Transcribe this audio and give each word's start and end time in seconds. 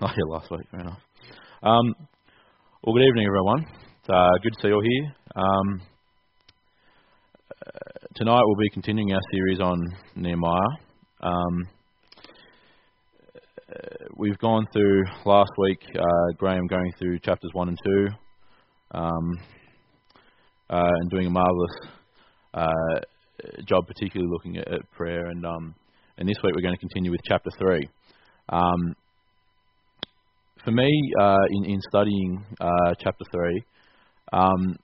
Oh, 0.02 0.08
last 0.30 0.50
week, 0.50 0.66
fair 0.70 0.80
enough. 0.80 0.98
Um, 1.62 1.94
well, 2.82 2.94
good 2.94 3.04
evening, 3.04 3.26
everyone. 3.26 3.66
It's 4.00 4.08
uh, 4.08 4.30
good 4.42 4.54
to 4.54 4.62
see 4.62 4.68
you 4.68 4.74
all 4.74 4.80
here. 4.80 5.14
Um, 5.36 5.82
uh, 7.50 8.06
tonight 8.14 8.40
we'll 8.42 8.56
be 8.56 8.70
continuing 8.70 9.12
our 9.12 9.20
series 9.30 9.60
on 9.60 9.78
Nehemiah. 10.16 10.58
Um, 11.20 11.68
uh, 13.68 14.06
we've 14.16 14.38
gone 14.38 14.64
through 14.72 15.04
last 15.26 15.50
week, 15.58 15.80
uh, 15.94 16.32
Graham 16.38 16.66
going 16.66 16.92
through 16.98 17.18
chapters 17.18 17.50
1 17.52 17.68
and 17.68 17.78
2, 17.84 18.08
um, 18.92 19.38
uh, 20.70 20.90
and 21.02 21.10
doing 21.10 21.26
a 21.26 21.30
marvellous 21.30 21.76
uh, 22.54 23.00
job, 23.68 23.86
particularly 23.86 24.32
looking 24.32 24.56
at, 24.56 24.66
at 24.72 24.90
prayer. 24.92 25.26
And, 25.26 25.44
um, 25.44 25.74
and 26.16 26.26
this 26.26 26.36
week 26.42 26.54
we're 26.54 26.62
going 26.62 26.74
to 26.74 26.80
continue 26.80 27.10
with 27.10 27.20
chapter 27.28 27.50
3. 27.58 27.86
Um, 28.48 28.96
for 30.64 30.70
me, 30.70 31.12
uh, 31.20 31.36
in, 31.50 31.64
in 31.64 31.80
studying 31.88 32.44
uh, 32.60 32.94
chapter 32.98 33.24
3, 33.32 33.64
um, 34.32 34.76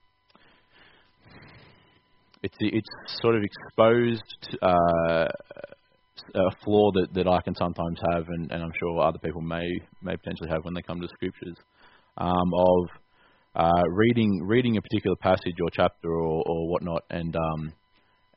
it's, 2.42 2.56
it's 2.60 2.88
sort 3.20 3.34
of 3.36 3.42
exposed 3.42 4.58
uh, 4.62 5.28
a 6.34 6.50
flaw 6.64 6.90
that, 6.92 7.08
that 7.14 7.28
I 7.28 7.40
can 7.42 7.54
sometimes 7.54 7.98
have, 8.12 8.24
and, 8.28 8.50
and 8.50 8.62
I'm 8.62 8.72
sure 8.78 9.00
other 9.00 9.18
people 9.18 9.40
may 9.40 9.68
may 10.02 10.16
potentially 10.16 10.50
have 10.50 10.64
when 10.64 10.74
they 10.74 10.82
come 10.82 11.00
to 11.00 11.08
scriptures, 11.08 11.56
um, 12.18 12.54
of 12.54 12.88
uh, 13.54 13.82
reading 13.90 14.42
reading 14.44 14.76
a 14.76 14.82
particular 14.82 15.16
passage 15.16 15.54
or 15.62 15.70
chapter 15.72 16.08
or, 16.08 16.42
or 16.46 16.68
whatnot, 16.68 17.04
and 17.10 17.34
um, 17.36 17.72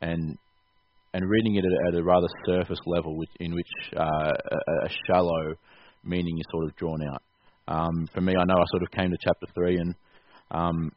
and 0.01 0.37
and 1.13 1.29
reading 1.29 1.55
it 1.55 1.65
at, 1.65 1.93
at 1.93 1.99
a 1.99 2.03
rather 2.03 2.27
surface 2.45 2.79
level, 2.85 3.17
which, 3.17 3.29
in 3.40 3.53
which 3.53 3.67
uh, 3.98 4.31
a, 4.31 4.85
a 4.85 4.90
shallow 5.07 5.55
meaning 6.03 6.37
is 6.37 6.45
sort 6.51 6.65
of 6.65 6.76
drawn 6.76 7.01
out. 7.12 7.21
Um, 7.69 8.07
for 8.13 8.21
me, 8.21 8.33
I 8.33 8.45
know 8.45 8.55
I 8.55 8.65
sort 8.71 8.83
of 8.83 8.91
came 8.91 9.11
to 9.11 9.17
chapter 9.23 9.45
three, 9.53 9.77
and 9.77 9.95
um, 10.51 10.91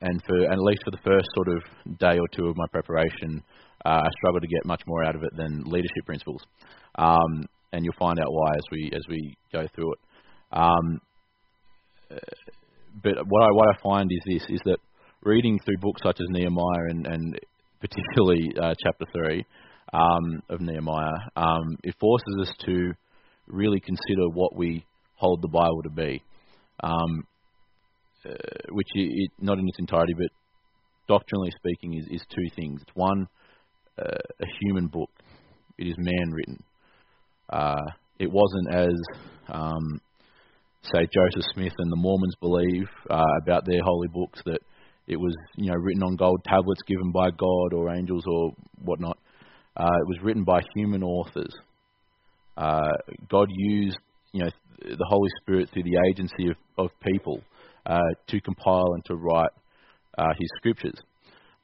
and 0.00 0.20
for 0.26 0.36
and 0.36 0.52
at 0.52 0.58
least 0.58 0.82
for 0.84 0.90
the 0.90 1.02
first 1.04 1.28
sort 1.34 1.48
of 1.48 1.98
day 1.98 2.18
or 2.18 2.26
two 2.34 2.46
of 2.46 2.56
my 2.56 2.66
preparation, 2.72 3.42
uh, 3.84 4.02
I 4.02 4.08
struggled 4.18 4.42
to 4.42 4.48
get 4.48 4.66
much 4.66 4.82
more 4.86 5.04
out 5.04 5.14
of 5.14 5.22
it 5.22 5.30
than 5.36 5.62
leadership 5.64 6.04
principles. 6.04 6.42
Um, 6.96 7.46
and 7.72 7.84
you'll 7.84 7.94
find 7.98 8.18
out 8.18 8.32
why 8.32 8.50
as 8.54 8.64
we 8.72 8.90
as 8.94 9.02
we 9.08 9.36
go 9.52 9.66
through 9.74 9.92
it. 9.92 9.98
Um, 10.52 11.00
but 13.02 13.14
what 13.26 13.42
I 13.42 13.52
what 13.52 13.68
I 13.68 13.82
find 13.82 14.10
is 14.10 14.40
this: 14.40 14.50
is 14.50 14.60
that 14.64 14.78
reading 15.22 15.58
through 15.64 15.78
books 15.80 16.02
such 16.02 16.20
as 16.20 16.26
Nehemiah 16.30 16.90
and, 16.90 17.06
and 17.06 17.40
particularly 17.80 18.52
uh, 18.60 18.74
chapter 18.82 19.04
three 19.12 19.44
um, 19.92 20.42
of 20.48 20.60
Nehemiah, 20.60 21.30
um, 21.36 21.76
it 21.84 21.94
forces 22.00 22.36
us 22.42 22.52
to 22.66 22.92
really 23.46 23.80
consider 23.80 24.28
what 24.32 24.56
we 24.56 24.84
hold 25.16 25.42
the 25.42 25.48
Bible 25.48 25.82
to 25.82 25.90
be, 25.90 26.22
um, 26.82 27.26
uh, 28.24 28.32
which 28.70 28.88
it, 28.94 29.30
not 29.40 29.58
in 29.58 29.68
its 29.68 29.78
entirety, 29.78 30.14
but 30.16 30.28
doctrinally 31.08 31.52
speaking, 31.56 31.94
is, 31.94 32.06
is 32.10 32.22
two 32.28 32.48
things. 32.54 32.80
It's 32.82 32.94
one, 32.94 33.26
uh, 33.98 34.18
a 34.40 34.46
human 34.60 34.88
book. 34.88 35.10
It 35.78 35.86
is 35.86 35.94
man 35.98 36.30
written. 36.32 36.62
Uh, 37.50 37.82
it 38.18 38.30
wasn't 38.30 38.74
as, 38.74 38.94
um, 39.48 40.00
say, 40.82 41.06
Joseph 41.12 41.50
Smith 41.54 41.74
and 41.78 41.92
the 41.92 41.96
Mormons 41.96 42.34
believe 42.40 42.88
uh, 43.10 43.22
about 43.42 43.64
their 43.66 43.82
holy 43.84 44.08
books 44.08 44.40
that 44.46 44.60
it 45.06 45.16
was, 45.16 45.34
you 45.56 45.70
know, 45.70 45.76
written 45.76 46.02
on 46.02 46.16
gold 46.16 46.40
tablets 46.44 46.82
given 46.86 47.12
by 47.12 47.30
God 47.30 47.72
or 47.72 47.94
angels 47.94 48.24
or 48.26 48.52
whatnot. 48.82 49.18
Uh, 49.76 49.84
it 49.84 50.08
was 50.08 50.18
written 50.22 50.42
by 50.42 50.60
human 50.74 51.02
authors. 51.02 51.54
Uh, 52.56 52.92
God 53.28 53.48
used, 53.50 53.98
you 54.32 54.42
know, 54.42 54.50
the 54.80 55.06
Holy 55.08 55.30
Spirit 55.42 55.68
through 55.72 55.84
the 55.84 55.98
agency 56.10 56.48
of, 56.48 56.56
of 56.78 56.90
people 57.00 57.40
uh, 57.86 57.98
to 58.28 58.40
compile 58.40 58.94
and 58.94 59.04
to 59.06 59.14
write 59.14 59.50
uh, 60.18 60.32
His 60.38 60.48
scriptures. 60.58 60.98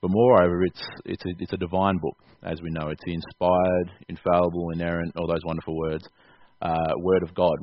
But 0.00 0.10
moreover, 0.10 0.64
it's 0.64 0.82
it's 1.04 1.24
a, 1.24 1.30
it's 1.38 1.52
a 1.52 1.56
divine 1.56 1.98
book, 1.98 2.16
as 2.42 2.60
we 2.62 2.70
know. 2.70 2.88
It's 2.88 3.04
the 3.04 3.14
inspired, 3.14 3.90
infallible, 4.08 4.70
inerrant, 4.70 5.14
all 5.16 5.28
those 5.28 5.44
wonderful 5.44 5.76
words, 5.76 6.04
uh, 6.60 6.92
Word 6.98 7.22
of 7.22 7.34
God. 7.34 7.56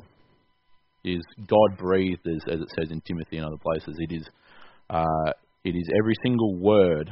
It 1.04 1.12
is 1.12 1.22
God 1.46 1.78
breathed, 1.78 2.26
as, 2.26 2.42
as 2.54 2.60
it 2.60 2.68
says 2.78 2.90
in 2.90 3.00
Timothy 3.02 3.36
and 3.36 3.46
other 3.46 3.58
places. 3.62 3.96
It 3.98 4.12
is 4.14 4.26
uh, 4.88 5.32
it 5.64 5.70
is 5.70 5.88
every 5.98 6.14
single 6.22 6.56
word 6.56 7.10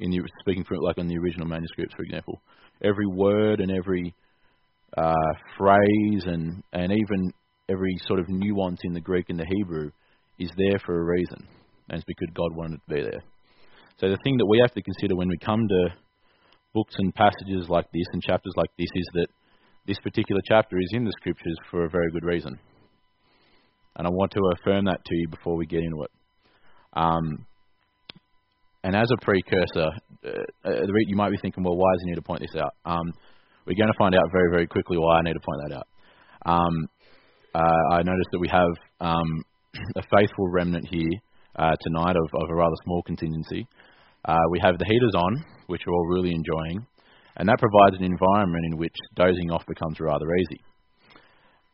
in 0.00 0.10
the 0.10 0.20
speaking 0.40 0.64
from 0.64 0.78
like 0.80 0.98
on 0.98 1.08
the 1.08 1.16
original 1.16 1.46
manuscripts, 1.46 1.94
for 1.94 2.02
example, 2.02 2.40
every 2.82 3.06
word 3.06 3.60
and 3.60 3.70
every 3.70 4.14
uh, 4.96 5.14
phrase 5.56 6.24
and 6.26 6.62
and 6.72 6.92
even 6.92 7.32
every 7.68 7.96
sort 8.06 8.20
of 8.20 8.28
nuance 8.28 8.80
in 8.84 8.94
the 8.94 9.00
Greek 9.00 9.26
and 9.28 9.38
the 9.38 9.46
Hebrew 9.46 9.90
is 10.38 10.50
there 10.56 10.78
for 10.84 11.00
a 11.00 11.04
reason, 11.04 11.46
and 11.88 11.96
it's 11.96 12.04
because 12.04 12.28
God 12.34 12.54
wanted 12.56 12.74
it 12.74 12.80
to 12.88 12.94
be 12.94 13.02
there. 13.02 13.22
So 14.00 14.08
the 14.08 14.18
thing 14.24 14.36
that 14.38 14.46
we 14.46 14.58
have 14.60 14.74
to 14.74 14.82
consider 14.82 15.14
when 15.14 15.28
we 15.28 15.38
come 15.38 15.66
to 15.68 15.88
books 16.74 16.94
and 16.98 17.14
passages 17.14 17.68
like 17.68 17.86
this 17.92 18.06
and 18.12 18.22
chapters 18.22 18.52
like 18.56 18.70
this 18.76 18.90
is 18.94 19.08
that 19.14 19.28
this 19.86 19.98
particular 20.02 20.40
chapter 20.48 20.76
is 20.78 20.90
in 20.92 21.04
the 21.04 21.12
scriptures 21.20 21.56
for 21.70 21.84
a 21.84 21.90
very 21.90 22.10
good 22.10 22.24
reason. 22.24 22.58
And 23.96 24.06
I 24.06 24.10
want 24.10 24.32
to 24.32 24.40
affirm 24.56 24.86
that 24.86 25.04
to 25.04 25.14
you 25.14 25.28
before 25.28 25.56
we 25.56 25.66
get 25.66 25.84
into 25.84 26.02
it. 26.02 26.10
Um, 26.94 27.46
and 28.82 28.96
as 28.96 29.08
a 29.12 29.24
precursor, 29.24 29.90
uh, 30.26 30.68
uh, 30.68 30.82
you 31.06 31.16
might 31.16 31.30
be 31.30 31.38
thinking, 31.40 31.62
well, 31.62 31.76
why 31.76 31.92
does 31.92 32.02
he 32.04 32.10
need 32.10 32.16
to 32.16 32.22
point 32.22 32.40
this 32.40 32.60
out? 32.60 32.74
Um, 32.84 33.12
we're 33.66 33.78
going 33.78 33.92
to 33.92 33.98
find 33.98 34.14
out 34.14 34.32
very, 34.32 34.50
very 34.50 34.66
quickly 34.66 34.98
why 34.98 35.18
I 35.18 35.22
need 35.22 35.34
to 35.34 35.40
point 35.40 35.60
that 35.68 35.76
out. 35.76 35.86
Um, 36.44 36.88
uh, 37.54 37.94
I 37.94 38.02
noticed 38.02 38.28
that 38.32 38.40
we 38.40 38.48
have 38.48 38.74
um, 39.00 39.44
a 39.96 40.02
faithful 40.02 40.48
remnant 40.50 40.86
here 40.88 41.10
uh, 41.56 41.72
tonight 41.80 42.16
of, 42.16 42.42
of, 42.42 42.50
a 42.50 42.54
rather 42.54 42.74
small 42.84 43.02
contingency. 43.02 43.66
Uh, 44.24 44.38
we 44.50 44.58
have 44.62 44.78
the 44.78 44.84
heaters 44.84 45.14
on, 45.14 45.44
which 45.68 45.82
we're 45.86 45.94
all 45.94 46.06
really 46.08 46.32
enjoying, 46.34 46.84
and 47.36 47.48
that 47.48 47.58
provides 47.58 47.96
an 47.96 48.04
environment 48.04 48.64
in 48.70 48.76
which 48.76 48.94
dozing 49.14 49.50
off 49.50 49.64
becomes 49.66 50.00
rather 50.00 50.26
easy. 50.36 50.60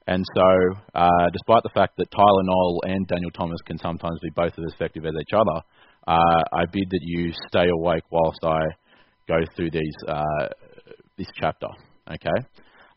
And 0.06 0.24
so, 0.34 0.80
uh, 0.94 1.30
despite 1.32 1.62
the 1.62 1.70
fact 1.72 1.96
that 1.98 2.10
Tyler 2.10 2.42
Knoll 2.42 2.82
and 2.84 3.06
Daniel 3.06 3.30
Thomas 3.30 3.60
can 3.64 3.78
sometimes 3.78 4.18
be 4.22 4.30
both 4.34 4.52
as 4.58 4.72
effective 4.74 5.06
as 5.06 5.12
each 5.20 5.32
other, 5.32 5.62
uh, 6.06 6.42
I 6.52 6.64
bid 6.72 6.90
that 6.90 7.00
you 7.02 7.32
stay 7.48 7.68
awake 7.68 8.04
whilst 8.10 8.40
I 8.44 8.60
go 9.28 9.36
through 9.54 9.70
these 9.70 9.94
uh, 10.08 10.48
this 11.16 11.28
chapter. 11.40 11.68
Okay, 12.10 12.46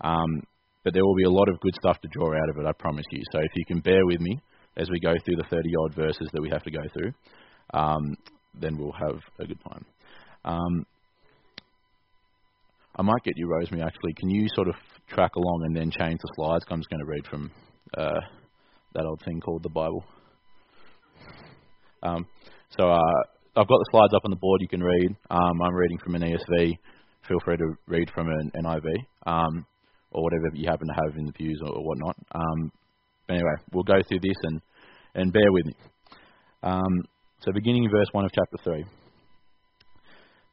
um, 0.02 0.42
but 0.84 0.94
there 0.94 1.04
will 1.04 1.16
be 1.16 1.24
a 1.24 1.30
lot 1.30 1.50
of 1.50 1.60
good 1.60 1.76
stuff 1.80 2.00
to 2.02 2.08
draw 2.12 2.34
out 2.34 2.50
of 2.50 2.58
it. 2.58 2.66
I 2.66 2.74
promise 2.74 3.06
you. 3.12 3.22
So 3.32 3.40
if 3.40 3.52
you 3.56 3.66
can 3.66 3.80
bear 3.80 4.06
with 4.06 4.20
me 4.20 4.40
as 4.78 4.90
we 4.90 5.00
go 5.00 5.14
through 5.24 5.36
the 5.38 5.48
30 5.50 5.70
odd 5.84 5.96
verses 5.96 6.30
that 6.34 6.42
we 6.42 6.50
have 6.50 6.64
to 6.64 6.72
go 6.72 6.82
through, 6.94 7.14
um, 7.74 8.16
then 8.60 8.78
we'll 8.78 8.92
have 8.92 9.20
a 9.40 9.46
good 9.46 9.60
time. 9.70 9.86
Um, 10.46 10.86
I 12.96 13.02
might 13.02 13.24
get 13.24 13.38
you, 13.38 13.50
Rosemary. 13.50 13.84
Actually, 13.84 14.14
can 14.14 14.30
you 14.30 14.48
sort 14.54 14.68
of 14.68 14.76
track 15.10 15.32
along 15.36 15.64
and 15.66 15.76
then 15.76 15.90
change 15.90 16.20
the 16.22 16.32
slides? 16.36 16.66
I'm 16.70 16.80
just 16.80 16.90
going 16.90 17.00
to 17.00 17.06
read 17.06 17.26
from 17.28 17.52
uh, 17.98 18.20
that 18.94 19.06
old 19.06 19.22
thing 19.26 19.40
called 19.42 19.64
the 19.64 19.70
Bible. 19.70 20.04
Um, 22.04 22.28
so 22.78 22.92
uh, 22.92 23.24
I've 23.56 23.68
got 23.68 23.80
the 23.80 23.90
slides 23.92 24.14
up 24.14 24.24
on 24.26 24.32
the 24.32 24.38
board. 24.38 24.62
You 24.62 24.68
can 24.68 24.84
read. 24.84 25.16
Um, 25.32 25.62
I'm 25.62 25.74
reading 25.74 25.98
from 26.04 26.16
an 26.16 26.22
ESV. 26.22 26.78
Feel 27.28 27.40
free 27.46 27.58
to 27.58 27.74
read 27.88 28.10
from 28.14 28.28
an 28.28 28.52
NIV 28.64 28.84
or 30.14 30.24
whatever 30.24 30.50
you 30.54 30.68
happen 30.70 30.88
to 30.88 30.94
have 30.94 31.18
in 31.18 31.26
the 31.26 31.32
views 31.32 31.60
or, 31.64 31.74
or 31.74 31.84
whatnot. 31.84 32.16
Um, 32.34 32.72
anyway, 33.30 33.56
we'll 33.72 33.84
go 33.84 34.02
through 34.08 34.20
this 34.22 34.38
and 34.44 34.62
and 35.16 35.32
bear 35.32 35.52
with 35.52 35.66
me. 35.66 35.76
Um, 36.64 37.04
so, 37.40 37.52
beginning 37.52 37.84
in 37.84 37.92
verse 37.92 38.08
one 38.14 38.26
of 38.26 38.32
chapter 38.34 38.58
three. 38.64 38.86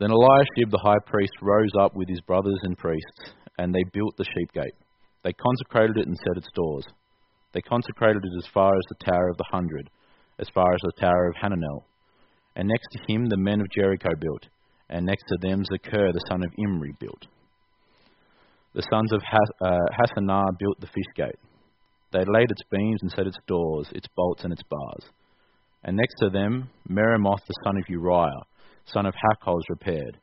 Then 0.01 0.11
Eliashib 0.11 0.71
the 0.71 0.81
high 0.83 0.99
priest 1.07 1.33
rose 1.43 1.73
up 1.79 1.95
with 1.95 2.09
his 2.09 2.21
brothers 2.23 2.59
and 2.63 2.77
priests, 2.77 3.35
and 3.59 3.75
they 3.75 3.85
built 3.93 4.17
the 4.17 4.25
sheep 4.25 4.53
gate. 4.53 4.75
They 5.23 5.35
consecrated 5.35 5.99
it 5.99 6.07
and 6.07 6.17
set 6.17 6.39
its 6.39 6.49
doors. 6.55 6.87
They 7.53 7.61
consecrated 7.61 8.23
it 8.25 8.39
as 8.39 8.51
far 8.55 8.75
as 8.75 8.83
the 8.89 9.05
Tower 9.05 9.29
of 9.29 9.37
the 9.37 9.49
Hundred, 9.51 9.91
as 10.39 10.49
far 10.55 10.73
as 10.73 10.81
the 10.83 11.01
Tower 11.01 11.29
of 11.29 11.35
Hananel. 11.37 11.85
And 12.57 12.67
next 12.67 12.89
to 12.93 13.13
him 13.13 13.27
the 13.27 13.37
men 13.37 13.61
of 13.61 13.71
Jericho 13.71 14.09
built, 14.19 14.47
and 14.89 15.05
next 15.05 15.25
to 15.29 15.37
them 15.47 15.63
Zaccur 15.65 16.13
the 16.13 16.25
son 16.29 16.43
of 16.43 16.53
Imri 16.59 16.95
built. 16.99 17.27
The 18.75 18.83
sons 18.91 19.13
of 19.13 19.21
uh, 19.61 19.79
Hassenaah 19.99 20.59
built 20.59 20.81
the 20.81 20.87
fish 20.87 21.11
gate. 21.17 21.39
They 22.13 22.21
laid 22.21 22.51
its 22.51 22.63
beams 22.71 23.01
and 23.03 23.11
set 23.11 23.27
its 23.27 23.39
doors, 23.47 23.89
its 23.93 24.07
bolts 24.17 24.45
and 24.45 24.53
its 24.53 24.63
bars. 24.63 25.05
And 25.83 25.97
next 25.97 26.15
to 26.21 26.31
them 26.31 26.71
Meremoth 26.89 27.47
the 27.47 27.55
son 27.65 27.77
of 27.77 27.89
Uriah 27.89 28.45
son 28.93 29.07
of 29.07 29.15
Hakkoz, 29.15 29.63
repaired. 29.69 30.19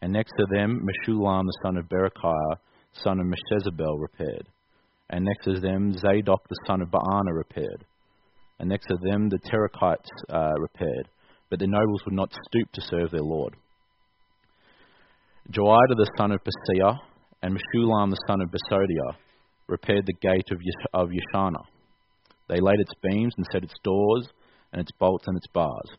And 0.00 0.12
next 0.12 0.32
to 0.38 0.46
them, 0.50 0.86
Meshullam, 0.86 1.44
the 1.44 1.58
son 1.62 1.76
of 1.76 1.88
Berechiah, 1.88 2.56
son 2.92 3.20
of 3.20 3.26
Meshezabel, 3.26 4.00
repaired. 4.00 4.48
And 5.10 5.24
next 5.24 5.44
to 5.44 5.60
them, 5.60 5.92
Zadok, 5.94 6.48
the 6.48 6.56
son 6.66 6.82
of 6.82 6.88
Baana, 6.88 7.32
repaired. 7.32 7.84
And 8.58 8.68
next 8.68 8.86
to 8.86 8.96
them, 9.02 9.28
the 9.28 9.38
Terakhites 9.38 10.08
uh, 10.28 10.52
repaired. 10.58 11.08
But 11.50 11.60
the 11.60 11.66
nobles 11.66 12.02
would 12.04 12.14
not 12.14 12.32
stoop 12.48 12.70
to 12.72 12.80
serve 12.82 13.10
their 13.10 13.22
lord. 13.22 13.56
Joiada, 15.50 15.96
the 15.96 16.10
son 16.18 16.32
of 16.32 16.40
Paseah, 16.40 16.98
and 17.42 17.54
Meshullam, 17.54 18.10
the 18.10 18.18
son 18.26 18.40
of 18.40 18.50
Besodeiah, 18.50 19.16
repaired 19.68 20.06
the 20.06 20.14
gate 20.14 20.48
of, 20.50 20.58
Yesh- 20.62 20.86
of 20.92 21.08
Yeshana. 21.10 21.62
They 22.48 22.60
laid 22.60 22.80
its 22.80 22.92
beams 23.02 23.34
and 23.36 23.46
set 23.52 23.62
its 23.62 23.74
doors 23.84 24.28
and 24.72 24.80
its 24.80 24.90
bolts 24.98 25.24
and 25.26 25.36
its 25.36 25.46
bars. 25.48 25.90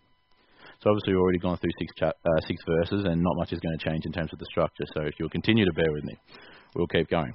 So 0.81 0.89
obviously 0.89 1.13
we've 1.13 1.21
already 1.21 1.39
gone 1.39 1.57
through 1.57 1.71
six, 1.77 1.93
cha- 1.97 2.07
uh, 2.07 2.41
six 2.47 2.63
verses, 2.65 3.05
and 3.05 3.21
not 3.21 3.35
much 3.35 3.51
is 3.51 3.59
going 3.59 3.77
to 3.77 3.89
change 3.89 4.05
in 4.05 4.11
terms 4.11 4.31
of 4.31 4.39
the 4.39 4.45
structure. 4.49 4.85
So 4.95 5.01
if 5.01 5.13
you'll 5.19 5.29
continue 5.29 5.65
to 5.65 5.73
bear 5.73 5.91
with 5.91 6.03
me, 6.05 6.15
we'll 6.75 6.87
keep 6.87 7.09
going. 7.09 7.33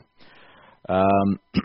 Um, 0.89 1.39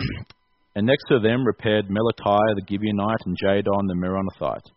and 0.76 0.86
next 0.86 1.06
to 1.10 1.20
them 1.20 1.46
repaired 1.46 1.86
Melatiah 1.88 2.56
the 2.56 2.66
Gibeonite 2.68 3.26
and 3.26 3.38
Jadon 3.44 3.88
the 3.88 3.96
Meronothite, 3.96 4.70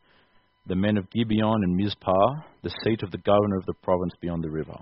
the 0.67 0.77
men 0.77 0.97
of 0.97 1.11
Gibeon 1.11 1.65
and 1.65 1.77
Mizpah, 1.77 2.35
the 2.63 2.73
seat 2.85 3.03
of 3.03 3.11
the 3.11 3.19
governor 3.19 3.57
of 3.57 3.67
the 3.67 3.75
province 3.83 4.13
beyond 4.21 4.45
the 4.45 4.51
river. 4.51 4.79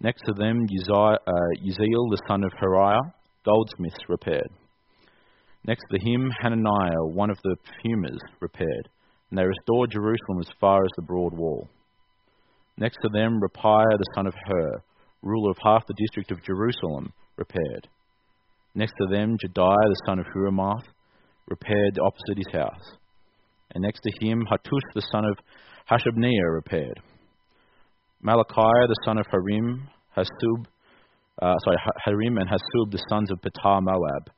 Next 0.00 0.22
to 0.26 0.32
them 0.32 0.66
uh, 0.66 0.68
Uzziel 0.68 2.10
the 2.10 2.22
son 2.28 2.44
of 2.44 2.52
Hariah, 2.60 3.12
goldsmiths 3.44 4.08
repaired. 4.08 4.50
Next 5.66 5.84
to 5.90 5.98
him 5.98 6.30
Hananiah, 6.40 7.04
one 7.04 7.30
of 7.30 7.38
the 7.42 7.56
perfumers, 7.64 8.20
repaired 8.40 8.88
and 9.30 9.38
they 9.38 9.44
restored 9.44 9.90
Jerusalem 9.90 10.40
as 10.40 10.48
far 10.60 10.84
as 10.84 10.90
the 10.96 11.02
broad 11.02 11.32
wall. 11.34 11.68
Next 12.76 12.98
to 13.02 13.08
them, 13.08 13.40
Rephaiah 13.40 13.98
the 13.98 14.12
son 14.14 14.26
of 14.26 14.34
Hur, 14.46 14.82
ruler 15.22 15.50
of 15.50 15.58
half 15.62 15.86
the 15.86 15.94
district 15.94 16.30
of 16.30 16.44
Jerusalem, 16.44 17.12
repaired. 17.36 17.88
Next 18.74 18.94
to 19.00 19.08
them, 19.08 19.36
Jedaiah 19.38 19.88
the 19.88 20.02
son 20.06 20.18
of 20.18 20.26
Huramath, 20.26 20.84
repaired 21.48 21.98
opposite 21.98 22.36
his 22.36 22.52
house. 22.52 22.96
And 23.72 23.82
next 23.82 24.00
to 24.02 24.24
him, 24.24 24.46
Hattush 24.50 24.94
the 24.94 25.06
son 25.10 25.24
of 25.24 25.38
Hashabneiah 25.90 26.54
repaired. 26.54 27.00
Malachiah 28.24 28.88
the 28.88 28.96
son 29.04 29.18
of 29.18 29.26
Harim, 29.30 29.88
Hasub, 30.16 30.66
uh, 31.42 31.54
sorry, 31.64 31.76
Harim 32.04 32.38
and 32.38 32.48
Hasub 32.48 32.90
the 32.90 33.02
sons 33.10 33.30
of 33.30 33.40
Pahath-moab 33.40 34.30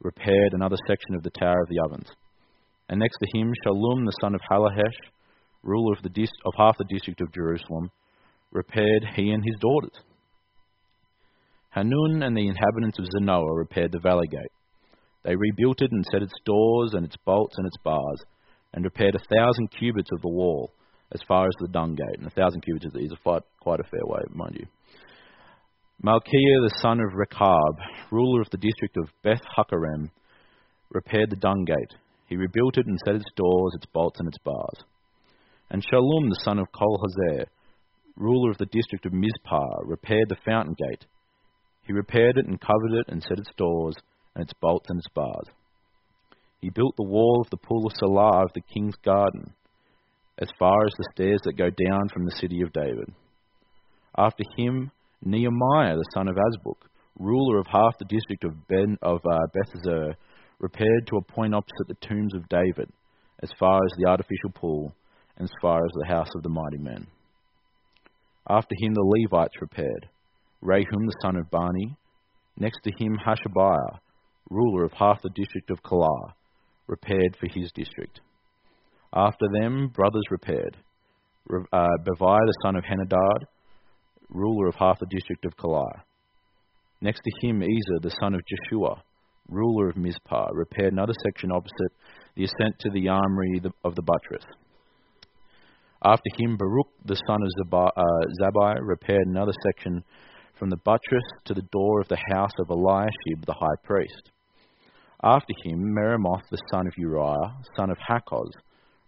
repaired 0.00 0.52
another 0.52 0.76
section 0.86 1.14
of 1.14 1.22
the 1.22 1.30
Tower 1.30 1.60
of 1.62 1.68
the 1.68 1.80
Ovens. 1.84 2.08
And 2.88 2.98
next 2.98 3.18
to 3.18 3.38
him, 3.38 3.52
Shallum 3.64 4.06
the 4.06 4.16
son 4.22 4.34
of 4.34 4.40
Halahesh, 4.50 5.10
ruler 5.62 5.92
of, 5.92 6.02
the 6.02 6.28
of 6.46 6.54
half 6.56 6.78
the 6.78 6.86
district 6.88 7.20
of 7.20 7.32
Jerusalem, 7.32 7.90
repaired 8.50 9.04
he 9.14 9.30
and 9.30 9.44
his 9.44 9.56
daughters. 9.60 10.02
Hanun 11.70 12.22
and 12.22 12.36
the 12.36 12.48
inhabitants 12.48 12.98
of 12.98 13.06
Zanoah 13.14 13.56
repaired 13.56 13.92
the 13.92 14.00
valley 14.00 14.26
gate. 14.28 14.50
They 15.22 15.36
rebuilt 15.36 15.82
it 15.82 15.92
and 15.92 16.04
set 16.10 16.22
its 16.22 16.32
doors 16.46 16.94
and 16.94 17.04
its 17.04 17.16
bolts 17.24 17.58
and 17.58 17.66
its 17.66 17.76
bars, 17.84 18.22
and 18.72 18.82
repaired 18.82 19.14
a 19.14 19.34
thousand 19.36 19.68
cubits 19.78 20.10
of 20.10 20.22
the 20.22 20.28
wall 20.30 20.72
as 21.12 21.20
far 21.26 21.46
as 21.46 21.54
the 21.60 21.68
dung 21.68 21.94
gate. 21.94 22.18
And 22.18 22.26
a 22.26 22.30
thousand 22.30 22.62
cubits 22.62 22.86
is 22.94 23.12
a 23.12 23.42
quite 23.60 23.80
a 23.80 23.84
fair 23.84 24.04
way, 24.04 24.22
mind 24.30 24.56
you. 24.58 24.66
Malchiah 26.04 26.62
the 26.62 26.78
son 26.80 27.00
of 27.00 27.14
Rechab, 27.14 27.76
ruler 28.10 28.40
of 28.40 28.50
the 28.50 28.56
district 28.56 28.96
of 28.96 29.10
Beth 29.22 29.42
Hakerem, 29.56 30.10
repaired 30.90 31.30
the 31.30 31.36
dung 31.36 31.64
gate 31.64 31.98
he 32.30 32.36
rebuilt 32.36 32.78
it 32.78 32.86
and 32.86 32.96
set 33.04 33.16
its 33.16 33.28
doors, 33.34 33.72
its 33.74 33.86
bolts, 33.86 34.20
and 34.20 34.28
its 34.28 34.38
bars. 34.38 34.84
And 35.68 35.82
Shallum, 35.82 36.28
the 36.28 36.40
son 36.44 36.60
of 36.60 36.68
Kolhazer, 36.72 37.46
ruler 38.16 38.52
of 38.52 38.58
the 38.58 38.66
district 38.66 39.04
of 39.04 39.12
Mizpah, 39.12 39.82
repaired 39.82 40.28
the 40.28 40.36
fountain 40.46 40.76
gate. 40.78 41.06
He 41.82 41.92
repaired 41.92 42.38
it 42.38 42.46
and 42.46 42.60
covered 42.60 42.92
it 42.92 43.06
and 43.08 43.20
set 43.20 43.38
its 43.38 43.50
doors 43.56 43.96
and 44.36 44.44
its 44.44 44.52
bolts 44.60 44.88
and 44.88 45.00
its 45.00 45.08
bars. 45.12 45.48
He 46.60 46.70
built 46.70 46.94
the 46.96 47.08
wall 47.08 47.42
of 47.44 47.50
the 47.50 47.56
pool 47.56 47.84
of 47.86 47.94
Salah 47.96 48.44
of 48.44 48.52
the 48.54 48.60
king's 48.60 48.96
garden, 49.04 49.52
as 50.40 50.48
far 50.58 50.84
as 50.86 50.92
the 50.96 51.08
stairs 51.14 51.40
that 51.44 51.56
go 51.56 51.70
down 51.70 52.08
from 52.12 52.24
the 52.24 52.36
city 52.40 52.62
of 52.62 52.72
David. 52.72 53.12
After 54.16 54.42
him, 54.56 54.90
Nehemiah, 55.22 55.96
the 55.96 56.10
son 56.14 56.28
of 56.28 56.36
Azbuk, 56.36 56.88
ruler 57.18 57.58
of 57.58 57.66
half 57.66 57.98
the 57.98 58.06
district 58.06 58.44
of, 58.44 58.66
ben, 58.66 58.96
of 59.02 59.20
uh, 59.30 59.38
Bethzer, 59.54 60.14
repaired 60.58 61.06
to 61.06 61.16
a 61.16 61.22
point 61.22 61.54
opposite 61.54 61.88
the 61.88 62.06
tombs 62.06 62.34
of 62.34 62.48
David, 62.48 62.90
as 63.42 63.50
far 63.58 63.76
as 63.84 63.92
the 63.96 64.08
artificial 64.08 64.50
pool, 64.54 64.94
and 65.36 65.44
as 65.44 65.52
far 65.60 65.84
as 65.84 65.90
the 65.94 66.06
house 66.06 66.30
of 66.34 66.42
the 66.42 66.48
mighty 66.48 66.78
men. 66.78 67.06
After 68.48 68.74
him 68.78 68.94
the 68.94 69.02
Levites 69.02 69.60
repaired, 69.60 70.08
Rehum 70.62 71.06
the 71.06 71.16
son 71.22 71.36
of 71.36 71.50
Bani, 71.50 71.96
next 72.58 72.80
to 72.84 72.92
him 72.98 73.16
Hashabiah, 73.16 74.00
ruler 74.50 74.84
of 74.84 74.92
half 74.92 75.22
the 75.22 75.30
district 75.30 75.70
of 75.70 75.82
Keilah, 75.82 76.32
repaired 76.86 77.36
for 77.38 77.46
his 77.46 77.70
district. 77.72 78.20
After 79.12 79.46
them 79.60 79.88
brothers 79.88 80.22
repaired, 80.30 80.76
uh, 81.50 81.88
Bevi 82.04 82.38
the 82.46 82.58
son 82.62 82.76
of 82.76 82.84
Henadad, 82.84 83.46
ruler 84.28 84.68
of 84.68 84.76
half 84.76 84.98
the 85.00 85.06
district 85.06 85.44
of 85.44 85.56
Keilah. 85.56 86.02
Next 87.00 87.20
to 87.24 87.46
him 87.46 87.62
Ezer 87.62 88.00
the 88.00 88.14
son 88.20 88.34
of 88.34 88.42
Jeshua, 88.46 89.02
ruler 89.48 89.88
of 89.88 89.96
Mizpah, 89.96 90.48
repaired 90.52 90.92
another 90.92 91.14
section 91.24 91.50
opposite 91.50 91.92
the 92.36 92.44
ascent 92.44 92.78
to 92.80 92.90
the 92.90 93.08
armory 93.08 93.60
of 93.84 93.94
the 93.96 94.02
buttress. 94.02 94.44
After 96.04 96.30
him, 96.38 96.56
Baruch 96.56 96.88
the 97.04 97.20
son 97.26 97.40
of 97.42 97.74
uh, 97.74 97.90
Zabbai 98.40 98.78
repaired 98.80 99.26
another 99.26 99.52
section 99.64 100.04
from 100.58 100.70
the 100.70 100.76
buttress 100.76 101.24
to 101.46 101.54
the 101.54 101.66
door 101.72 102.00
of 102.00 102.08
the 102.08 102.18
house 102.32 102.52
of 102.58 102.70
Eliashib 102.70 103.44
the 103.44 103.54
high 103.54 103.76
priest. 103.82 104.30
After 105.22 105.52
him, 105.64 105.92
Meremoth 105.94 106.48
the 106.50 106.58
son 106.70 106.86
of 106.86 106.94
Uriah, 106.96 107.56
son 107.76 107.90
of 107.90 107.98
Hakkoz, 107.98 108.50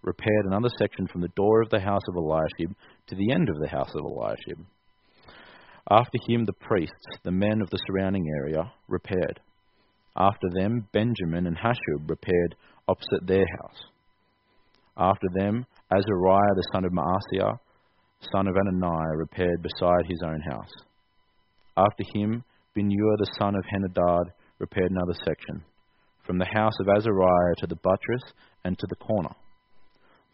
repaired 0.02 0.46
another 0.46 0.69
section 0.78 1.06
from 1.06 1.20
the 1.20 1.32
door 1.37 1.62
of 1.62 1.70
the 1.70 1.81
house 1.81 2.02
of 2.08 2.16
Eliashib 2.16 2.75
to 3.06 3.14
the 3.14 3.32
end 3.32 3.49
of 3.49 3.58
the 3.60 3.69
house 3.69 3.90
of 3.94 4.04
Eliashib. 4.04 4.58
After 5.90 6.19
him, 6.28 6.44
the 6.44 6.52
priests, 6.52 7.19
the 7.25 7.32
men 7.32 7.60
of 7.60 7.70
the 7.70 7.78
surrounding 7.87 8.26
area, 8.38 8.72
repaired. 8.88 9.40
After 10.16 10.49
them, 10.54 10.88
Benjamin 10.93 11.46
and 11.46 11.56
Hashub 11.56 12.08
repaired 12.08 12.54
opposite 12.87 13.26
their 13.26 13.46
house. 13.60 13.84
After 14.96 15.26
them, 15.34 15.66
Azariah 15.90 16.55
the 16.55 16.69
son 16.72 16.84
of 16.84 16.93
Maaseiah, 16.93 17.58
son 18.32 18.46
of 18.46 18.55
Ananiah, 18.55 19.16
repaired 19.16 19.62
beside 19.62 20.06
his 20.06 20.22
own 20.25 20.40
house. 20.40 20.72
After 21.76 22.05
him, 22.14 22.44
Binnui 22.76 23.16
the 23.19 23.31
son 23.38 23.55
of 23.55 23.64
Henadad 23.64 24.32
repaired 24.58 24.90
another 24.90 25.14
section, 25.25 25.64
from 26.25 26.38
the 26.38 26.46
house 26.55 26.75
of 26.81 26.88
Azariah 26.88 27.55
to 27.58 27.66
the 27.66 27.76
buttress 27.76 28.22
and 28.64 28.78
to 28.78 28.87
the 28.88 28.96
corner. 28.96 29.34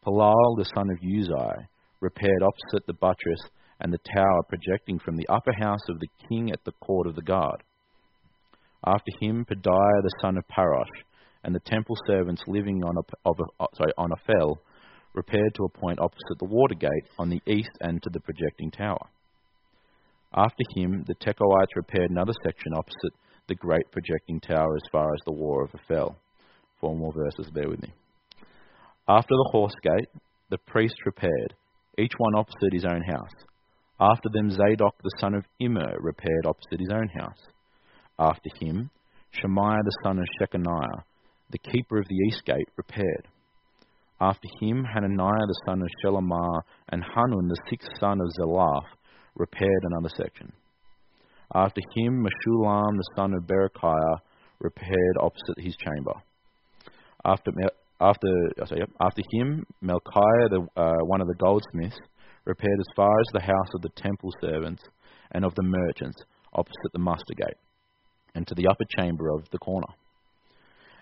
Palal 0.08 0.56
the 0.56 0.64
son 0.74 0.88
of 0.90 1.00
Uzai 1.00 1.66
repaired 2.00 2.42
opposite 2.42 2.86
the 2.86 2.94
buttress 2.94 3.40
and 3.80 3.92
the 3.92 3.98
tower 4.16 4.42
projecting 4.48 4.98
from 4.98 5.16
the 5.16 5.28
upper 5.28 5.52
house 5.60 5.86
of 5.90 6.00
the 6.00 6.08
king 6.28 6.50
at 6.50 6.64
the 6.64 6.72
court 6.80 7.06
of 7.06 7.14
the 7.14 7.22
guard. 7.22 7.62
After 8.86 9.12
him, 9.20 9.44
Pedaiah 9.44 10.02
the 10.02 10.18
son 10.22 10.38
of 10.38 10.44
Parosh, 10.48 11.04
and 11.44 11.54
the 11.54 11.60
temple 11.60 11.96
servants 12.06 12.42
living 12.46 12.82
on 12.84 12.96
a, 12.96 13.28
a, 13.28 13.32
uh, 13.60 13.66
sorry, 13.74 13.92
on 13.98 14.10
repaired 15.14 15.54
to 15.54 15.64
a 15.64 15.78
point 15.78 15.98
opposite 16.00 16.38
the 16.38 16.46
water 16.46 16.74
gate 16.74 17.08
on 17.18 17.28
the 17.28 17.42
east 17.46 17.70
end 17.82 18.02
to 18.02 18.10
the 18.10 18.20
projecting 18.20 18.70
tower. 18.70 19.10
After 20.34 20.64
him, 20.74 21.04
the 21.06 21.16
Tekoites 21.16 21.76
repaired 21.76 22.10
another 22.10 22.34
section 22.44 22.72
opposite 22.72 23.12
the 23.46 23.54
great 23.54 23.90
projecting 23.92 24.40
tower 24.40 24.74
as 24.76 24.88
far 24.90 25.12
as 25.12 25.20
the 25.26 25.32
war 25.32 25.64
of 25.64 25.70
Ophel. 25.74 26.16
Four 26.80 26.96
more 26.96 27.12
verses, 27.12 27.50
bear 27.50 27.68
with 27.68 27.82
me. 27.82 27.92
After 29.08 29.34
the 29.34 29.48
horse 29.52 29.74
gate, 29.82 30.10
the 30.50 30.58
priests 30.58 31.06
repaired, 31.06 31.54
each 31.96 32.12
one 32.18 32.34
opposite 32.34 32.72
his 32.72 32.84
own 32.84 33.00
house. 33.00 33.32
After 33.98 34.28
them, 34.28 34.50
Zadok 34.50 34.96
the 35.02 35.16
son 35.18 35.34
of 35.34 35.46
Immer 35.58 35.96
repaired 35.98 36.44
opposite 36.44 36.78
his 36.78 36.92
own 36.92 37.08
house. 37.08 37.40
After 38.18 38.50
him, 38.60 38.90
Shemaiah 39.30 39.82
the 39.82 39.96
son 40.04 40.18
of 40.18 40.26
Shechaniah, 40.38 41.04
the 41.50 41.58
keeper 41.58 41.98
of 41.98 42.06
the 42.08 42.20
east 42.28 42.44
gate, 42.44 42.68
repaired. 42.76 43.28
After 44.20 44.46
him, 44.60 44.84
Hananiah 44.84 45.46
the 45.46 45.62
son 45.64 45.80
of 45.80 45.88
Shelemah 46.04 46.60
and 46.90 47.02
Hanun 47.02 47.48
the 47.48 47.56
sixth 47.70 47.88
son 47.98 48.20
of 48.20 48.28
Zelaph 48.38 48.88
repaired 49.36 49.84
another 49.84 50.10
section. 50.16 50.52
After 51.54 51.80
him, 51.94 52.22
Meshullam 52.22 52.96
the 52.96 53.10
son 53.16 53.32
of 53.32 53.46
Berechiah 53.46 54.18
repaired 54.60 55.16
opposite 55.18 55.64
his 55.64 55.76
chamber. 55.76 56.12
After 57.24 57.52
after 58.00 58.28
sorry, 58.66 58.82
after 59.00 59.22
him, 59.32 59.64
Melchiah, 59.82 60.50
the, 60.50 60.66
uh, 60.76 61.04
one 61.04 61.20
of 61.20 61.26
the 61.26 61.34
goldsmiths, 61.38 61.98
repaired 62.44 62.78
as 62.78 62.86
far 62.96 63.10
as 63.20 63.26
the 63.32 63.40
house 63.40 63.74
of 63.74 63.82
the 63.82 63.90
temple 63.96 64.30
servants 64.40 64.82
and 65.32 65.44
of 65.44 65.54
the 65.54 65.62
merchants 65.62 66.22
opposite 66.52 66.92
the 66.92 66.98
muster 66.98 67.34
gate 67.36 67.56
and 68.34 68.46
to 68.46 68.54
the 68.54 68.66
upper 68.66 68.84
chamber 68.98 69.28
of 69.30 69.44
the 69.50 69.58
corner. 69.58 69.86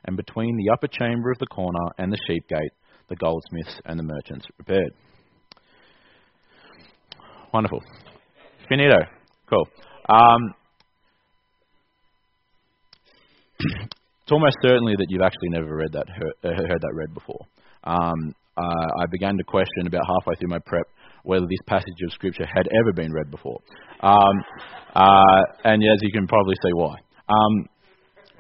And 0.05 0.17
between 0.17 0.57
the 0.57 0.71
upper 0.73 0.89
chamber 0.89 1.31
of 1.31 1.39
the 1.39 1.47
corner 1.47 1.91
and 1.99 2.13
the 2.13 2.19
sheep 2.27 2.49
gate, 2.49 2.73
the 3.09 3.17
goldsmiths 3.17 3.81
and 3.85 3.99
the 3.99 4.03
merchants 4.05 4.47
repaired. 4.59 4.93
Wonderful. 7.53 7.83
Finito. 8.69 8.99
Cool. 9.49 9.69
Um, 10.09 10.55
it's 14.27 14.33
almost 14.33 14.57
certainly 14.61 14.95
that 14.99 15.07
you've 15.09 15.23
actually 15.23 15.51
never 15.51 15.77
read 15.77 15.93
that, 15.93 16.09
heard, 16.09 16.35
uh, 16.43 16.49
heard 16.49 16.81
that 16.83 16.95
read 16.95 17.15
before. 17.15 17.47
Um, 17.85 18.35
uh, 18.57 18.87
I 19.01 19.07
began 19.09 19.37
to 19.37 19.45
question 19.45 19.87
about 19.87 20.03
halfway 20.05 20.35
through 20.35 20.49
my 20.49 20.59
prep 20.67 20.87
whether 21.23 21.47
this 21.47 21.63
passage 21.69 21.95
of 22.05 22.13
scripture 22.13 22.45
had 22.45 22.67
ever 22.81 22.93
been 22.93 23.13
read 23.13 23.31
before. 23.31 23.61
Um, 24.01 24.43
uh, 24.97 25.43
and 25.63 25.81
as 25.81 25.99
you 26.03 26.11
can 26.11 26.27
probably 26.27 26.57
see 26.57 26.73
why. 26.75 26.97
Um, 27.29 27.69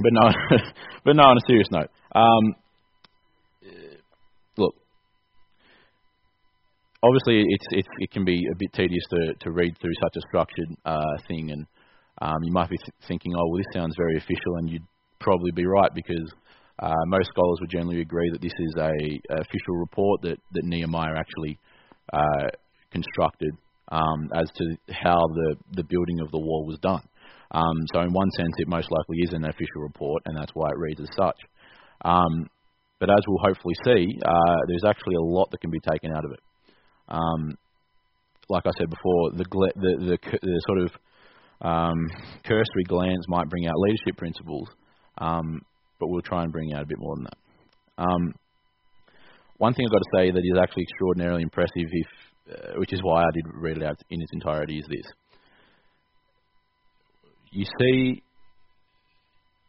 but 0.01 0.13
no, 0.13 0.31
but 1.05 1.15
no. 1.15 1.23
On 1.23 1.37
a 1.37 1.47
serious 1.47 1.69
note, 1.71 1.91
um, 2.17 2.55
look, 4.59 4.75
obviously 7.01 7.45
it's, 7.47 7.67
it's 7.71 7.89
it 7.99 8.11
can 8.11 8.25
be 8.25 8.43
a 8.53 8.57
bit 8.59 8.73
tedious 8.73 9.05
to, 9.11 9.35
to 9.41 9.53
read 9.53 9.79
through 9.81 9.95
such 10.03 10.17
a 10.17 10.21
structured 10.29 10.69
uh, 10.85 11.17
thing, 11.29 11.53
and 11.53 11.65
um, 12.21 12.43
you 12.43 12.53
might 12.53 12.71
be 12.71 12.77
th- 12.77 12.91
thinking, 13.07 13.35
oh, 13.37 13.47
well, 13.47 13.59
this 13.59 13.73
sounds 13.73 13.95
very 13.97 14.17
official, 14.17 14.57
and 14.59 14.69
you'd 14.69 14.83
probably 15.21 15.51
be 15.55 15.67
right 15.67 15.91
because 15.95 16.33
uh, 16.79 17.05
most 17.07 17.29
scholars 17.31 17.59
would 17.61 17.71
generally 17.71 18.01
agree 18.01 18.31
that 18.33 18.41
this 18.41 18.53
is 18.59 18.75
a, 18.79 18.91
a 19.35 19.41
official 19.41 19.77
report 19.77 20.23
that, 20.23 20.39
that 20.53 20.65
Nehemiah 20.65 21.17
actually 21.17 21.59
uh, 22.13 22.49
constructed 22.91 23.53
um, 23.91 24.31
as 24.35 24.51
to 24.57 24.77
how 24.93 25.21
the, 25.35 25.57
the 25.73 25.85
building 25.85 26.21
of 26.21 26.31
the 26.31 26.39
wall 26.39 26.67
was 26.67 26.79
done. 26.81 27.03
Um, 27.53 27.77
so 27.93 28.01
in 28.01 28.13
one 28.13 28.31
sense, 28.37 28.53
it 28.59 28.69
most 28.69 28.89
likely 28.91 29.19
is 29.23 29.33
an 29.33 29.45
official 29.45 29.83
report, 29.83 30.23
and 30.27 30.37
that's 30.37 30.53
why 30.55 30.69
it 30.69 30.79
reads 30.79 31.01
as 31.01 31.09
such. 31.17 31.39
Um, 32.05 32.49
but 32.99 33.11
as 33.11 33.25
we'll 33.27 33.45
hopefully 33.45 33.75
see, 33.85 34.19
uh, 34.25 34.57
there's 34.69 34.85
actually 34.87 35.15
a 35.15 35.21
lot 35.21 35.51
that 35.51 35.61
can 35.61 35.71
be 35.71 35.81
taken 35.91 36.13
out 36.13 36.25
of 36.25 36.33
it. 36.33 36.41
Um, 37.09 37.57
like 38.49 38.65
I 38.67 38.71
said 38.79 38.91
before, 38.91 39.31
the, 39.33 39.45
the, 39.77 40.19
the, 40.21 40.39
the 40.43 40.63
sort 40.67 40.79
of 40.83 40.91
um, 41.61 41.99
cursory 42.45 42.85
glance 42.87 43.25
might 43.29 43.49
bring 43.49 43.67
out 43.67 43.75
leadership 43.77 44.17
principles, 44.17 44.69
um, 45.19 45.63
but 45.99 46.09
we'll 46.09 46.23
try 46.23 46.43
and 46.43 46.53
bring 46.53 46.73
out 46.73 46.83
a 46.83 46.87
bit 46.87 46.99
more 46.99 47.17
than 47.17 47.25
that. 47.25 47.39
Um, 47.99 48.35
one 49.59 49.73
thing 49.73 49.87
I've 49.87 49.93
got 49.93 49.99
to 49.99 50.19
say 50.19 50.31
that 50.31 50.39
is 50.39 50.59
actually 50.61 50.83
extraordinarily 50.83 51.43
impressive, 51.43 51.71
if, 51.91 52.07
uh, 52.53 52.73
which 52.79 52.93
is 52.93 53.01
why 53.03 53.23
I 53.23 53.31
did 53.33 53.45
read 53.55 53.79
it 53.79 53.83
out 53.83 53.99
in 54.11 54.21
its 54.21 54.33
entirety, 54.33 54.79
is 54.79 54.87
this. 54.89 55.07
You 57.53 57.65
see, 57.81 58.23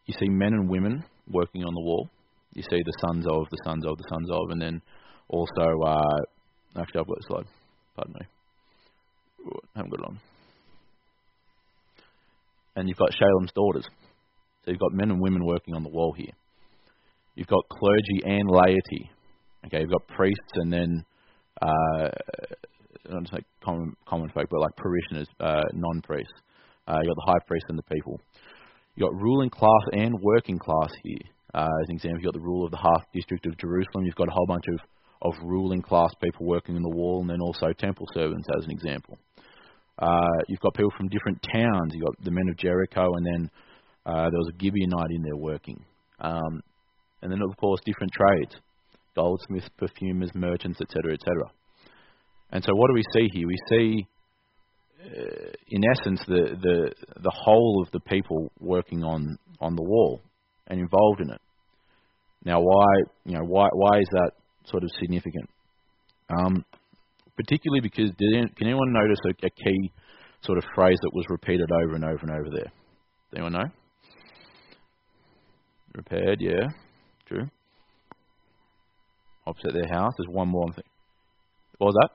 you 0.04 0.14
see 0.18 0.28
men 0.28 0.52
and 0.52 0.68
women 0.68 1.04
working 1.30 1.64
on 1.64 1.72
the 1.74 1.80
wall. 1.80 2.08
You 2.54 2.62
see 2.62 2.82
the 2.84 2.92
sons 3.06 3.24
of, 3.26 3.46
the 3.50 3.58
sons 3.64 3.86
of, 3.86 3.96
the 3.96 4.04
sons 4.10 4.28
of, 4.30 4.50
and 4.50 4.60
then 4.60 4.82
also, 5.28 5.82
uh, 5.86 6.80
actually, 6.80 7.00
I've 7.00 7.06
got 7.06 7.18
a 7.18 7.26
slide. 7.26 7.46
Pardon 7.96 8.14
me. 8.20 8.26
I 9.46 9.78
haven't 9.78 9.90
got 9.90 10.00
it 10.00 10.06
on. 10.06 10.20
And 12.76 12.88
you've 12.88 12.98
got 12.98 13.14
Shallum's 13.14 13.52
daughters. 13.54 13.86
So 14.64 14.70
you've 14.70 14.80
got 14.80 14.92
men 14.92 15.10
and 15.10 15.20
women 15.20 15.44
working 15.44 15.74
on 15.74 15.82
the 15.82 15.88
wall 15.88 16.12
here. 16.12 16.32
You've 17.34 17.46
got 17.46 17.68
clergy 17.68 18.22
and 18.24 18.50
laity. 18.50 19.10
Okay, 19.66 19.80
you've 19.80 19.90
got 19.90 20.06
priests 20.08 20.52
and 20.54 20.72
then 20.72 21.04
uh, 21.62 22.10
I 23.08 23.12
don't 23.12 23.28
say 23.28 23.38
common 23.64 23.96
common 24.06 24.28
folk, 24.30 24.46
but 24.50 24.60
like 24.60 24.76
parishioners, 24.76 25.28
uh, 25.40 25.62
non-priests. 25.72 26.32
Uh, 26.86 26.98
you've 27.02 27.14
got 27.14 27.26
the 27.26 27.32
high 27.32 27.46
priest 27.46 27.66
and 27.68 27.78
the 27.78 27.94
people. 27.94 28.20
You've 28.94 29.10
got 29.10 29.20
ruling 29.20 29.50
class 29.50 29.82
and 29.92 30.14
working 30.20 30.58
class 30.58 30.90
here. 31.04 31.18
Uh, 31.54 31.68
as 31.82 31.88
an 31.88 31.96
example, 31.96 32.18
you've 32.20 32.32
got 32.32 32.38
the 32.38 32.44
rule 32.44 32.64
of 32.64 32.70
the 32.70 32.78
half 32.78 33.04
district 33.14 33.46
of 33.46 33.56
Jerusalem. 33.58 34.04
You've 34.04 34.14
got 34.14 34.28
a 34.28 34.32
whole 34.32 34.46
bunch 34.46 34.64
of, 34.72 34.80
of 35.22 35.34
ruling 35.42 35.82
class 35.82 36.10
people 36.22 36.46
working 36.46 36.76
in 36.76 36.82
the 36.82 36.90
wall, 36.90 37.20
and 37.20 37.30
then 37.30 37.40
also 37.40 37.72
temple 37.72 38.06
servants, 38.12 38.46
as 38.56 38.64
an 38.64 38.70
example. 38.70 39.18
Uh, 39.98 40.38
you've 40.48 40.60
got 40.60 40.74
people 40.74 40.92
from 40.96 41.08
different 41.08 41.38
towns. 41.52 41.92
You've 41.92 42.04
got 42.04 42.24
the 42.24 42.30
men 42.30 42.48
of 42.48 42.56
Jericho, 42.56 43.14
and 43.14 43.26
then 43.26 43.50
uh, 44.08 44.30
there 44.30 44.38
was 44.38 44.50
a 44.54 44.56
Gibeonite 44.56 45.14
in 45.14 45.22
there 45.22 45.36
working. 45.36 45.84
Um, 46.18 46.62
and 47.20 47.30
then, 47.30 47.42
of 47.42 47.54
course, 47.58 47.80
different 47.84 48.12
trades 48.12 48.56
goldsmiths, 49.14 49.68
perfumers, 49.76 50.30
merchants, 50.34 50.80
etc., 50.80 51.14
etc. 51.14 51.34
And 52.52 52.62
so, 52.62 52.72
what 52.72 52.86
do 52.86 52.94
we 52.94 53.02
see 53.12 53.28
here? 53.32 53.48
We 53.48 53.58
see, 53.68 54.06
uh, 55.04 55.50
in 55.68 55.82
essence, 55.90 56.20
the, 56.28 56.56
the, 56.62 56.92
the 57.20 57.32
whole 57.34 57.82
of 57.84 57.90
the 57.90 57.98
people 58.00 58.52
working 58.60 59.02
on, 59.02 59.36
on 59.60 59.74
the 59.74 59.82
wall 59.82 60.20
and 60.68 60.78
involved 60.78 61.20
in 61.20 61.30
it. 61.30 61.40
Now, 62.44 62.60
why, 62.60 62.86
you 63.24 63.34
know, 63.34 63.44
why, 63.44 63.68
why 63.72 63.98
is 63.98 64.08
that 64.12 64.30
sort 64.66 64.84
of 64.84 64.90
significant? 65.00 65.50
Um, 66.30 66.64
particularly 67.36 67.80
because, 67.80 68.10
did, 68.18 68.56
can 68.56 68.68
anyone 68.68 68.92
notice 68.92 69.18
a, 69.26 69.46
a 69.46 69.50
key 69.50 69.92
sort 70.42 70.58
of 70.58 70.64
phrase 70.76 70.98
that 71.02 71.10
was 71.12 71.26
repeated 71.28 71.68
over 71.72 71.96
and 71.96 72.04
over 72.04 72.20
and 72.22 72.30
over 72.30 72.50
there? 72.54 72.72
Anyone 73.34 73.52
know? 73.52 73.68
Repaired, 75.98 76.40
yeah. 76.40 76.68
True. 77.26 77.50
Opposite 79.44 79.72
their 79.72 79.88
house. 79.88 80.12
There's 80.16 80.32
one 80.32 80.46
more 80.46 80.72
thing. 80.72 80.84
What 81.78 81.88
was 81.88 81.96
that? 82.02 82.10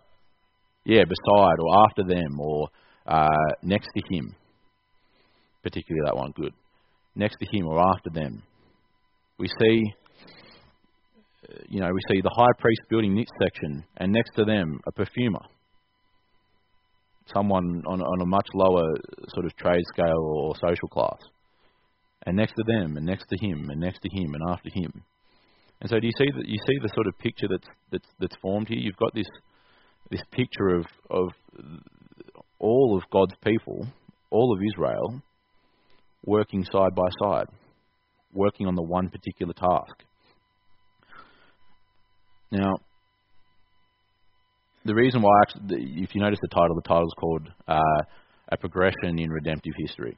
Yeah, 0.86 1.04
beside 1.04 1.60
or 1.60 1.86
after 1.86 2.04
them 2.04 2.40
or 2.40 2.70
uh, 3.06 3.28
next 3.62 3.90
to 3.98 4.16
him. 4.16 4.36
Particularly 5.64 6.06
that 6.06 6.16
one. 6.16 6.32
Good. 6.32 6.54
Next 7.14 7.36
to 7.40 7.58
him 7.58 7.68
or 7.68 7.78
after 7.78 8.10
them. 8.10 8.44
We 9.38 9.50
see, 9.50 9.84
uh, 11.50 11.64
you 11.68 11.82
know, 11.82 11.90
we 11.92 12.00
see 12.10 12.22
the 12.22 12.34
high 12.34 12.54
priest 12.60 12.84
building 12.90 13.16
this 13.16 13.28
section, 13.42 13.84
and 13.98 14.14
next 14.14 14.32
to 14.38 14.46
them 14.46 14.80
a 14.88 14.94
perfumer. 14.94 15.42
Someone 17.34 17.84
on, 17.86 18.02
on 18.02 18.22
a 18.22 18.26
much 18.26 18.48
lower 18.54 18.88
sort 19.34 19.46
of 19.46 19.54
trade 19.58 19.84
scale 19.94 20.24
or 20.38 20.56
social 20.56 20.88
class 20.88 21.20
and 22.26 22.38
next 22.38 22.54
to 22.54 22.64
them, 22.66 22.98
and 22.98 23.06
next 23.06 23.26
to 23.30 23.38
him, 23.46 23.70
and 23.70 23.80
next 23.80 24.02
to 24.02 24.10
him, 24.10 24.34
and 24.34 24.44
after 24.50 24.70
him. 24.74 25.04
And 25.82 25.90
so, 25.90 26.00
do 26.00 26.08
you 26.08 26.14
see 26.18 26.32
that? 26.36 26.48
You 26.48 26.58
see 26.66 26.78
the 26.82 26.90
sort 26.94 27.08
of 27.08 27.18
picture 27.20 27.48
that's 27.50 27.68
that's 27.92 28.08
that's 28.20 28.36
formed 28.42 28.70
here. 28.70 28.78
You've 28.80 28.96
got 28.96 29.14
this 29.14 29.28
this 30.10 30.22
picture 30.32 30.70
of 30.70 30.86
of 31.10 31.30
all 32.60 32.98
of 32.98 33.04
God's 33.12 33.36
people, 33.44 33.88
all 34.30 34.56
of 34.56 34.62
Israel, 34.74 35.22
working 36.26 36.64
side 36.64 36.96
by 36.96 37.10
side, 37.22 37.48
working 38.34 38.68
on 38.68 38.76
the 38.76 38.82
one 38.82 39.10
particular 39.10 39.54
task. 39.54 39.96
Now, 42.52 42.76
the 44.86 44.96
reason 44.96 45.22
why, 45.22 45.32
if 45.70 46.16
you 46.16 46.22
notice 46.22 46.40
the 46.42 46.48
title, 46.48 46.76
the 46.76 46.88
title 46.88 47.08
is 47.08 47.16
called 47.20 47.50
uh, 47.68 48.02
"A 48.50 48.58
Progression 48.58 49.20
in 49.20 49.30
Redemptive 49.30 49.74
History." 49.78 50.18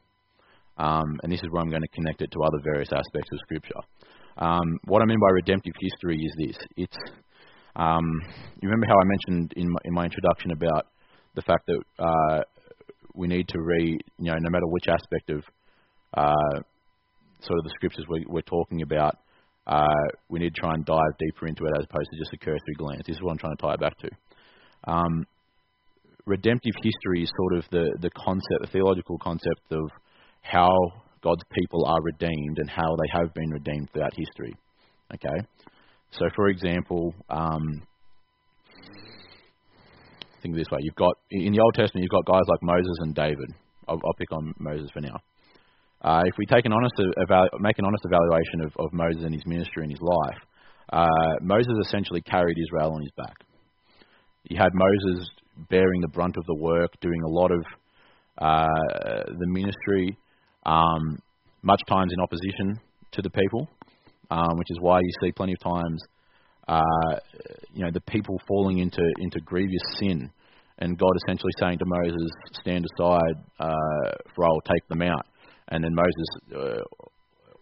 Um, 0.78 1.20
and 1.24 1.32
this 1.32 1.42
is 1.42 1.50
where 1.52 1.62
I'm 1.62 1.70
going 1.70 1.82
to 1.82 1.96
connect 1.96 2.22
it 2.22 2.32
to 2.32 2.44
other 2.44 2.60
various 2.64 2.90
aspects 2.92 3.30
of 3.32 3.40
Scripture. 3.40 3.80
Um, 4.38 4.78
what 4.86 5.02
I 5.02 5.06
mean 5.06 5.20
by 5.20 5.32
redemptive 5.32 5.74
history 5.80 6.18
is 6.18 6.34
this: 6.38 6.58
it's 6.76 6.98
um, 7.76 8.22
you 8.62 8.70
remember 8.70 8.88
how 8.88 9.00
I 9.00 9.06
mentioned 9.06 9.54
in 9.56 9.70
my, 9.70 9.80
in 9.86 9.94
my 9.94 10.06
introduction 10.06 10.52
about 10.52 10.88
the 11.36 11.42
fact 11.42 11.68
that 11.68 11.82
uh, 12.00 12.42
we 13.14 13.28
need 13.28 13.48
to 13.50 13.62
read, 13.62 14.02
you 14.20 14.32
know, 14.32 14.38
no 14.40 14.50
matter 14.50 14.68
which 14.68 14.86
aspect 14.88 15.30
of 15.30 15.44
uh, 16.14 16.60
sort 17.42 17.60
of 17.60 17.64
the 17.64 17.72
scriptures 17.76 18.06
we, 18.10 18.26
we're 18.28 18.42
talking 18.42 18.82
about, 18.82 19.18
uh, 19.68 19.86
we 20.30 20.40
need 20.40 20.54
to 20.54 20.62
try 20.62 20.74
and 20.74 20.86
dive 20.86 21.18
deeper 21.20 21.48
into 21.48 21.66
it 21.66 21.72
as 21.78 21.86
opposed 21.90 22.10
to 22.12 22.20
just 22.20 22.34
a 22.34 22.38
cursory 22.38 22.76
glance. 22.78 23.04
This 23.06 23.18
is 23.18 23.22
what 23.22 23.32
I'm 23.32 23.38
trying 23.38 23.58
to 23.58 23.62
tie 23.62 23.74
it 23.74 23.80
back 23.80 23.98
to. 24.00 24.10
Um, 24.88 25.26
redemptive 26.26 26.74
history 26.82 27.24
is 27.24 27.32
sort 27.36 27.58
of 27.58 27.70
the, 27.72 27.98
the 28.02 28.10
concept, 28.12 28.62
the 28.62 28.68
theological 28.72 29.18
concept 29.18 29.72
of 29.72 29.90
how 30.52 30.72
God's 31.22 31.44
people 31.52 31.86
are 31.86 32.02
redeemed 32.02 32.60
and 32.60 32.70
how 32.70 32.96
they 32.96 33.20
have 33.20 33.34
been 33.34 33.50
redeemed 33.50 33.90
throughout 33.92 34.14
history. 34.16 34.56
Okay? 35.14 35.46
So, 36.12 36.26
for 36.36 36.48
example, 36.48 37.14
um, 37.30 37.82
think 40.46 40.56
this 40.56 40.70
way: 40.72 40.80
you've 40.82 40.96
got 40.96 41.14
in 41.32 41.54
the 41.54 41.60
Old 41.60 41.74
Testament, 41.74 42.04
you've 42.04 42.14
got 42.14 42.26
guys 42.32 42.46
like 42.48 42.62
Moses 42.62 42.98
and 43.00 43.16
David. 43.16 43.50
I'll, 43.88 44.00
I'll 44.06 44.14
pick 44.18 44.32
on 44.32 44.54
Moses 44.60 44.90
for 44.94 45.02
now. 45.02 45.18
Uh, 46.02 46.22
if 46.26 46.36
we 46.38 46.46
take 46.46 46.66
an 46.66 46.74
honest 46.74 46.94
evalu- 46.98 47.60
make 47.60 47.80
an 47.80 47.86
honest 47.86 48.06
evaluation 48.06 48.62
of, 48.66 48.72
of 48.78 48.94
Moses 48.94 49.24
and 49.24 49.34
his 49.34 49.46
ministry 49.46 49.84
and 49.84 49.92
his 49.92 50.02
life, 50.02 50.40
uh, 50.94 51.36
Moses 51.42 51.74
essentially 51.82 52.22
carried 52.22 52.58
Israel 52.58 52.94
on 52.94 53.02
his 53.02 53.12
back. 53.18 53.36
You 54.44 54.58
had 54.58 54.70
Moses 54.74 55.28
bearing 55.70 56.02
the 56.02 56.10
brunt 56.10 56.38
of 56.38 56.46
the 56.46 56.56
work, 56.56 56.92
doing 57.02 57.22
a 57.26 57.30
lot 57.30 57.52
of 57.52 57.64
uh, 58.38 59.24
the 59.40 59.48
ministry, 59.48 60.18
um, 60.66 61.20
much 61.62 61.82
times 61.88 62.12
in 62.14 62.20
opposition 62.22 62.80
to 63.12 63.22
the 63.22 63.30
people, 63.30 63.68
um, 64.32 64.58
which 64.58 64.68
is 64.70 64.80
why 64.80 65.00
you 65.00 65.10
see 65.22 65.32
plenty 65.32 65.54
of 65.54 65.60
times, 65.60 66.02
uh, 66.68 67.20
you 67.74 67.84
know, 67.84 67.92
the 67.92 68.02
people 68.02 68.40
falling 68.48 68.80
into 68.80 69.02
into 69.20 69.40
grievous 69.42 69.82
sin, 70.00 70.30
and 70.80 70.98
God 70.98 71.12
essentially 71.24 71.52
saying 71.60 71.80
to 71.80 71.86
Moses, 71.86 72.32
"Stand 72.62 72.86
aside, 72.86 73.36
uh, 73.60 74.12
for 74.36 74.46
I 74.46 74.50
will 74.50 74.62
take 74.62 74.88
them 74.88 75.02
out." 75.02 75.26
And 75.70 75.84
then 75.84 75.96
Moses 75.96 76.28
uh, 76.56 77.06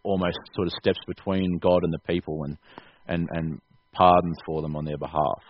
almost 0.03 0.38
sort 0.55 0.67
of 0.67 0.74
steps 0.74 1.00
between 1.07 1.57
God 1.60 1.83
and 1.83 1.93
the 1.93 2.00
people, 2.07 2.43
and 2.43 2.57
and 3.07 3.27
and 3.31 3.62
pardons 3.91 4.38
for 4.45 4.62
them 4.62 4.75
on 4.75 4.86
their 4.86 4.98
behalf. 4.98 5.43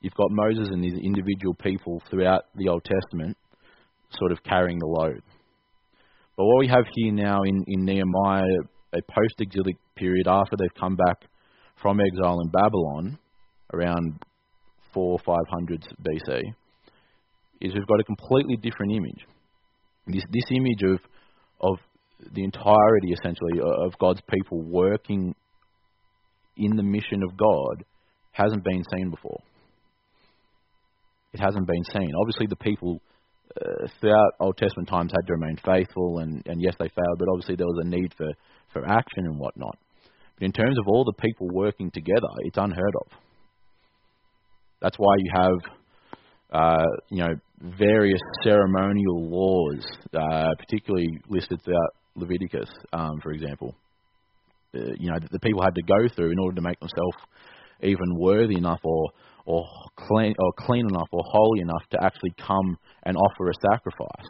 You've 0.00 0.14
got 0.14 0.30
Moses 0.30 0.68
and 0.70 0.82
these 0.82 0.98
individual 0.98 1.54
people 1.54 2.02
throughout 2.10 2.44
the 2.54 2.68
Old 2.68 2.84
Testament, 2.84 3.36
sort 4.12 4.32
of 4.32 4.42
carrying 4.42 4.78
the 4.78 4.86
load. 4.86 5.22
But 6.40 6.46
what 6.46 6.60
we 6.60 6.68
have 6.68 6.86
here 6.94 7.12
now 7.12 7.42
in, 7.42 7.64
in 7.66 7.84
Nehemiah, 7.84 8.62
a 8.94 9.02
post 9.12 9.34
exilic 9.40 9.76
period 9.94 10.26
after 10.26 10.56
they've 10.56 10.72
come 10.80 10.96
back 10.96 11.26
from 11.82 12.00
exile 12.00 12.40
in 12.40 12.48
Babylon, 12.48 13.18
around 13.74 14.24
4 14.94 15.04
or 15.04 15.18
500 15.18 15.86
BC, 16.02 16.40
is 17.60 17.74
we've 17.74 17.86
got 17.86 18.00
a 18.00 18.04
completely 18.04 18.56
different 18.56 18.92
image. 18.92 19.26
This, 20.06 20.22
this 20.32 20.44
image 20.50 20.82
of, 20.82 21.00
of 21.60 21.78
the 22.32 22.42
entirety, 22.42 23.12
essentially, 23.12 23.60
of 23.60 23.92
God's 23.98 24.22
people 24.30 24.62
working 24.62 25.34
in 26.56 26.74
the 26.74 26.82
mission 26.82 27.22
of 27.22 27.36
God 27.36 27.84
hasn't 28.32 28.64
been 28.64 28.82
seen 28.96 29.10
before. 29.10 29.42
It 31.34 31.40
hasn't 31.40 31.66
been 31.66 31.84
seen. 31.92 32.12
Obviously, 32.18 32.46
the 32.46 32.56
people 32.56 33.02
uh, 33.56 33.86
throughout 34.00 34.32
Old 34.40 34.56
Testament 34.56 34.88
times 34.88 35.12
had 35.12 35.26
to 35.26 35.32
remain 35.32 35.56
faithful, 35.64 36.18
and, 36.18 36.42
and 36.46 36.60
yes, 36.60 36.74
they 36.78 36.88
failed, 36.88 37.18
but 37.18 37.28
obviously 37.28 37.56
there 37.56 37.66
was 37.66 37.82
a 37.84 37.88
need 37.88 38.14
for, 38.16 38.28
for 38.72 38.86
action 38.86 39.26
and 39.26 39.38
whatnot. 39.38 39.76
But 40.38 40.44
in 40.44 40.52
terms 40.52 40.78
of 40.78 40.88
all 40.88 41.04
the 41.04 41.20
people 41.20 41.48
working 41.52 41.90
together, 41.90 42.28
it's 42.40 42.58
unheard 42.58 42.94
of. 43.00 43.18
That's 44.80 44.96
why 44.96 45.14
you 45.18 45.32
have, 45.34 45.58
uh, 46.52 46.86
you 47.10 47.22
know, 47.22 47.34
various 47.60 48.20
ceremonial 48.42 49.28
laws, 49.28 49.84
uh, 50.14 50.54
particularly 50.58 51.20
listed 51.28 51.60
throughout 51.62 51.90
Leviticus, 52.14 52.70
um, 52.92 53.20
for 53.22 53.32
example. 53.32 53.74
Uh, 54.74 54.92
you 54.98 55.10
know, 55.10 55.18
that 55.18 55.30
the 55.30 55.40
people 55.40 55.62
had 55.62 55.74
to 55.74 55.82
go 55.82 56.08
through 56.14 56.30
in 56.30 56.38
order 56.38 56.54
to 56.54 56.62
make 56.62 56.78
themselves 56.78 57.16
even 57.82 58.16
worthy 58.16 58.56
enough 58.56 58.80
or 58.84 59.10
or 59.46 59.66
clean 59.96 60.34
or 60.38 60.52
clean 60.58 60.86
enough 60.88 61.08
or 61.12 61.22
holy 61.26 61.60
enough 61.60 61.82
to 61.90 61.98
actually 62.02 62.32
come 62.38 62.78
and 63.04 63.16
offer 63.16 63.48
a 63.48 63.72
sacrifice. 63.72 64.28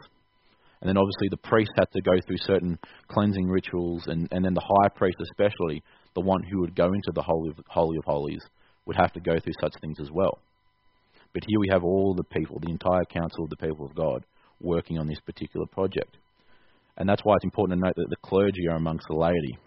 And 0.81 0.89
then 0.89 0.97
obviously 0.97 1.27
the 1.29 1.37
priest 1.37 1.71
had 1.77 1.91
to 1.93 2.01
go 2.01 2.13
through 2.25 2.37
certain 2.37 2.79
cleansing 3.07 3.47
rituals, 3.47 4.07
and, 4.07 4.27
and 4.31 4.43
then 4.43 4.53
the 4.53 4.65
high 4.65 4.89
priest, 4.89 5.17
especially 5.21 5.83
the 6.15 6.21
one 6.21 6.41
who 6.43 6.61
would 6.61 6.75
go 6.75 6.87
into 6.87 7.11
the 7.13 7.21
holy 7.21 7.49
of, 7.49 7.59
holy 7.67 7.97
of 7.97 8.05
holies, 8.05 8.41
would 8.85 8.95
have 8.95 9.13
to 9.13 9.19
go 9.19 9.39
through 9.39 9.53
such 9.61 9.73
things 9.79 9.99
as 10.01 10.09
well. 10.11 10.39
But 11.33 11.43
here 11.47 11.59
we 11.59 11.69
have 11.71 11.83
all 11.83 12.15
the 12.15 12.23
people, 12.23 12.59
the 12.59 12.71
entire 12.71 13.05
council 13.05 13.43
of 13.43 13.49
the 13.51 13.57
people 13.57 13.85
of 13.85 13.95
God, 13.95 14.25
working 14.59 14.97
on 14.97 15.07
this 15.07 15.19
particular 15.19 15.65
project. 15.67 16.17
And 16.97 17.07
that's 17.07 17.21
why 17.23 17.35
it's 17.35 17.45
important 17.45 17.79
to 17.79 17.85
note 17.85 17.95
that 17.95 18.09
the 18.09 18.27
clergy 18.27 18.67
are 18.67 18.75
amongst 18.75 19.07
the 19.07 19.15
laity. 19.15 19.57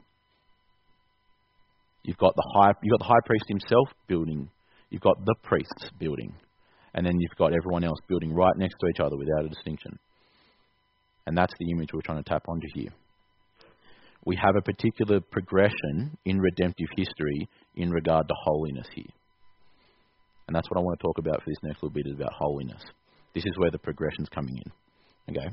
You've 2.02 2.18
got 2.18 2.34
the 2.36 2.52
high, 2.54 2.72
you've 2.82 2.98
got 2.98 3.06
the 3.06 3.12
high 3.12 3.24
priest 3.24 3.44
himself 3.48 3.88
building. 4.08 4.50
You've 4.90 5.00
got 5.02 5.24
the 5.24 5.34
priests 5.42 5.90
building, 5.98 6.34
and 6.94 7.04
then 7.04 7.18
you've 7.18 7.36
got 7.36 7.52
everyone 7.52 7.84
else 7.84 7.98
building 8.08 8.32
right 8.32 8.56
next 8.56 8.76
to 8.80 8.86
each 8.86 9.00
other 9.00 9.16
without 9.16 9.44
a 9.44 9.48
distinction. 9.48 9.98
And 11.26 11.36
that's 11.36 11.52
the 11.58 11.70
image 11.70 11.90
we're 11.92 12.02
trying 12.02 12.22
to 12.22 12.28
tap 12.28 12.44
onto 12.48 12.66
here. 12.74 12.90
We 14.24 14.36
have 14.36 14.56
a 14.56 14.62
particular 14.62 15.20
progression 15.20 16.16
in 16.24 16.38
redemptive 16.38 16.88
history 16.96 17.48
in 17.74 17.90
regard 17.90 18.28
to 18.28 18.34
holiness 18.44 18.86
here. 18.94 19.12
And 20.46 20.54
that's 20.54 20.70
what 20.70 20.78
I 20.78 20.82
want 20.82 20.98
to 20.98 21.02
talk 21.02 21.18
about 21.18 21.42
for 21.42 21.50
this 21.50 21.58
next 21.62 21.82
little 21.82 21.94
bit 21.94 22.06
is 22.06 22.14
about 22.14 22.32
holiness. 22.32 22.82
This 23.34 23.44
is 23.44 23.52
where 23.56 23.70
the 23.70 23.78
progression's 23.78 24.28
coming 24.28 24.56
in. 24.56 25.36
Okay. 25.36 25.48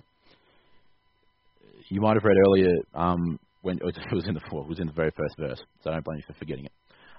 You 1.90 2.02
might 2.02 2.16
have 2.16 2.24
read 2.24 2.38
earlier 2.48 2.76
um, 2.94 3.40
when 3.62 3.78
it 3.82 4.14
was 4.14 4.28
in 4.28 4.34
the 4.34 4.42
it 4.42 4.68
was 4.68 4.80
in 4.80 4.88
the 4.88 4.94
very 4.94 5.12
first 5.18 5.36
verse, 5.40 5.62
so 5.84 5.90
I 5.90 5.94
don't 5.94 6.06
blame 6.06 6.18
you 6.18 6.24
for 6.28 6.38
forgetting 6.38 6.66
it. 6.66 6.72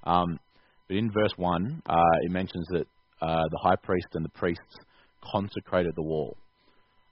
Um, 0.05 0.39
but 0.89 0.97
in 0.97 1.11
verse 1.11 1.33
one, 1.37 1.83
uh, 1.87 2.19
it 2.23 2.31
mentions 2.31 2.67
that 2.71 2.87
uh, 3.23 3.45
the 3.51 3.59
high 3.63 3.77
priest 3.83 4.09
and 4.15 4.25
the 4.25 4.31
priests 4.31 4.77
consecrated 5.33 5.93
the 5.95 6.03
wall. 6.03 6.37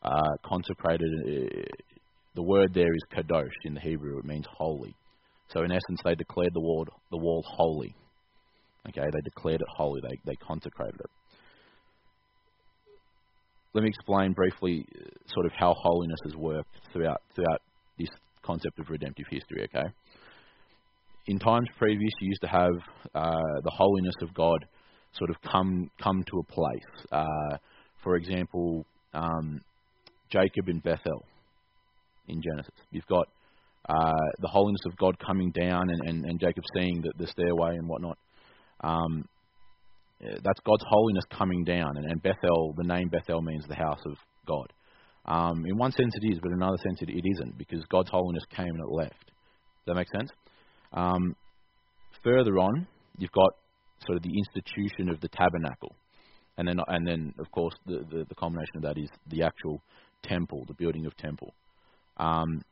Uh, 0.02 0.36
consecrated, 0.44 1.08
uh, 1.24 1.62
the 2.34 2.42
word 2.42 2.74
there 2.74 2.92
is 2.92 3.02
kadosh 3.14 3.48
in 3.64 3.74
the 3.74 3.80
Hebrew. 3.80 4.18
It 4.18 4.24
means 4.24 4.46
holy. 4.50 4.94
So 5.48 5.62
in 5.62 5.70
essence, 5.70 6.00
they 6.04 6.14
declared 6.14 6.52
the 6.52 6.60
wall 6.60 6.86
the 7.10 7.16
wall 7.16 7.44
holy. 7.46 7.94
Okay, 8.88 9.06
they 9.12 9.20
declared 9.24 9.60
it 9.60 9.66
holy. 9.76 10.00
They 10.02 10.18
they 10.26 10.36
consecrated 10.36 11.00
it. 11.00 11.10
Let 13.72 13.84
me 13.84 13.88
explain 13.88 14.32
briefly, 14.32 14.84
uh, 14.96 15.10
sort 15.32 15.46
of 15.46 15.52
how 15.52 15.74
holiness 15.78 16.18
has 16.24 16.34
worked 16.34 16.74
throughout 16.92 17.22
throughout 17.34 17.60
this 17.98 18.08
concept 18.42 18.80
of 18.80 18.90
redemptive 18.90 19.26
history, 19.30 19.62
okay? 19.64 19.88
In 21.26 21.38
times 21.38 21.68
previous, 21.78 22.12
you 22.20 22.28
used 22.28 22.40
to 22.40 22.48
have 22.48 22.72
uh, 23.14 23.60
the 23.62 23.70
holiness 23.70 24.14
of 24.22 24.34
God 24.34 24.64
sort 25.12 25.30
of 25.30 25.36
come 25.42 25.90
come 26.02 26.22
to 26.30 26.38
a 26.38 26.44
place. 26.44 27.06
Uh, 27.10 27.56
for 28.02 28.16
example, 28.16 28.84
um, 29.12 29.60
Jacob 30.30 30.68
in 30.68 30.78
Bethel 30.78 31.24
in 32.28 32.40
Genesis. 32.42 32.74
You've 32.90 33.06
got 33.06 33.28
uh, 33.88 34.12
the 34.40 34.48
holiness 34.48 34.80
of 34.86 34.96
God 34.96 35.18
coming 35.18 35.50
down 35.50 35.90
and, 35.90 36.08
and, 36.08 36.24
and 36.24 36.40
Jacob 36.40 36.64
seeing 36.74 37.02
the, 37.02 37.12
the 37.18 37.26
stairway 37.26 37.76
and 37.76 37.88
whatnot. 37.88 38.18
Um, 38.82 39.24
that's 40.20 40.60
God's 40.64 40.84
holiness 40.86 41.24
coming 41.36 41.64
down. 41.64 41.96
And, 41.96 42.10
and 42.10 42.22
Bethel, 42.22 42.74
the 42.76 42.84
name 42.84 43.08
Bethel 43.08 43.42
means 43.42 43.64
the 43.66 43.74
house 43.74 44.00
of 44.06 44.16
God. 44.46 44.72
Um, 45.26 45.64
in 45.66 45.76
one 45.76 45.92
sense 45.92 46.12
it 46.22 46.32
is, 46.32 46.38
but 46.40 46.48
in 46.48 46.62
another 46.62 46.78
sense 46.82 47.02
it, 47.02 47.10
it 47.10 47.24
isn't, 47.28 47.58
because 47.58 47.84
God's 47.90 48.10
holiness 48.10 48.44
came 48.54 48.68
and 48.68 48.80
it 48.80 48.90
left. 48.90 49.24
Does 49.24 49.86
that 49.86 49.94
make 49.94 50.08
sense? 50.10 50.30
Um, 50.92 51.36
further 52.22 52.58
on, 52.58 52.86
you've 53.18 53.32
got 53.32 53.52
sort 54.06 54.16
of 54.16 54.22
the 54.22 54.36
institution 54.36 55.08
of 55.08 55.20
the 55.20 55.28
tabernacle, 55.28 55.94
and 56.56 56.66
then 56.66 56.80
and 56.88 57.06
then 57.06 57.34
of 57.38 57.50
course 57.50 57.74
the 57.86 57.98
the, 58.10 58.24
the 58.28 58.34
culmination 58.34 58.76
of 58.76 58.82
that 58.82 58.98
is 58.98 59.08
the 59.28 59.42
actual 59.42 59.82
temple, 60.22 60.64
the 60.66 60.74
building 60.74 61.06
of 61.06 61.16
temple. 61.16 61.52
Um, 62.16 62.62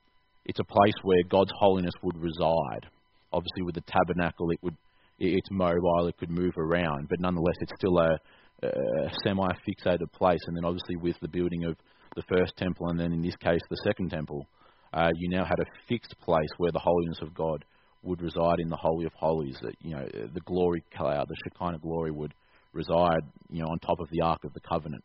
it's 0.45 0.61
a 0.61 0.65
place 0.65 0.95
where 1.03 1.23
God's 1.29 1.53
holiness 1.59 1.95
would 2.03 2.17
reside. 2.17 2.87
Obviously, 3.33 3.63
with 3.63 3.75
the 3.75 3.83
tabernacle, 3.83 4.51
it 4.51 4.59
would 4.63 4.77
it's 5.19 5.51
mobile, 5.51 6.07
it 6.07 6.17
could 6.17 6.31
move 6.31 6.57
around, 6.57 7.09
but 7.09 7.19
nonetheless, 7.19 7.57
it's 7.61 7.73
still 7.77 7.99
a, 7.99 8.19
a 8.63 9.11
semi-fixated 9.25 10.13
place. 10.13 10.39
And 10.47 10.57
then 10.57 10.65
obviously, 10.65 10.97
with 10.97 11.17
the 11.21 11.29
building 11.29 11.65
of 11.65 11.77
the 12.15 12.23
first 12.23 12.57
temple 12.57 12.89
and 12.89 12.99
then 12.99 13.13
in 13.13 13.23
this 13.23 13.37
case 13.37 13.61
the 13.71 13.83
second 13.85 14.11
temple, 14.11 14.47
uh, 14.93 15.11
you 15.15 15.29
now 15.29 15.45
had 15.45 15.61
a 15.61 15.71
fixed 15.89 16.15
place 16.21 16.49
where 16.57 16.73
the 16.73 16.79
holiness 16.79 17.19
of 17.23 17.35
God 17.35 17.65
would 18.03 18.23
reside 18.23 18.61
in 18.61 18.69
the 18.69 18.77
holy 18.77 19.07
of 19.07 19.13
holies. 19.15 19.59
That 19.63 19.75
you 19.83 19.91
know 19.91 20.07
the 20.07 20.41
glory 20.41 20.83
cloud, 20.97 21.29
the 21.29 21.37
Shekinah 21.45 21.79
glory, 21.79 22.11
would 22.11 22.35
reside 22.73 23.21
you 23.51 23.63
know 23.63 23.69
on 23.69 23.79
top 23.79 24.01
of 24.01 24.09
the 24.11 24.23
ark 24.23 24.45
of 24.45 24.53
the 24.55 24.61
covenant. 24.61 25.05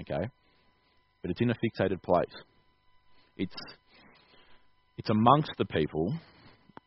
Okay, 0.00 0.28
but 1.22 1.30
it's 1.30 1.40
in 1.40 1.50
a 1.50 1.54
fixated 1.54 2.02
place. 2.02 2.26
It's 3.36 3.56
it's 4.98 5.10
amongst 5.10 5.52
the 5.58 5.64
people, 5.64 6.14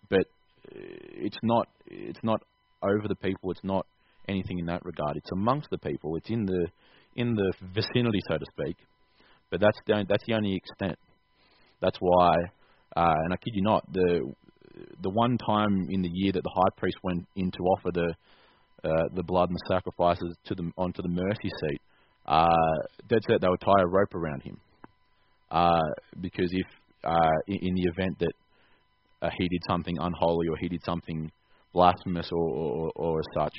but 0.10 0.26
it's 0.72 1.38
not 1.44 1.68
it's 1.88 2.24
not 2.24 2.42
over 2.84 3.08
the 3.08 3.16
people. 3.16 3.52
It's 3.52 3.64
not 3.64 3.86
anything 4.28 4.60
in 4.60 4.66
that 4.68 4.86
regard. 4.86 5.18
It's 5.18 5.32
amongst 5.32 5.70
the 5.70 5.78
people. 5.78 6.16
It's 6.16 6.30
in 6.30 6.46
the 6.46 6.68
in 7.16 7.36
the 7.36 7.54
vicinity, 7.74 8.20
so 8.28 8.38
to 8.38 8.46
speak, 8.58 8.78
but 9.52 9.60
that's 9.60 9.78
the, 9.86 10.06
that's 10.08 10.24
the 10.26 10.34
only 10.34 10.56
extent. 10.56 10.98
That's 11.80 11.98
why, 12.00 12.34
uh, 12.96 13.16
and 13.24 13.34
I 13.34 13.38
kid 13.38 13.54
you 13.54 13.62
not, 13.62 13.92
the 13.92 14.34
the 15.02 15.10
one 15.10 15.38
time 15.38 15.88
in 15.90 16.02
the 16.02 16.10
year 16.12 16.32
that 16.32 16.44
the 16.44 16.54
high 16.54 16.78
priest 16.78 16.98
went 17.04 17.26
in 17.36 17.52
to 17.52 17.60
offer 17.64 17.92
the 17.92 18.14
uh, 18.84 19.08
the 19.16 19.24
blood 19.24 19.50
and 19.50 19.56
the 19.56 19.74
sacrifices 19.74 20.36
to 20.46 20.56
the 20.56 20.72
onto 20.78 21.02
the 21.02 21.08
mercy 21.08 21.50
seat, 21.62 21.82
uh, 22.26 22.48
dead 23.08 23.20
set 23.28 23.42
they 23.42 23.48
would 23.48 23.62
tie 23.62 23.82
a 23.82 23.88
rope 23.88 24.14
around 24.14 24.42
him, 24.44 24.60
uh, 25.52 25.80
because 26.20 26.50
if 26.52 26.68
uh, 27.04 27.38
in, 27.48 27.60
in 27.62 27.76
the 27.76 27.84
event 27.84 28.20
that 28.20 28.34
uh, 29.22 29.30
he 29.38 29.48
did 29.48 29.62
something 29.70 29.98
unholy 30.00 30.48
or 30.50 30.58
he 30.58 30.68
did 30.68 30.84
something 30.84 31.32
blasphemous 31.74 32.30
or, 32.32 32.44
or, 32.44 32.92
or 32.96 33.20
as 33.20 33.26
such, 33.34 33.56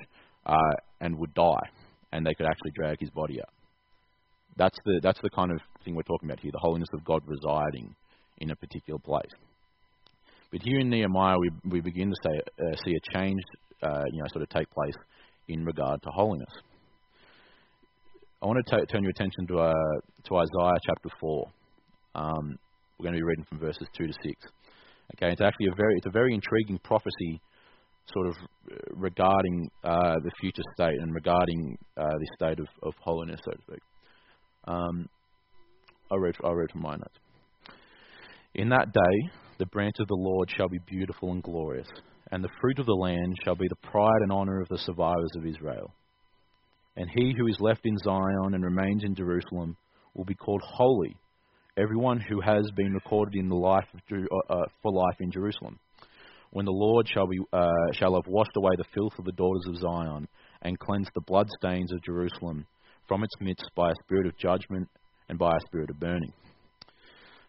uh, 0.46 0.74
and 1.00 1.18
would 1.18 1.32
die, 1.34 1.68
and 2.12 2.24
they 2.26 2.34
could 2.34 2.46
actually 2.46 2.70
drag 2.74 2.98
his 3.00 3.10
body 3.10 3.40
out. 3.40 3.52
That's 4.56 4.78
the 4.84 5.00
that's 5.02 5.20
the 5.22 5.30
kind 5.30 5.50
of 5.50 5.58
thing 5.84 5.94
we're 5.94 6.02
talking 6.02 6.28
about 6.28 6.40
here, 6.40 6.52
the 6.52 6.58
holiness 6.58 6.88
of 6.92 7.04
God 7.04 7.22
residing 7.26 7.94
in 8.38 8.50
a 8.50 8.56
particular 8.56 8.98
place. 8.98 9.30
But 10.54 10.62
here 10.62 10.78
in 10.78 10.88
Nehemiah, 10.88 11.36
we, 11.36 11.50
we 11.68 11.80
begin 11.80 12.10
to 12.10 12.16
say, 12.22 12.40
uh, 12.64 12.76
see 12.84 12.92
a 12.92 13.18
change, 13.18 13.40
uh, 13.82 14.04
you 14.12 14.22
know, 14.22 14.28
sort 14.32 14.44
of 14.44 14.48
take 14.50 14.70
place 14.70 14.94
in 15.48 15.64
regard 15.64 16.00
to 16.02 16.10
holiness. 16.10 16.52
I 18.40 18.46
want 18.46 18.64
to 18.64 18.76
t- 18.76 18.86
turn 18.86 19.02
your 19.02 19.10
attention 19.10 19.48
to, 19.48 19.58
uh, 19.58 19.72
to 20.28 20.36
Isaiah 20.36 20.78
chapter 20.86 21.08
4. 21.18 21.46
Um, 22.14 22.56
we're 22.96 23.02
going 23.02 23.14
to 23.14 23.18
be 23.18 23.24
reading 23.24 23.44
from 23.48 23.58
verses 23.58 23.88
2 23.98 24.06
to 24.06 24.12
6. 24.12 24.32
Okay, 25.16 25.32
it's 25.32 25.40
actually 25.40 25.66
a 25.72 25.74
very, 25.74 25.96
it's 25.96 26.06
a 26.06 26.12
very 26.12 26.32
intriguing 26.32 26.78
prophecy 26.84 27.40
sort 28.12 28.28
of 28.28 28.34
uh, 28.70 28.76
regarding 28.94 29.68
uh, 29.82 30.20
the 30.22 30.30
future 30.40 30.62
state 30.74 31.00
and 31.00 31.12
regarding 31.12 31.76
uh, 31.96 32.04
the 32.04 32.28
state 32.36 32.60
of, 32.60 32.68
of 32.84 32.94
holiness, 33.00 33.40
so 33.44 33.50
to 33.50 33.58
speak. 33.66 33.82
Um, 34.68 35.08
I 36.12 36.14
read, 36.14 36.36
I 36.44 36.52
read 36.52 36.70
from 36.70 36.82
my 36.82 36.94
notes. 36.94 37.18
In 38.54 38.68
that 38.68 38.92
day, 38.92 39.30
the 39.58 39.66
branch 39.66 39.96
of 40.00 40.08
the 40.08 40.14
Lord 40.14 40.50
shall 40.50 40.68
be 40.68 40.78
beautiful 40.86 41.32
and 41.32 41.42
glorious, 41.42 41.88
and 42.30 42.42
the 42.42 42.50
fruit 42.60 42.78
of 42.78 42.86
the 42.86 42.92
land 42.92 43.36
shall 43.44 43.54
be 43.54 43.68
the 43.68 43.88
pride 43.88 44.22
and 44.22 44.32
honour 44.32 44.60
of 44.60 44.68
the 44.68 44.78
survivors 44.78 45.30
of 45.36 45.46
Israel. 45.46 45.92
And 46.96 47.08
he 47.14 47.34
who 47.36 47.46
is 47.46 47.56
left 47.60 47.80
in 47.84 47.96
Zion 47.98 48.54
and 48.54 48.64
remains 48.64 49.02
in 49.04 49.14
Jerusalem 49.14 49.76
will 50.14 50.24
be 50.24 50.34
called 50.34 50.62
holy, 50.64 51.16
everyone 51.76 52.20
who 52.20 52.40
has 52.40 52.70
been 52.76 52.92
recorded 52.92 53.34
in 53.38 53.48
the 53.48 53.56
life 53.56 53.86
of, 53.92 54.00
uh, 54.12 54.52
uh, 54.52 54.64
for 54.82 54.92
life 54.92 55.16
in 55.20 55.30
Jerusalem. 55.30 55.78
When 56.50 56.64
the 56.64 56.72
Lord 56.72 57.08
shall, 57.08 57.26
be, 57.26 57.38
uh, 57.52 57.68
shall 57.94 58.14
have 58.14 58.28
washed 58.28 58.56
away 58.56 58.70
the 58.76 58.84
filth 58.94 59.18
of 59.18 59.24
the 59.24 59.32
daughters 59.32 59.66
of 59.68 59.76
Zion, 59.76 60.28
and 60.62 60.78
cleansed 60.78 61.10
the 61.14 61.20
bloodstains 61.20 61.92
of 61.92 62.02
Jerusalem, 62.02 62.66
from 63.06 63.22
its 63.22 63.34
midst 63.40 63.68
by 63.76 63.90
a 63.90 63.94
spirit 64.04 64.26
of 64.26 64.38
judgment 64.38 64.88
and 65.28 65.38
by 65.38 65.50
a 65.50 65.66
spirit 65.66 65.90
of 65.90 65.98
burning. 66.00 66.32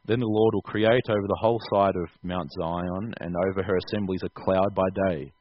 Then 0.08 0.20
the 0.20 0.28
Lord 0.28 0.54
will 0.54 0.62
create 0.62 1.10
over 1.10 1.28
the 1.28 1.40
whole 1.40 1.60
side 1.74 1.96
of 1.96 2.10
Mount 2.22 2.52
Zion 2.60 3.14
and 3.20 3.36
over 3.50 3.64
her 3.64 3.78
assemblies 3.78 4.22
a 4.24 4.30
cloud 4.30 4.76
by 4.76 4.88
day, 5.10 5.34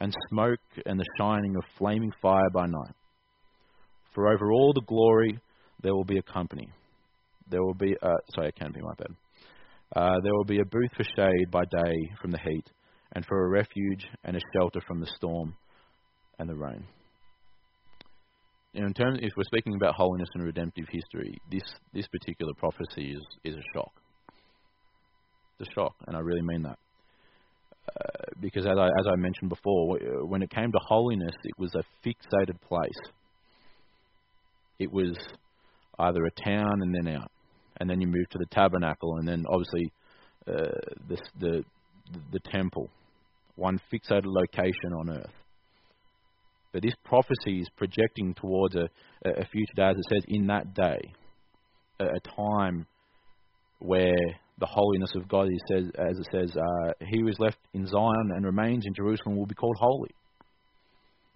and 0.00 0.14
smoke 0.28 0.60
and 0.86 1.00
the 1.00 1.06
shining 1.18 1.56
of 1.56 1.64
flaming 1.78 2.12
fire 2.22 2.50
by 2.52 2.66
night. 2.66 2.94
For 4.14 4.32
over 4.32 4.52
all 4.52 4.72
the 4.72 4.86
glory 4.86 5.40
there 5.82 5.94
will 5.94 6.04
be 6.04 6.18
a 6.18 6.22
company. 6.22 6.68
There 7.50 7.62
will 7.62 7.74
be, 7.74 7.96
uh, 8.00 8.16
sorry, 8.34 8.48
it 8.48 8.56
can 8.56 8.72
be 8.72 8.80
my 8.80 8.94
bad. 8.96 9.16
Uh, 9.94 10.20
there 10.22 10.32
will 10.32 10.44
be 10.44 10.60
a 10.60 10.64
booth 10.64 10.90
for 10.96 11.04
shade 11.04 11.50
by 11.50 11.64
day 11.64 11.94
from 12.20 12.30
the 12.30 12.38
heat, 12.38 12.64
and 13.12 13.26
for 13.26 13.44
a 13.44 13.48
refuge 13.48 14.06
and 14.24 14.36
a 14.36 14.40
shelter 14.54 14.80
from 14.86 15.00
the 15.00 15.10
storm 15.16 15.54
and 16.38 16.48
the 16.48 16.54
rain. 16.54 16.84
in 18.74 18.92
terms, 18.94 19.18
if 19.22 19.32
we're 19.36 19.44
speaking 19.44 19.74
about 19.76 19.94
holiness 19.94 20.28
and 20.34 20.44
redemptive 20.44 20.86
history, 20.88 21.38
this 21.50 21.62
this 21.92 22.06
particular 22.08 22.52
prophecy 22.54 23.12
is 23.12 23.24
is 23.44 23.56
a 23.56 23.62
shock. 23.74 23.92
A 25.60 25.64
shock, 25.72 25.94
and 26.06 26.16
I 26.16 26.20
really 26.20 26.42
mean 26.42 26.62
that. 26.62 26.78
Uh, 27.88 28.40
because 28.40 28.66
as 28.66 28.76
I, 28.76 28.86
as 28.86 29.06
I 29.06 29.16
mentioned 29.16 29.50
before, 29.50 29.98
when 30.26 30.42
it 30.42 30.50
came 30.50 30.72
to 30.72 30.78
holiness, 30.86 31.34
it 31.44 31.54
was 31.58 31.72
a 31.74 31.84
fixated 32.06 32.60
place. 32.60 32.90
It 34.78 34.92
was 34.92 35.16
either 35.98 36.24
a 36.24 36.30
town 36.42 36.82
and 36.82 36.94
then 36.94 37.14
out, 37.14 37.30
and 37.78 37.88
then 37.88 38.00
you 38.00 38.08
move 38.08 38.28
to 38.30 38.38
the 38.38 38.46
tabernacle, 38.50 39.16
and 39.18 39.28
then 39.28 39.44
obviously 39.48 39.92
uh, 40.48 40.80
the, 41.08 41.18
the 41.38 41.64
the 42.32 42.40
temple, 42.40 42.90
one 43.56 43.80
fixated 43.92 44.24
location 44.24 44.92
on 44.98 45.10
earth. 45.10 45.32
But 46.72 46.82
this 46.82 46.94
prophecy 47.04 47.60
is 47.60 47.68
projecting 47.76 48.34
towards 48.34 48.74
a, 48.74 48.88
a 49.24 49.44
future 49.46 49.72
day, 49.76 49.84
as 49.84 49.96
it 49.96 50.04
says, 50.12 50.24
in 50.26 50.48
that 50.48 50.74
day, 50.74 51.12
a, 52.00 52.06
a 52.06 52.20
time 52.36 52.86
where 53.78 54.40
the 54.58 54.66
holiness 54.66 55.10
of 55.16 55.28
God, 55.28 55.48
he 55.48 55.58
says, 55.74 55.90
as 55.98 56.18
it 56.18 56.26
says, 56.30 56.56
uh, 56.56 56.92
he 57.00 57.20
who 57.20 57.28
is 57.28 57.38
left 57.38 57.58
in 57.72 57.86
Zion 57.86 58.30
and 58.34 58.44
remains 58.44 58.84
in 58.86 58.94
Jerusalem 58.94 59.36
will 59.36 59.46
be 59.46 59.54
called 59.54 59.76
holy. 59.78 60.10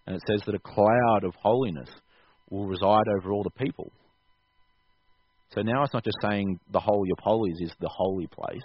And 0.07 0.17
it 0.17 0.23
says 0.27 0.43
that 0.47 0.55
a 0.55 0.61
cloud 0.61 1.25
of 1.25 1.35
holiness 1.43 1.89
will 2.51 2.67
reside 2.67 3.05
over 3.19 3.33
all 3.33 3.43
the 3.43 3.51
people. 3.51 3.93
So 5.55 5.63
now 5.63 5.83
it's 5.83 5.95
not 5.95 6.05
just 6.05 6.19
saying 6.23 6.61
the 6.71 6.81
Holy 6.81 7.11
of 7.11 7.19
Holies 7.23 7.59
is 7.61 7.73
the 7.81 7.91
holy 7.91 8.27
place, 8.27 8.63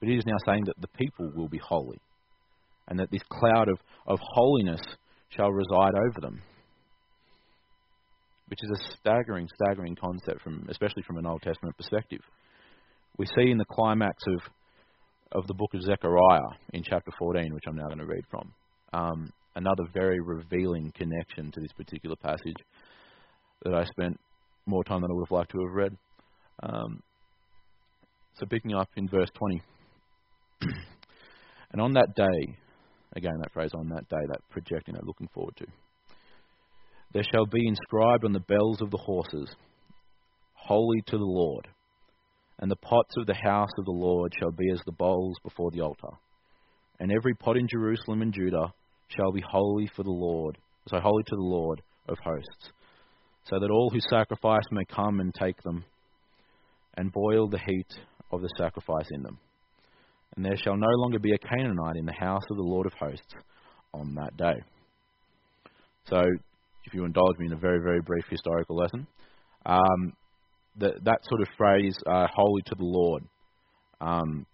but 0.00 0.08
it 0.08 0.18
is 0.18 0.26
now 0.26 0.36
saying 0.46 0.64
that 0.66 0.80
the 0.80 0.88
people 0.88 1.30
will 1.34 1.48
be 1.48 1.58
holy. 1.58 1.98
And 2.88 2.98
that 2.98 3.10
this 3.10 3.22
cloud 3.30 3.68
of, 3.68 3.78
of 4.06 4.18
holiness 4.20 4.80
shall 5.28 5.50
reside 5.50 5.92
over 5.94 6.20
them. 6.20 6.42
Which 8.48 8.58
is 8.64 8.70
a 8.70 8.96
staggering, 8.96 9.48
staggering 9.54 9.96
concept, 9.96 10.42
from, 10.42 10.66
especially 10.68 11.04
from 11.04 11.18
an 11.18 11.26
Old 11.26 11.42
Testament 11.42 11.76
perspective. 11.76 12.20
We 13.20 13.26
see 13.26 13.50
in 13.50 13.58
the 13.58 13.66
climax 13.66 14.16
of, 14.28 14.40
of 15.32 15.46
the 15.46 15.52
book 15.52 15.74
of 15.74 15.82
Zechariah 15.82 16.56
in 16.72 16.82
chapter 16.82 17.10
14, 17.18 17.52
which 17.52 17.64
I'm 17.68 17.76
now 17.76 17.84
going 17.84 17.98
to 17.98 18.06
read 18.06 18.24
from, 18.30 18.50
um, 18.94 19.30
another 19.54 19.82
very 19.92 20.20
revealing 20.20 20.90
connection 20.96 21.52
to 21.52 21.60
this 21.60 21.72
particular 21.76 22.16
passage 22.16 22.56
that 23.62 23.74
I 23.74 23.84
spent 23.84 24.18
more 24.64 24.82
time 24.84 25.02
than 25.02 25.10
I 25.10 25.14
would 25.14 25.26
have 25.26 25.36
liked 25.36 25.50
to 25.50 25.58
have 25.58 25.74
read. 25.76 25.96
Um, 26.62 27.02
so, 28.38 28.46
picking 28.46 28.74
up 28.74 28.88
in 28.96 29.06
verse 29.06 29.28
20. 29.34 29.62
and 31.72 31.82
on 31.82 31.92
that 31.92 32.14
day, 32.16 32.56
again, 33.16 33.34
that 33.42 33.52
phrase, 33.52 33.72
on 33.74 33.90
that 33.90 34.08
day, 34.08 34.24
that 34.28 34.40
projecting, 34.48 34.94
that 34.94 35.04
looking 35.04 35.28
forward 35.34 35.56
to, 35.58 35.66
there 37.12 37.24
shall 37.30 37.44
be 37.44 37.68
inscribed 37.68 38.24
on 38.24 38.32
the 38.32 38.40
bells 38.40 38.80
of 38.80 38.90
the 38.90 38.96
horses, 38.96 39.54
Holy 40.54 41.02
to 41.08 41.18
the 41.18 41.22
Lord. 41.22 41.68
And 42.60 42.70
the 42.70 42.76
pots 42.76 43.14
of 43.16 43.26
the 43.26 43.34
house 43.34 43.70
of 43.78 43.84
the 43.86 43.90
Lord 43.90 44.32
shall 44.38 44.52
be 44.52 44.70
as 44.70 44.80
the 44.84 44.92
bowls 44.92 45.36
before 45.42 45.70
the 45.70 45.80
altar. 45.80 46.16
And 47.00 47.10
every 47.10 47.34
pot 47.34 47.56
in 47.56 47.66
Jerusalem 47.66 48.22
and 48.22 48.32
Judah 48.32 48.72
shall 49.08 49.32
be 49.32 49.42
holy 49.46 49.90
for 49.96 50.02
the 50.02 50.10
Lord, 50.10 50.58
so 50.86 51.00
holy 51.00 51.24
to 51.24 51.36
the 51.36 51.42
Lord 51.42 51.80
of 52.06 52.18
hosts 52.22 52.72
so 53.50 53.58
that 53.58 53.70
all 53.70 53.90
who 53.90 54.00
sacrifice 54.00 54.64
may 54.70 54.84
come 54.84 55.20
and 55.20 55.34
take 55.34 55.60
them, 55.62 55.84
and 56.96 57.12
boil 57.12 57.48
the 57.48 57.58
heat 57.58 57.86
of 58.30 58.42
the 58.42 58.50
sacrifice 58.58 59.08
in 59.10 59.22
them. 59.22 59.38
And 60.36 60.44
there 60.44 60.56
shall 60.56 60.76
no 60.76 60.88
longer 60.88 61.18
be 61.18 61.32
a 61.32 61.38
Canaanite 61.38 61.96
in 61.96 62.06
the 62.06 62.12
house 62.12 62.44
of 62.50 62.56
the 62.56 62.62
Lord 62.62 62.86
of 62.86 62.92
hosts 62.92 63.34
on 63.92 64.14
that 64.14 64.36
day. 64.36 64.62
So, 66.08 66.20
if 66.84 66.94
you 66.94 67.04
indulge 67.04 67.38
me 67.38 67.46
in 67.46 67.52
a 67.52 67.56
very, 67.56 67.80
very 67.80 68.00
brief 68.00 68.24
historical 68.28 68.76
lesson, 68.76 69.06
um, 69.66 70.12
that, 70.78 71.04
that 71.04 71.18
sort 71.28 71.40
of 71.42 71.48
phrase, 71.56 71.96
uh, 72.06 72.26
holy 72.34 72.62
to 72.66 72.74
the 72.74 72.84
Lord, 72.84 73.24
um, 74.00 74.46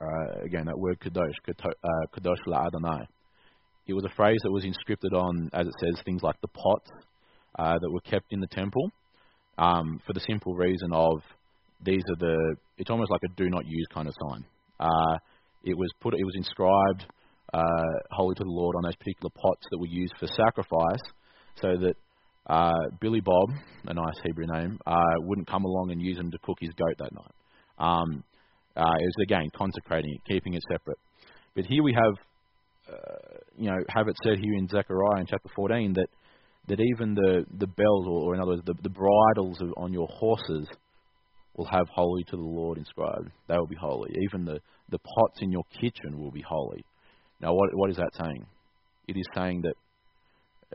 uh, 0.00 0.44
again, 0.44 0.66
that 0.66 0.78
word 0.78 0.98
kadosh, 1.00 1.34
uh, 1.48 2.06
kadosh 2.16 2.38
la 2.46 2.66
Adonai, 2.66 3.06
it 3.86 3.94
was 3.94 4.04
a 4.04 4.14
phrase 4.14 4.38
that 4.42 4.52
was 4.52 4.64
inscripted 4.64 5.12
on, 5.12 5.50
as 5.52 5.66
it 5.66 5.74
says, 5.80 6.02
things 6.04 6.22
like 6.22 6.40
the 6.40 6.48
pots 6.48 6.90
uh, 7.58 7.78
that 7.80 7.90
were 7.90 8.00
kept 8.00 8.32
in 8.32 8.40
the 8.40 8.46
temple 8.46 8.90
um, 9.58 10.00
for 10.06 10.12
the 10.12 10.20
simple 10.20 10.54
reason 10.54 10.92
of 10.92 11.20
these 11.84 12.02
are 12.10 12.16
the. 12.18 12.56
It's 12.78 12.90
almost 12.90 13.10
like 13.10 13.20
a 13.24 13.34
do 13.36 13.50
not 13.50 13.66
use 13.66 13.86
kind 13.92 14.08
of 14.08 14.14
sign. 14.28 14.44
Uh, 14.78 15.18
it 15.64 15.76
was 15.76 15.90
put. 16.00 16.14
It 16.14 16.24
was 16.24 16.34
inscribed 16.36 17.06
uh, 17.52 17.98
holy 18.10 18.34
to 18.36 18.44
the 18.44 18.50
Lord 18.50 18.76
on 18.76 18.82
those 18.82 18.96
particular 18.96 19.30
pots 19.30 19.66
that 19.70 19.78
were 19.78 19.86
used 19.86 20.14
for 20.18 20.26
sacrifice, 20.28 21.02
so 21.60 21.76
that 21.80 21.94
uh, 22.46 22.72
Billy 23.00 23.20
Bob, 23.20 23.50
a 23.86 23.94
nice 23.94 24.14
Hebrew 24.24 24.46
name, 24.46 24.78
uh, 24.86 25.14
wouldn't 25.18 25.46
come 25.46 25.64
along 25.64 25.90
and 25.90 26.00
use 26.00 26.16
them 26.16 26.30
to 26.30 26.38
cook 26.42 26.58
his 26.60 26.70
goat 26.74 26.96
that 26.98 27.12
night. 27.12 27.34
Um, 27.78 28.24
uh, 28.76 28.96
it 28.98 29.04
was 29.04 29.22
again 29.22 29.48
consecrating 29.56 30.14
it, 30.14 30.32
keeping 30.32 30.54
it 30.54 30.62
separate. 30.70 30.98
But 31.54 31.66
here 31.66 31.82
we 31.82 31.92
have, 31.92 32.94
uh, 32.94 33.38
you 33.56 33.70
know, 33.70 33.78
have 33.88 34.08
it 34.08 34.16
said 34.24 34.38
here 34.38 34.54
in 34.54 34.68
Zechariah 34.68 35.20
in 35.20 35.26
chapter 35.26 35.48
14 35.54 35.94
that 35.94 36.06
that 36.68 36.80
even 36.80 37.14
the, 37.14 37.44
the 37.58 37.66
bells, 37.66 38.06
or, 38.06 38.22
or 38.22 38.34
in 38.34 38.40
other 38.40 38.52
words, 38.52 38.62
the, 38.64 38.74
the 38.82 38.88
bridles 38.88 39.60
of, 39.60 39.72
on 39.76 39.92
your 39.92 40.06
horses 40.08 40.68
will 41.56 41.66
have 41.66 41.86
holy 41.92 42.24
to 42.24 42.36
the 42.36 42.42
Lord 42.42 42.78
inscribed. 42.78 43.30
They 43.48 43.56
will 43.56 43.66
be 43.66 43.76
holy. 43.76 44.10
Even 44.30 44.44
the, 44.44 44.60
the 44.88 44.98
pots 44.98 45.40
in 45.40 45.50
your 45.50 45.64
kitchen 45.80 46.18
will 46.18 46.30
be 46.30 46.42
holy. 46.46 46.84
Now, 47.40 47.52
what, 47.52 47.70
what 47.74 47.90
is 47.90 47.96
that 47.96 48.10
saying? 48.18 48.46
It 49.08 49.16
is 49.16 49.26
saying 49.34 49.62
that 49.62 49.74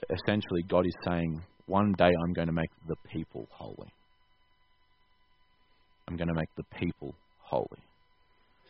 essentially 0.09 0.63
God 0.67 0.85
is 0.85 0.95
saying, 1.05 1.41
one 1.67 1.93
day 1.97 2.09
I'm 2.23 2.33
going 2.33 2.47
to 2.47 2.53
make 2.53 2.71
the 2.87 2.95
people 3.11 3.47
holy. 3.51 3.93
I'm 6.07 6.15
going 6.15 6.29
to 6.29 6.33
make 6.33 6.49
the 6.55 6.63
people 6.79 7.13
holy. 7.39 7.83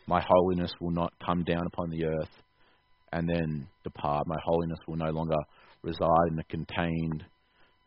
My 0.07 0.23
holiness 0.27 0.71
will 0.81 0.91
not 0.91 1.13
come 1.23 1.43
down 1.43 1.67
upon 1.67 1.89
the 1.89 2.05
earth 2.05 2.31
and 3.11 3.29
then 3.29 3.67
depart. 3.83 4.27
My 4.27 4.37
holiness 4.43 4.79
will 4.87 4.95
no 4.95 5.11
longer 5.11 5.37
reside 5.83 6.31
in 6.31 6.39
a 6.39 6.43
contained 6.45 7.23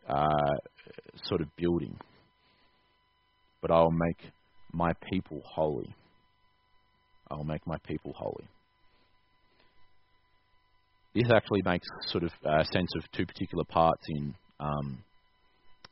uh, 0.09 0.57
sort 1.25 1.40
of 1.40 1.49
building. 1.57 1.96
But 3.61 3.70
I'll 3.70 3.90
make 3.90 4.31
my 4.73 4.92
people 5.11 5.42
holy. 5.44 5.94
I'll 7.31 7.44
make 7.44 7.66
my 7.66 7.79
people 7.87 8.12
holy. 8.16 8.49
This 11.14 11.31
actually 11.35 11.62
makes 11.64 11.87
sort 12.07 12.23
of 12.23 12.31
uh, 12.44 12.62
sense 12.64 12.90
of 12.96 13.11
two 13.11 13.27
particular 13.27 13.64
parts 13.64 14.03
in 14.09 14.35
um, 14.61 14.99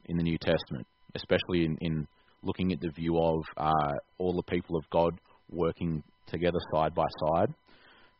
in 0.06 0.16
the 0.16 0.22
New 0.22 0.38
Testament, 0.38 0.86
especially 1.14 1.64
in, 1.64 1.76
in 1.80 2.06
looking 2.42 2.72
at 2.72 2.80
the 2.80 2.90
view 2.90 3.18
of 3.18 3.42
uh, 3.56 3.94
all 4.18 4.34
the 4.34 4.42
people 4.42 4.76
of 4.76 4.88
God 4.90 5.18
working 5.50 6.02
together 6.26 6.58
side 6.74 6.94
by 6.94 7.06
side. 7.26 7.54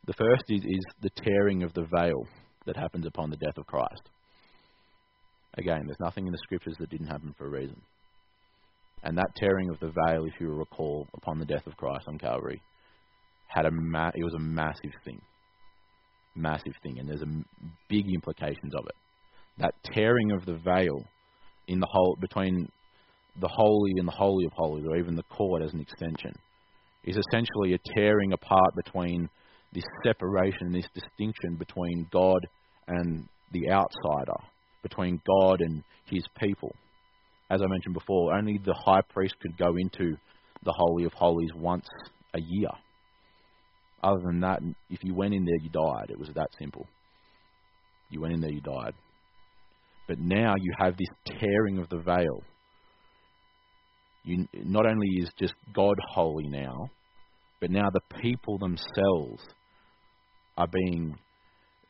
The 0.07 0.13
first 0.13 0.43
is, 0.49 0.61
is 0.63 0.85
the 1.01 1.11
tearing 1.23 1.63
of 1.63 1.73
the 1.73 1.87
veil 1.95 2.27
that 2.65 2.75
happens 2.75 3.05
upon 3.05 3.29
the 3.29 3.37
death 3.37 3.57
of 3.57 3.67
Christ. 3.67 4.09
Again, 5.57 5.83
there's 5.85 5.99
nothing 5.99 6.25
in 6.25 6.31
the 6.31 6.39
scriptures 6.43 6.75
that 6.79 6.89
didn't 6.89 7.07
happen 7.07 7.33
for 7.37 7.47
a 7.47 7.49
reason. 7.49 7.81
And 9.03 9.17
that 9.17 9.35
tearing 9.37 9.69
of 9.69 9.79
the 9.79 9.93
veil, 10.05 10.25
if 10.25 10.33
you 10.39 10.49
recall, 10.49 11.07
upon 11.13 11.39
the 11.39 11.45
death 11.45 11.65
of 11.67 11.77
Christ 11.77 12.05
on 12.07 12.17
Calvary, 12.17 12.61
had 13.47 13.65
a 13.65 13.71
ma- 13.71 14.11
it 14.13 14.23
was 14.23 14.33
a 14.35 14.39
massive 14.39 14.91
thing, 15.05 15.21
massive 16.35 16.73
thing, 16.83 16.99
and 16.99 17.07
there's 17.07 17.21
a 17.21 17.43
big 17.87 18.05
implications 18.13 18.75
of 18.75 18.85
it. 18.85 18.95
That 19.59 19.75
tearing 19.83 20.31
of 20.31 20.45
the 20.45 20.55
veil 20.55 21.05
in 21.67 21.79
the 21.79 21.87
whole 21.91 22.17
between 22.19 22.69
the 23.39 23.47
holy 23.47 23.91
and 23.97 24.07
the 24.07 24.13
holy 24.13 24.45
of 24.45 24.53
holies, 24.53 24.85
or 24.89 24.97
even 24.97 25.15
the 25.15 25.23
court 25.23 25.61
as 25.61 25.73
an 25.73 25.79
extension, 25.79 26.33
is 27.03 27.17
essentially 27.17 27.73
a 27.73 27.93
tearing 27.95 28.33
apart 28.33 28.73
between 28.75 29.29
this 29.73 29.83
separation, 30.03 30.71
this 30.71 30.87
distinction 30.93 31.55
between 31.57 32.07
God 32.11 32.39
and 32.87 33.27
the 33.51 33.69
outsider, 33.69 34.39
between 34.81 35.21
God 35.25 35.61
and 35.61 35.83
his 36.05 36.23
people. 36.39 36.73
As 37.49 37.61
I 37.61 37.67
mentioned 37.67 37.93
before, 37.93 38.33
only 38.33 38.59
the 38.63 38.73
high 38.73 39.01
priest 39.01 39.35
could 39.41 39.57
go 39.57 39.75
into 39.77 40.15
the 40.63 40.73
Holy 40.75 41.05
of 41.05 41.13
Holies 41.13 41.51
once 41.55 41.87
a 42.33 42.39
year. 42.39 42.69
Other 44.03 44.21
than 44.25 44.39
that, 44.41 44.61
if 44.89 45.03
you 45.03 45.13
went 45.13 45.33
in 45.33 45.45
there, 45.45 45.59
you 45.61 45.69
died. 45.69 46.09
It 46.09 46.19
was 46.19 46.29
that 46.35 46.49
simple. 46.59 46.87
You 48.09 48.21
went 48.21 48.33
in 48.33 48.41
there, 48.41 48.51
you 48.51 48.61
died. 48.61 48.93
But 50.09 50.17
now 50.17 50.55
you 50.59 50.73
have 50.79 50.97
this 50.97 51.37
tearing 51.39 51.77
of 51.77 51.87
the 51.89 51.99
veil. 51.99 52.41
You, 54.23 54.47
not 54.55 54.87
only 54.87 55.07
is 55.19 55.29
just 55.37 55.53
God 55.71 55.95
holy 56.09 56.47
now, 56.47 56.89
but 57.61 57.69
now 57.69 57.89
the 57.93 58.01
people 58.19 58.57
themselves 58.57 59.43
are 60.57 60.65
being 60.67 61.15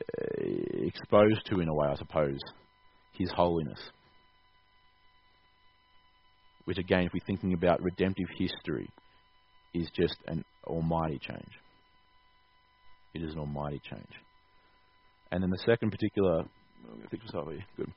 uh, 0.02 0.44
exposed 0.86 1.46
to, 1.46 1.62
in 1.62 1.70
a 1.70 1.74
way, 1.74 1.88
I 1.88 1.96
suppose, 1.96 2.38
His 3.14 3.32
holiness. 3.32 3.80
Which, 6.66 6.78
again, 6.78 7.04
if 7.04 7.14
we're 7.14 7.26
thinking 7.26 7.54
about 7.54 7.82
redemptive 7.82 8.28
history, 8.38 8.90
is 9.74 9.88
just 9.96 10.18
an 10.28 10.44
almighty 10.68 11.20
change. 11.20 11.52
It 13.14 13.24
is 13.24 13.32
an 13.32 13.40
almighty 13.40 13.82
change. 13.90 14.12
And 15.32 15.42
then 15.42 15.52
the 15.52 15.64
second 15.66 15.92
particular, 15.92 16.42
I 16.42 17.08
think 17.10 17.24
here. 17.24 17.66
good. 17.78 17.94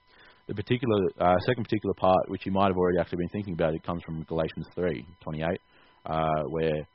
The 0.48 0.54
particular 0.54 1.08
uh, 1.20 1.38
second 1.46 1.64
particular 1.64 1.94
part, 1.94 2.28
which 2.28 2.44
you 2.44 2.52
might 2.52 2.66
have 2.66 2.76
already 2.76 2.98
actually 2.98 3.18
been 3.18 3.28
thinking 3.28 3.54
about, 3.54 3.74
it 3.74 3.84
comes 3.84 4.02
from 4.04 4.24
Galatians 4.24 4.66
three 4.74 5.06
twenty 5.22 5.42
eight, 5.42 5.60
uh, 6.04 6.42
where 6.48 6.86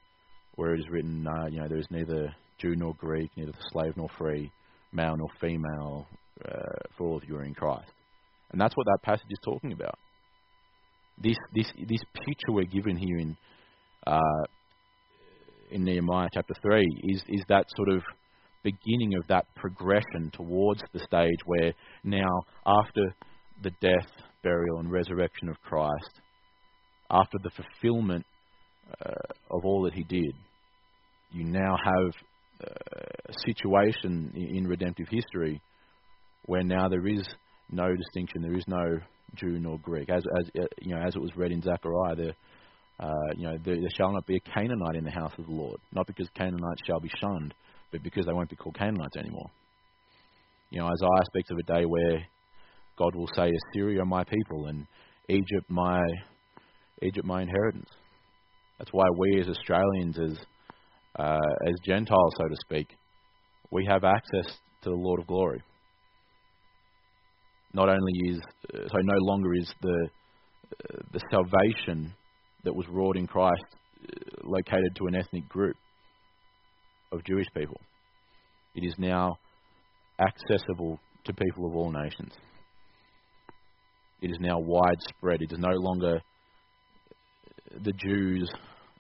where 0.56 0.74
it 0.74 0.80
is 0.80 0.90
written, 0.90 1.26
uh, 1.26 1.46
you 1.48 1.60
know, 1.60 1.68
there 1.68 1.78
is 1.78 1.88
neither 1.90 2.36
Jew 2.60 2.76
nor 2.76 2.94
Greek, 2.96 3.32
neither 3.38 3.54
slave 3.72 3.94
nor 3.96 4.10
free, 4.18 4.52
male 4.92 5.16
nor 5.16 5.30
female, 5.40 6.08
uh, 6.44 6.80
for 6.98 7.08
all 7.08 7.18
of 7.18 7.24
you 7.28 7.38
are 7.38 7.44
in 7.44 7.54
Christ. 7.54 7.92
And 8.52 8.60
that's 8.60 8.76
what 8.76 8.86
that 8.86 9.00
passage 9.04 9.28
is 9.30 9.40
talking 9.44 9.72
about. 9.72 9.98
This 11.22 11.38
this 11.56 11.72
this 11.88 12.02
picture 12.26 12.52
we're 12.52 12.66
given 12.66 12.98
here 12.98 13.18
in 13.18 13.38
uh, 14.06 14.44
in 15.72 15.84
Nehemiah 15.84 16.28
chapter 16.34 16.54
three 16.62 16.88
is 17.04 17.24
is 17.28 17.44
that 17.48 17.66
sort 17.76 17.90
of 17.90 18.04
beginning 18.64 19.16
of 19.16 19.26
that 19.28 19.46
progression 19.56 20.32
towards 20.34 20.82
the 20.92 21.00
stage 21.00 21.40
where 21.46 21.74
now 22.04 22.44
after 22.66 23.16
the 23.64 23.72
death, 23.82 24.10
burial, 24.44 24.80
and 24.80 24.92
resurrection 24.92 25.50
of 25.50 25.60
Christ, 25.62 26.22
after 27.10 27.38
the 27.42 27.50
fulfillment 27.50 28.26
uh, 29.06 29.12
of 29.52 29.66
all 29.66 29.84
that 29.84 29.94
He 29.94 30.04
did, 30.04 30.34
you 31.32 31.44
now 31.44 31.76
have 31.84 32.14
uh, 32.64 33.30
a 33.30 33.34
situation 33.46 34.34
in 34.36 34.68
redemptive 34.68 35.08
history 35.10 35.62
where 36.46 36.64
now 36.64 36.88
there 36.88 37.08
is 37.08 37.28
no 37.70 37.94
distinction, 37.96 38.42
there 38.42 38.58
is 38.58 38.64
no 38.68 39.00
Jew 39.36 39.60
nor 39.60 39.78
Greek, 39.80 40.10
as, 40.10 40.24
as 40.40 40.50
uh, 40.60 40.66
you 40.82 40.96
know, 40.96 41.02
as 41.02 41.16
it 41.16 41.22
was 41.22 41.36
read 41.36 41.52
in 41.52 41.62
Zechariah. 41.62 42.16
There, 42.16 42.36
uh, 43.00 43.34
you 43.36 43.46
know, 43.46 43.58
there, 43.64 43.76
there 43.76 43.90
shall 43.96 44.14
not 44.14 44.26
be 44.26 44.38
a 44.38 44.52
Canaanite 44.52 44.96
in 44.96 45.04
the 45.04 45.12
house 45.12 45.34
of 45.38 45.46
the 45.46 45.52
Lord, 45.52 45.80
not 45.92 46.08
because 46.08 46.30
Canaanites 46.34 46.82
shall 46.86 47.00
be 47.00 47.12
shunned, 47.20 47.54
but 47.92 48.02
because 48.04 48.26
they 48.26 48.34
won't 48.34 48.50
be 48.50 48.56
called 48.56 48.78
Canaanites 48.78 49.18
anymore. 49.18 49.50
You 50.70 50.80
know, 50.80 50.86
Isaiah 50.86 51.26
speaks 51.26 51.52
of 51.52 51.58
a 51.58 51.64
day 51.64 51.86
where 51.86 52.26
God 52.98 53.16
will 53.16 53.30
say, 53.36 53.52
Assyria 53.52 54.04
my 54.06 54.24
people 54.24 54.68
and 54.68 54.88
Egypt 55.30 55.70
my 55.70 56.02
Egypt 57.02 57.26
my 57.26 57.42
inheritance. 57.44 57.90
That's 58.80 58.92
why 58.92 59.06
we 59.18 59.40
as 59.40 59.48
Australians, 59.48 60.18
as 60.20 60.38
uh, 61.18 61.38
as 61.68 61.76
Gentiles, 61.86 62.34
so 62.38 62.48
to 62.48 62.56
speak, 62.62 62.88
we 63.72 63.86
have 63.86 64.04
access 64.04 64.54
to 64.84 64.90
the 64.90 64.96
Lord 64.96 65.20
of 65.20 65.28
glory. 65.28 65.62
Not 67.74 67.90
only 67.90 68.14
is 68.30 68.40
uh, 68.74 68.88
so 68.88 68.98
no 68.98 69.18
longer 69.20 69.54
is 69.54 69.72
the 69.82 70.10
uh, 70.72 70.98
the 71.12 71.22
salvation 71.32 72.14
that 72.64 72.76
was 72.76 72.88
wrought 72.90 73.18
in 73.18 73.28
Christ 73.28 73.66
uh, 74.04 74.10
located 74.44 74.96
to 74.98 75.08
an 75.08 75.16
ethnic 75.16 75.48
group 75.48 75.76
of 77.12 77.24
Jewish 77.24 77.48
people. 77.56 77.80
It 78.76 78.84
is 78.84 78.96
now 78.98 79.38
accessible 80.20 81.00
to 81.26 81.34
people 81.34 81.68
of 81.68 81.76
all 81.76 81.92
nations. 81.92 82.34
It 84.22 84.32
is 84.32 84.38
now 84.40 84.60
widespread. 84.60 85.42
It 85.42 85.52
is 85.52 85.60
no 85.60 85.74
longer 85.74 86.22
the 87.84 87.94
Jews 87.94 88.50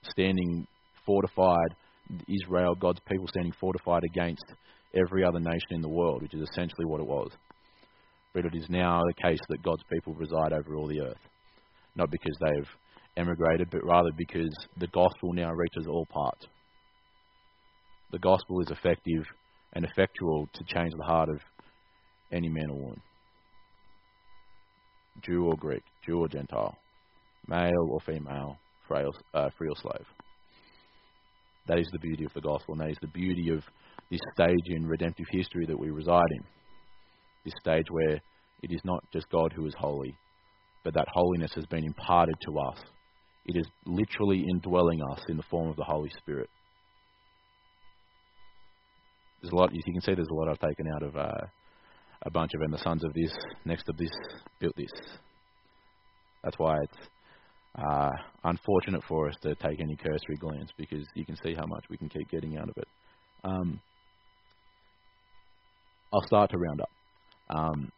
standing 0.03 0.67
fortified, 1.05 1.75
Israel, 2.27 2.75
God's 2.75 2.99
people 3.09 3.27
standing 3.27 3.53
fortified 3.59 4.03
against 4.03 4.45
every 4.93 5.23
other 5.23 5.39
nation 5.39 5.71
in 5.71 5.81
the 5.81 5.89
world, 5.89 6.21
which 6.21 6.33
is 6.33 6.47
essentially 6.51 6.85
what 6.85 6.99
it 6.99 7.07
was. 7.07 7.31
But 8.33 8.45
it 8.45 8.55
is 8.55 8.69
now 8.69 9.01
the 9.05 9.21
case 9.21 9.39
that 9.49 9.63
God's 9.63 9.83
people 9.91 10.13
reside 10.13 10.53
over 10.53 10.75
all 10.75 10.87
the 10.87 11.01
earth. 11.01 11.17
Not 11.95 12.11
because 12.11 12.37
they've 12.39 12.69
emigrated, 13.17 13.69
but 13.71 13.83
rather 13.83 14.11
because 14.15 14.53
the 14.77 14.87
gospel 14.87 15.33
now 15.33 15.51
reaches 15.51 15.87
all 15.87 16.05
parts. 16.05 16.45
The 18.11 18.19
gospel 18.19 18.61
is 18.61 18.69
effective 18.69 19.25
and 19.73 19.83
effectual 19.83 20.47
to 20.53 20.63
change 20.65 20.93
the 20.95 21.05
heart 21.05 21.29
of 21.29 21.39
any 22.31 22.49
man 22.49 22.69
or 22.69 22.77
woman. 22.77 23.01
Jew 25.21 25.45
or 25.45 25.55
Greek, 25.55 25.83
Jew 26.05 26.19
or 26.19 26.27
Gentile, 26.27 26.77
male 27.47 27.89
or 27.89 27.99
female, 28.01 28.57
free 28.87 29.03
or, 29.03 29.11
uh, 29.33 29.49
slave. 29.57 30.05
That 31.67 31.79
is 31.79 31.87
the 31.91 31.99
beauty 31.99 32.23
of 32.23 32.33
the 32.33 32.41
gospel, 32.41 32.73
and 32.73 32.81
that 32.81 32.91
is 32.91 32.97
the 33.01 33.07
beauty 33.07 33.49
of 33.49 33.63
this 34.09 34.21
stage 34.33 34.67
in 34.67 34.87
redemptive 34.87 35.25
history 35.29 35.65
that 35.65 35.77
we 35.77 35.89
reside 35.89 36.31
in. 36.31 36.43
This 37.43 37.53
stage 37.59 37.87
where 37.89 38.21
it 38.63 38.71
is 38.71 38.81
not 38.83 39.03
just 39.11 39.29
God 39.29 39.51
who 39.53 39.65
is 39.65 39.73
holy, 39.77 40.15
but 40.83 40.93
that 40.93 41.07
holiness 41.11 41.51
has 41.55 41.65
been 41.65 41.83
imparted 41.83 42.35
to 42.45 42.59
us. 42.59 42.77
It 43.45 43.57
is 43.57 43.67
literally 43.85 44.45
indwelling 44.49 45.01
us 45.11 45.21
in 45.29 45.37
the 45.37 45.43
form 45.43 45.69
of 45.69 45.75
the 45.75 45.83
Holy 45.83 46.11
Spirit. 46.17 46.49
There's 49.41 49.51
a 49.51 49.55
lot 49.55 49.73
you 49.73 49.83
can 49.83 50.01
see. 50.01 50.15
There's 50.15 50.27
a 50.29 50.33
lot 50.33 50.49
I've 50.49 50.59
taken 50.59 50.87
out 50.93 51.03
of 51.03 51.15
uh, 51.15 51.47
a 52.27 52.31
bunch 52.31 52.53
of, 52.53 52.61
and 52.61 52.73
the 52.73 52.77
sons 52.79 53.03
of 53.05 53.13
this, 53.13 53.31
next 53.65 53.87
of 53.87 53.97
this, 53.97 54.11
built 54.59 54.75
this. 54.75 54.91
That's 56.43 56.59
why 56.59 56.75
it's 56.83 57.07
uh, 57.75 58.11
unfortunate 58.43 59.01
for 59.07 59.29
us 59.29 59.35
to 59.43 59.55
take 59.55 59.79
any 59.79 59.95
cursory 59.95 60.35
glance 60.39 60.69
because 60.77 61.05
you 61.15 61.25
can 61.25 61.37
see 61.41 61.55
how 61.55 61.65
much 61.65 61.85
we 61.89 61.97
can 61.97 62.09
keep 62.09 62.29
getting 62.29 62.57
out 62.57 62.69
of 62.69 62.75
it. 62.77 62.87
Um, 63.45 63.79
I'll 66.13 66.27
start 66.27 66.51
to 66.51 66.57
round 66.57 66.81
up, 66.81 66.89
um, 67.49 67.91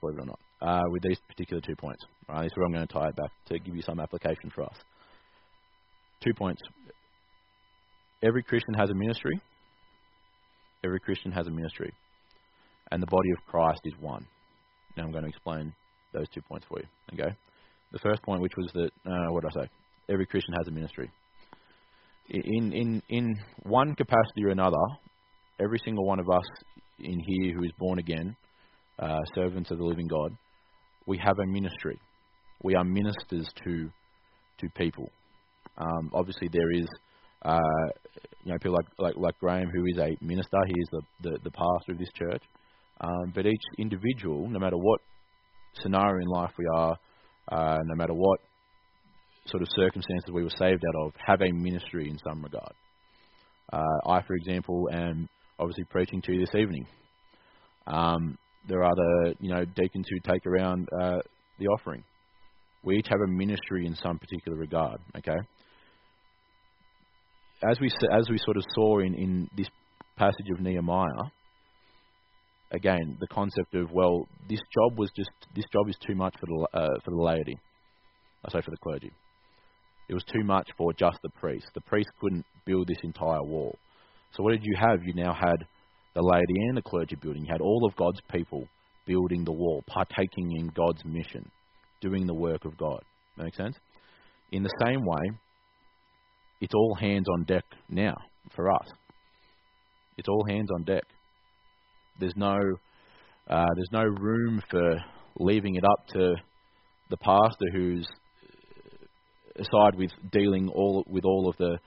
believe 0.00 0.18
it 0.18 0.22
or 0.22 0.26
not, 0.26 0.40
uh, 0.60 0.82
with 0.90 1.02
these 1.02 1.18
particular 1.26 1.62
two 1.62 1.76
points. 1.76 2.04
Right, 2.28 2.42
this 2.42 2.52
is 2.52 2.56
where 2.56 2.66
I'm 2.66 2.72
going 2.72 2.86
to 2.86 2.92
tie 2.92 3.08
it 3.08 3.16
back 3.16 3.30
to 3.48 3.58
give 3.58 3.74
you 3.74 3.82
some 3.82 3.98
application 3.98 4.50
for 4.54 4.64
us. 4.64 4.76
Two 6.22 6.34
points. 6.34 6.60
Every 8.22 8.42
Christian 8.42 8.74
has 8.74 8.90
a 8.90 8.94
ministry. 8.94 9.40
Every 10.82 11.00
Christian 11.00 11.32
has 11.32 11.46
a 11.46 11.50
ministry 11.50 11.92
and 12.90 13.02
the 13.02 13.06
body 13.06 13.30
of 13.36 13.44
Christ 13.46 13.80
is 13.84 13.94
one. 14.00 14.26
Now 14.96 15.04
I'm 15.04 15.12
going 15.12 15.24
to 15.24 15.30
explain 15.30 15.74
those 16.12 16.28
two 16.32 16.42
points 16.42 16.66
for 16.68 16.78
you. 16.78 16.86
Okay. 17.12 17.34
The 17.92 17.98
first 17.98 18.22
point, 18.22 18.40
which 18.40 18.56
was 18.56 18.70
that 18.74 18.90
uh, 19.06 19.32
what 19.32 19.42
did 19.42 19.50
I 19.56 19.62
say? 19.62 19.70
Every 20.08 20.26
Christian 20.26 20.54
has 20.54 20.68
a 20.68 20.70
ministry. 20.70 21.10
In 22.28 22.72
in 22.72 23.02
in 23.08 23.36
one 23.64 23.94
capacity 23.94 24.44
or 24.44 24.48
another, 24.48 24.84
every 25.60 25.78
single 25.84 26.06
one 26.06 26.20
of 26.20 26.28
us 26.28 26.44
in 26.98 27.20
here 27.26 27.54
who 27.54 27.64
is 27.64 27.72
born 27.78 27.98
again, 27.98 28.36
uh, 28.98 29.20
servants 29.34 29.70
of 29.70 29.78
the 29.78 29.84
living 29.84 30.06
God, 30.06 30.36
we 31.06 31.18
have 31.18 31.38
a 31.38 31.46
ministry. 31.46 31.98
We 32.62 32.74
are 32.74 32.84
ministers 32.84 33.48
to 33.64 33.90
to 34.58 34.68
people. 34.76 35.10
Um, 35.76 36.10
obviously, 36.14 36.48
there 36.52 36.70
is 36.72 36.86
uh, 37.42 37.58
you 38.44 38.52
know 38.52 38.58
people 38.58 38.76
like, 38.76 38.86
like 38.98 39.16
like 39.16 39.38
Graham, 39.38 39.70
who 39.70 39.84
is 39.86 39.98
a 39.98 40.16
minister. 40.24 40.58
He 40.66 40.72
is 40.72 40.88
the, 40.92 41.00
the, 41.22 41.38
the 41.44 41.50
pastor 41.50 41.92
of 41.92 41.98
this 41.98 42.12
church. 42.14 42.42
Um, 43.00 43.32
but 43.34 43.46
each 43.46 43.62
individual, 43.78 44.48
no 44.48 44.58
matter 44.58 44.76
what 44.76 45.00
scenario 45.82 46.22
in 46.22 46.28
life 46.28 46.52
we 46.58 46.66
are, 46.74 46.96
uh, 47.50 47.78
no 47.84 47.94
matter 47.96 48.14
what 48.14 48.40
sort 49.46 49.62
of 49.62 49.68
circumstances 49.76 50.30
we 50.32 50.42
were 50.42 50.50
saved 50.50 50.82
out 50.88 51.06
of, 51.06 51.12
have 51.24 51.40
a 51.42 51.52
ministry 51.52 52.08
in 52.08 52.18
some 52.26 52.42
regard. 52.42 52.72
Uh, 53.72 54.08
I, 54.10 54.22
for 54.22 54.34
example, 54.34 54.88
am 54.92 55.28
obviously 55.58 55.84
preaching 55.84 56.22
to 56.22 56.32
you 56.32 56.40
this 56.40 56.54
evening. 56.54 56.86
Um, 57.86 58.38
there 58.68 58.82
are 58.82 58.94
the 58.94 59.34
you 59.40 59.52
know 59.52 59.64
deacons 59.64 60.06
who 60.08 60.32
take 60.32 60.46
around 60.46 60.88
uh, 60.98 61.18
the 61.58 61.66
offering. 61.66 62.04
We 62.82 62.98
each 62.98 63.08
have 63.08 63.20
a 63.20 63.30
ministry 63.30 63.86
in 63.86 63.94
some 63.96 64.18
particular 64.18 64.56
regard. 64.56 65.00
Okay. 65.16 65.36
As 67.68 67.78
we 67.80 67.90
as 68.12 68.28
we 68.30 68.38
sort 68.38 68.56
of 68.56 68.64
saw 68.74 69.00
in, 69.00 69.14
in 69.14 69.50
this 69.56 69.68
passage 70.16 70.46
of 70.52 70.60
Nehemiah, 70.60 71.30
again 72.74 73.16
the 73.20 73.26
concept 73.28 73.74
of 73.74 73.90
well, 73.92 74.28
this 74.48 74.60
job 74.74 74.98
was 74.98 75.10
just 75.16 75.30
this 75.54 75.64
job 75.72 75.88
is 75.88 75.96
too 76.06 76.14
much 76.14 76.34
for 76.38 76.46
the 76.46 76.78
uh, 76.78 77.00
for 77.04 77.10
the 77.10 77.22
laity. 77.22 77.56
I 78.44 78.52
say 78.52 78.60
for 78.60 78.70
the 78.70 78.76
clergy. 78.82 79.12
It 80.08 80.14
was 80.14 80.24
too 80.24 80.44
much 80.44 80.68
for 80.76 80.92
just 80.92 81.18
the 81.22 81.30
priest. 81.30 81.66
The 81.74 81.80
priest 81.80 82.10
couldn't 82.20 82.44
build 82.66 82.88
this 82.88 82.98
entire 83.02 83.42
wall. 83.42 83.78
So 84.32 84.42
what 84.42 84.50
did 84.50 84.64
you 84.64 84.76
have? 84.78 85.02
You 85.02 85.14
now 85.14 85.32
had 85.32 85.66
the 86.14 86.22
laity 86.22 86.54
and 86.68 86.76
the 86.76 86.82
clergy 86.82 87.16
building. 87.16 87.46
You 87.46 87.52
had 87.52 87.62
all 87.62 87.86
of 87.86 87.96
God's 87.96 88.20
people 88.30 88.68
building 89.06 89.44
the 89.44 89.52
wall, 89.52 89.82
partaking 89.86 90.52
in 90.58 90.68
God's 90.68 91.04
mission, 91.04 91.50
doing 92.00 92.26
the 92.26 92.34
work 92.34 92.64
of 92.64 92.76
God. 92.76 93.02
Make 93.36 93.54
sense? 93.54 93.76
In 94.52 94.62
the 94.62 94.70
same 94.84 95.04
way, 95.04 95.38
it's 96.60 96.74
all 96.74 96.94
hands 96.94 97.26
on 97.32 97.44
deck 97.44 97.64
now 97.88 98.14
for 98.54 98.70
us. 98.70 98.88
It's 100.16 100.28
all 100.28 100.44
hands 100.48 100.68
on 100.74 100.84
deck. 100.84 101.02
There's 102.18 102.36
no 102.36 102.56
uh, 103.48 103.66
there's 103.76 103.92
no 103.92 104.04
room 104.04 104.62
for 104.70 104.96
leaving 105.38 105.76
it 105.76 105.84
up 105.84 106.06
to 106.08 106.34
the 107.10 107.16
pastor 107.16 107.66
who's 107.72 108.06
aside 109.56 109.96
with 109.96 110.10
dealing 110.32 110.68
all 110.68 111.04
with 111.06 111.24
all 111.24 111.48
of 111.48 111.56
the 111.58 111.78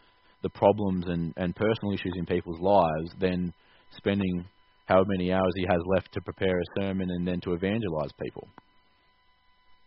the 0.44 0.50
problems 0.50 1.06
and, 1.08 1.34
and 1.36 1.56
personal 1.56 1.94
issues 1.94 2.14
in 2.16 2.26
people's 2.26 2.60
lives 2.60 3.12
than 3.20 3.54
spending 3.98 4.46
however 4.86 5.08
many 5.10 5.32
hours 5.32 5.52
he 5.56 5.66
has 5.68 5.82
left 5.88 6.12
to 6.14 6.22
prepare 6.22 6.58
a 6.60 6.82
sermon 6.82 7.10
and 7.10 7.28
then 7.28 7.42
to 7.42 7.54
evangelize 7.54 8.12
people. 8.22 8.48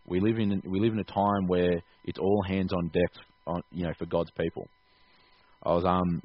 We 0.07 0.20
live 0.20 0.38
in 0.38 0.61
we 0.66 0.81
live 0.81 0.92
in 0.92 0.98
a 0.98 1.05
time 1.05 1.46
where 1.46 1.83
it's 2.05 2.18
all 2.18 2.42
hands 2.48 2.72
on 2.72 2.88
deck, 2.88 3.12
on, 3.46 3.62
you 3.70 3.85
know, 3.85 3.92
for 3.98 4.07
God's 4.07 4.31
people. 4.33 4.68
I 5.62 5.72
was 5.72 5.85
um, 5.85 6.22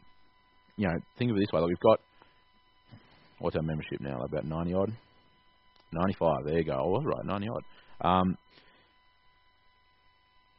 you 0.78 0.88
know, 0.88 0.95
think 1.17 1.32
of 1.32 1.38
it 1.38 1.41
this 1.41 1.54
way: 1.54 1.62
like 1.62 1.69
we've 1.69 1.80
got 1.80 1.99
what's 3.39 3.56
our 3.56 3.62
membership 3.62 4.00
now? 4.00 4.21
About 4.21 4.45
ninety 4.45 4.74
odd, 4.74 4.91
ninety 5.91 6.15
five. 6.19 6.45
There 6.45 6.58
you 6.58 6.63
go. 6.63 6.74
I 6.74 6.82
was 6.82 7.04
right, 7.06 7.26
ninety 7.26 7.48
odd. 7.50 7.63
Um, 8.08 8.38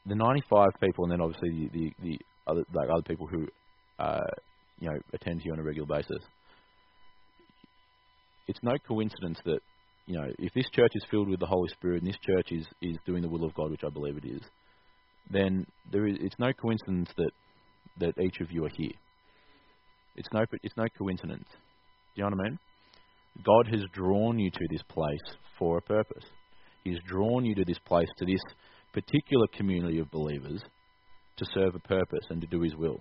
the 0.07 0.15
ninety 0.15 0.43
five 0.49 0.71
people, 0.81 1.05
and 1.05 1.13
then 1.13 1.21
obviously 1.21 1.51
the 1.51 1.69
the, 1.73 1.93
the 2.03 2.19
other 2.47 2.65
like 2.73 2.89
other 2.91 3.03
people 3.03 3.27
who 3.27 3.47
uh, 3.99 4.21
you 4.81 4.91
know 4.91 4.99
attend 5.13 5.41
to 5.41 5.47
you 5.47 5.53
on 5.53 5.59
a 5.59 5.63
regular 5.63 5.87
basis. 5.87 6.23
It's 8.49 8.61
no 8.63 8.77
coincidence 8.87 9.39
that 9.45 9.61
you 10.07 10.17
know 10.17 10.29
if 10.39 10.53
this 10.55 10.69
church 10.73 10.93
is 10.95 11.05
filled 11.11 11.29
with 11.29 11.41
the 11.41 11.47
Holy 11.47 11.69
Spirit 11.71 12.03
and 12.03 12.11
this 12.11 12.21
church 12.25 12.53
is 12.53 12.67
is 12.81 12.97
doing 13.07 13.23
the 13.23 13.29
will 13.29 13.45
of 13.45 13.55
God, 13.55 13.71
which 13.71 13.85
I 13.85 13.91
believe 13.91 14.17
it 14.17 14.27
is, 14.27 14.43
then 15.31 15.67
there 15.91 16.07
is 16.07 16.17
it's 16.21 16.39
no 16.39 16.53
coincidence 16.53 17.11
that 17.17 17.31
that 17.99 18.23
each 18.23 18.41
of 18.41 18.53
you 18.53 18.65
are 18.65 18.73
here. 18.77 18.93
It's 20.15 20.29
no 20.33 20.45
it's 20.63 20.77
no 20.77 20.87
coincidence. 20.97 21.49
Do 22.17 22.23
you 22.23 22.31
know 22.31 22.37
what 22.37 22.47
I 22.47 22.49
mean? 22.49 22.59
God 23.45 23.69
has 23.71 23.85
drawn 23.93 24.39
you 24.39 24.51
to 24.51 24.67
this 24.71 24.83
place 24.89 25.37
for 25.59 25.77
a 25.77 25.83
purpose. 25.83 26.25
He's 26.83 26.99
drawn 27.07 27.45
you 27.45 27.55
to 27.57 27.65
this 27.67 27.79
place, 27.87 28.09
to 28.19 28.25
this 28.25 28.41
particular 28.95 29.47
community 29.55 29.99
of 29.99 30.11
believers, 30.11 30.63
to 31.37 31.45
serve 31.53 31.75
a 31.75 31.79
purpose 31.81 32.25
and 32.31 32.41
to 32.41 32.47
do 32.47 32.63
His 32.63 32.75
will. 32.75 33.01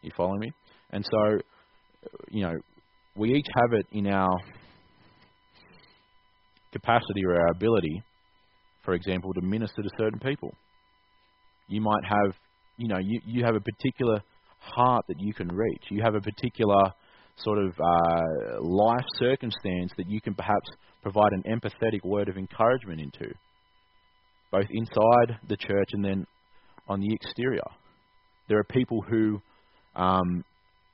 You 0.00 0.10
follow 0.16 0.36
me? 0.38 0.50
And 0.90 1.04
so, 1.04 1.38
you 2.30 2.42
know, 2.42 2.54
we 3.16 3.34
each 3.34 3.46
have 3.54 3.74
it 3.74 3.86
in 3.92 4.06
our 4.06 4.40
capacity 6.72 7.26
or 7.26 7.38
our 7.38 7.50
ability, 7.50 8.02
for 8.82 8.94
example, 8.94 9.34
to 9.34 9.42
minister 9.42 9.82
to 9.82 9.90
certain 9.98 10.18
people. 10.18 10.54
You 11.68 11.82
might 11.82 12.04
have, 12.04 12.34
you 12.78 12.88
know, 12.88 12.98
you, 12.98 13.20
you 13.26 13.44
have 13.44 13.56
a 13.56 13.60
particular 13.60 14.22
heart 14.58 15.04
that 15.08 15.20
you 15.20 15.34
can 15.34 15.48
reach. 15.48 15.82
You 15.90 16.00
have 16.02 16.14
a 16.14 16.20
particular 16.20 16.94
sort 17.36 17.58
of 17.58 17.72
uh, 17.78 18.60
life 18.60 19.04
circumstance 19.18 19.92
that 19.96 20.08
you 20.08 20.20
can 20.20 20.34
perhaps 20.34 20.68
provide 21.02 21.32
an 21.32 21.42
empathetic 21.42 22.04
word 22.04 22.28
of 22.28 22.36
encouragement 22.36 23.00
into, 23.00 23.32
both 24.50 24.66
inside 24.70 25.38
the 25.48 25.56
church 25.56 25.88
and 25.92 26.04
then 26.04 26.26
on 26.88 27.00
the 27.00 27.12
exterior. 27.12 27.62
There 28.48 28.58
are 28.58 28.64
people 28.64 29.02
who, 29.02 29.40
um, 29.96 30.44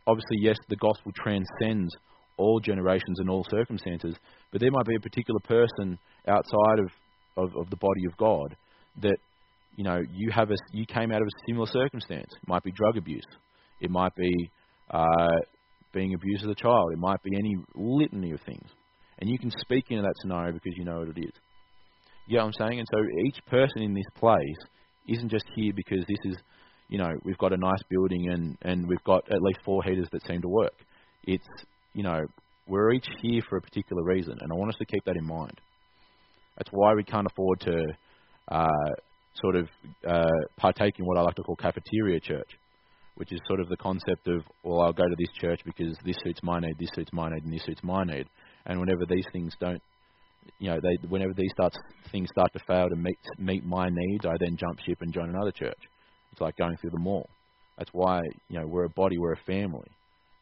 obviously, 0.06 0.38
yes, 0.40 0.56
the 0.68 0.76
gospel 0.76 1.12
transcends 1.14 1.90
all 2.36 2.60
generations 2.60 3.18
and 3.18 3.28
all 3.28 3.44
circumstances, 3.50 4.14
but 4.52 4.60
there 4.60 4.70
might 4.70 4.86
be 4.86 4.96
a 4.96 5.00
particular 5.00 5.40
person 5.40 5.98
outside 6.26 6.78
of, 6.78 6.90
of, 7.36 7.56
of 7.56 7.70
the 7.70 7.76
body 7.76 8.04
of 8.06 8.16
God 8.16 8.56
that 9.02 9.16
you 9.76 9.84
know 9.84 10.02
you 10.12 10.30
have 10.32 10.50
a 10.50 10.56
you 10.72 10.84
came 10.86 11.12
out 11.12 11.20
of 11.20 11.28
a 11.28 11.46
similar 11.46 11.66
circumstance. 11.66 12.28
It 12.30 12.48
might 12.48 12.62
be 12.62 12.72
drug 12.72 12.96
abuse. 12.96 13.26
It 13.80 13.90
might 13.90 14.14
be 14.16 14.50
uh, 14.90 15.28
being 15.92 16.14
abused 16.14 16.44
as 16.44 16.50
a 16.50 16.54
child. 16.54 16.92
It 16.92 16.98
might 16.98 17.22
be 17.22 17.36
any 17.36 17.56
litany 17.74 18.32
of 18.32 18.40
things. 18.42 18.68
And 19.18 19.28
you 19.28 19.38
can 19.38 19.50
speak 19.60 19.86
into 19.90 20.02
that 20.02 20.14
scenario 20.20 20.52
because 20.52 20.74
you 20.76 20.84
know 20.84 21.00
what 21.00 21.08
it 21.08 21.18
is. 21.18 21.32
You 22.26 22.36
know 22.36 22.44
what 22.44 22.54
I'm 22.60 22.68
saying? 22.68 22.78
And 22.78 22.88
so 22.92 22.98
each 23.26 23.44
person 23.46 23.82
in 23.82 23.94
this 23.94 24.06
place 24.14 24.58
isn't 25.08 25.30
just 25.30 25.46
here 25.56 25.72
because 25.74 26.04
this 26.06 26.18
is, 26.24 26.36
you 26.88 26.98
know, 26.98 27.10
we've 27.24 27.38
got 27.38 27.52
a 27.52 27.56
nice 27.56 27.82
building 27.90 28.30
and, 28.30 28.56
and 28.62 28.86
we've 28.86 29.02
got 29.04 29.24
at 29.32 29.42
least 29.42 29.60
four 29.64 29.82
heaters 29.82 30.08
that 30.12 30.26
seem 30.26 30.42
to 30.42 30.48
work. 30.48 30.74
It's, 31.24 31.46
you 31.94 32.02
know, 32.02 32.26
we're 32.68 32.92
each 32.92 33.08
here 33.22 33.40
for 33.48 33.56
a 33.56 33.62
particular 33.62 34.02
reason, 34.04 34.36
and 34.40 34.52
I 34.52 34.54
want 34.54 34.70
us 34.70 34.78
to 34.78 34.84
keep 34.84 35.04
that 35.06 35.16
in 35.16 35.24
mind. 35.24 35.58
That's 36.58 36.68
why 36.70 36.94
we 36.94 37.02
can't 37.02 37.26
afford 37.26 37.60
to 37.60 37.82
uh, 38.48 38.92
sort 39.40 39.56
of 39.56 39.68
uh, 40.06 40.26
partake 40.58 40.98
in 40.98 41.06
what 41.06 41.16
I 41.16 41.22
like 41.22 41.36
to 41.36 41.42
call 41.42 41.56
cafeteria 41.56 42.20
church 42.20 42.50
which 43.18 43.32
is 43.32 43.40
sort 43.48 43.58
of 43.58 43.68
the 43.68 43.76
concept 43.76 44.28
of, 44.28 44.44
well, 44.62 44.80
I'll 44.80 44.92
go 44.92 45.02
to 45.02 45.16
this 45.18 45.30
church 45.40 45.60
because 45.64 45.96
this 46.04 46.14
suits 46.22 46.38
my 46.44 46.60
need, 46.60 46.78
this 46.78 46.90
suits 46.94 47.12
my 47.12 47.28
need, 47.28 47.42
and 47.42 47.52
this 47.52 47.64
suits 47.64 47.82
my 47.82 48.04
need. 48.04 48.28
And 48.64 48.78
whenever 48.78 49.04
these 49.10 49.26
things 49.32 49.52
don't, 49.58 49.82
you 50.60 50.70
know, 50.70 50.78
they, 50.80 51.08
whenever 51.08 51.34
these 51.34 51.50
starts, 51.52 51.76
things 52.12 52.28
start 52.30 52.52
to 52.52 52.60
fail 52.64 52.88
to 52.88 52.94
meet 52.94 53.18
meet 53.36 53.64
my 53.64 53.88
needs, 53.90 54.24
I 54.24 54.36
then 54.38 54.56
jump 54.56 54.78
ship 54.86 54.98
and 55.00 55.12
join 55.12 55.30
another 55.30 55.50
church. 55.50 55.80
It's 56.30 56.40
like 56.40 56.56
going 56.56 56.76
through 56.76 56.90
the 56.90 57.00
mall. 57.00 57.28
That's 57.76 57.90
why, 57.92 58.20
you 58.48 58.60
know, 58.60 58.68
we're 58.68 58.84
a 58.84 58.90
body, 58.90 59.18
we're 59.18 59.32
a 59.32 59.44
family, 59.46 59.90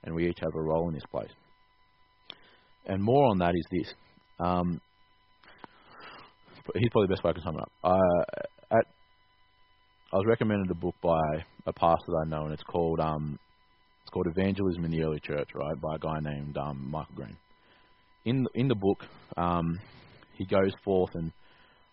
and 0.05 0.15
we 0.15 0.29
each 0.29 0.39
have 0.41 0.55
a 0.55 0.63
role 0.63 0.89
in 0.89 0.95
this 0.95 1.07
place. 1.11 1.33
And 2.85 3.03
more 3.03 3.25
on 3.31 3.39
that 3.39 3.55
is 3.55 3.67
this. 3.71 3.95
Um, 4.39 4.83
here's 6.75 6.91
probably 6.93 7.07
the 7.07 7.15
best 7.15 7.25
way 7.25 7.31
I 7.31 7.33
can 7.33 7.43
sum 7.43 7.57
it 7.57 7.63
up. 7.63 7.73
Uh, 7.83 8.43
I 10.13 10.17
was 10.17 10.27
recommended 10.27 10.71
a 10.71 10.75
book 10.75 10.95
by 11.03 11.21
a 11.67 11.73
pastor 11.73 12.07
that 12.07 12.27
I 12.27 12.29
know, 12.29 12.45
and 12.45 12.53
it's 12.53 12.63
called 12.63 13.01
um, 13.01 13.39
it's 14.03 14.11
called 14.11 14.29
Evangelism 14.29 14.85
in 14.85 14.93
the 14.93 15.03
Early 15.03 15.19
Church, 15.19 15.49
right, 15.53 15.81
by 15.81 15.97
a 15.97 15.99
guy 15.99 16.21
named 16.23 16.57
um, 16.57 16.89
Michael 16.91 17.15
Green. 17.17 17.37
In 18.25 18.45
the, 18.45 18.51
in 18.55 18.69
the 18.69 18.77
book, 18.77 19.05
um, 19.37 19.81
he 20.35 20.47
goes 20.47 20.71
forth 20.85 21.11
and 21.15 21.33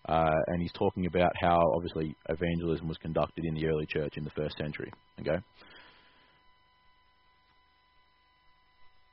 uh, 0.07 0.29
and 0.47 0.61
he's 0.61 0.71
talking 0.73 1.07
about 1.07 1.31
how 1.41 1.59
obviously 1.75 2.15
evangelism 2.29 2.87
was 2.87 2.97
conducted 2.97 3.45
in 3.45 3.55
the 3.55 3.65
early 3.65 3.87
church 3.87 4.13
in 4.15 4.23
the 4.23 4.31
first 4.31 4.57
century. 4.57 4.91
Okay. 5.19 5.39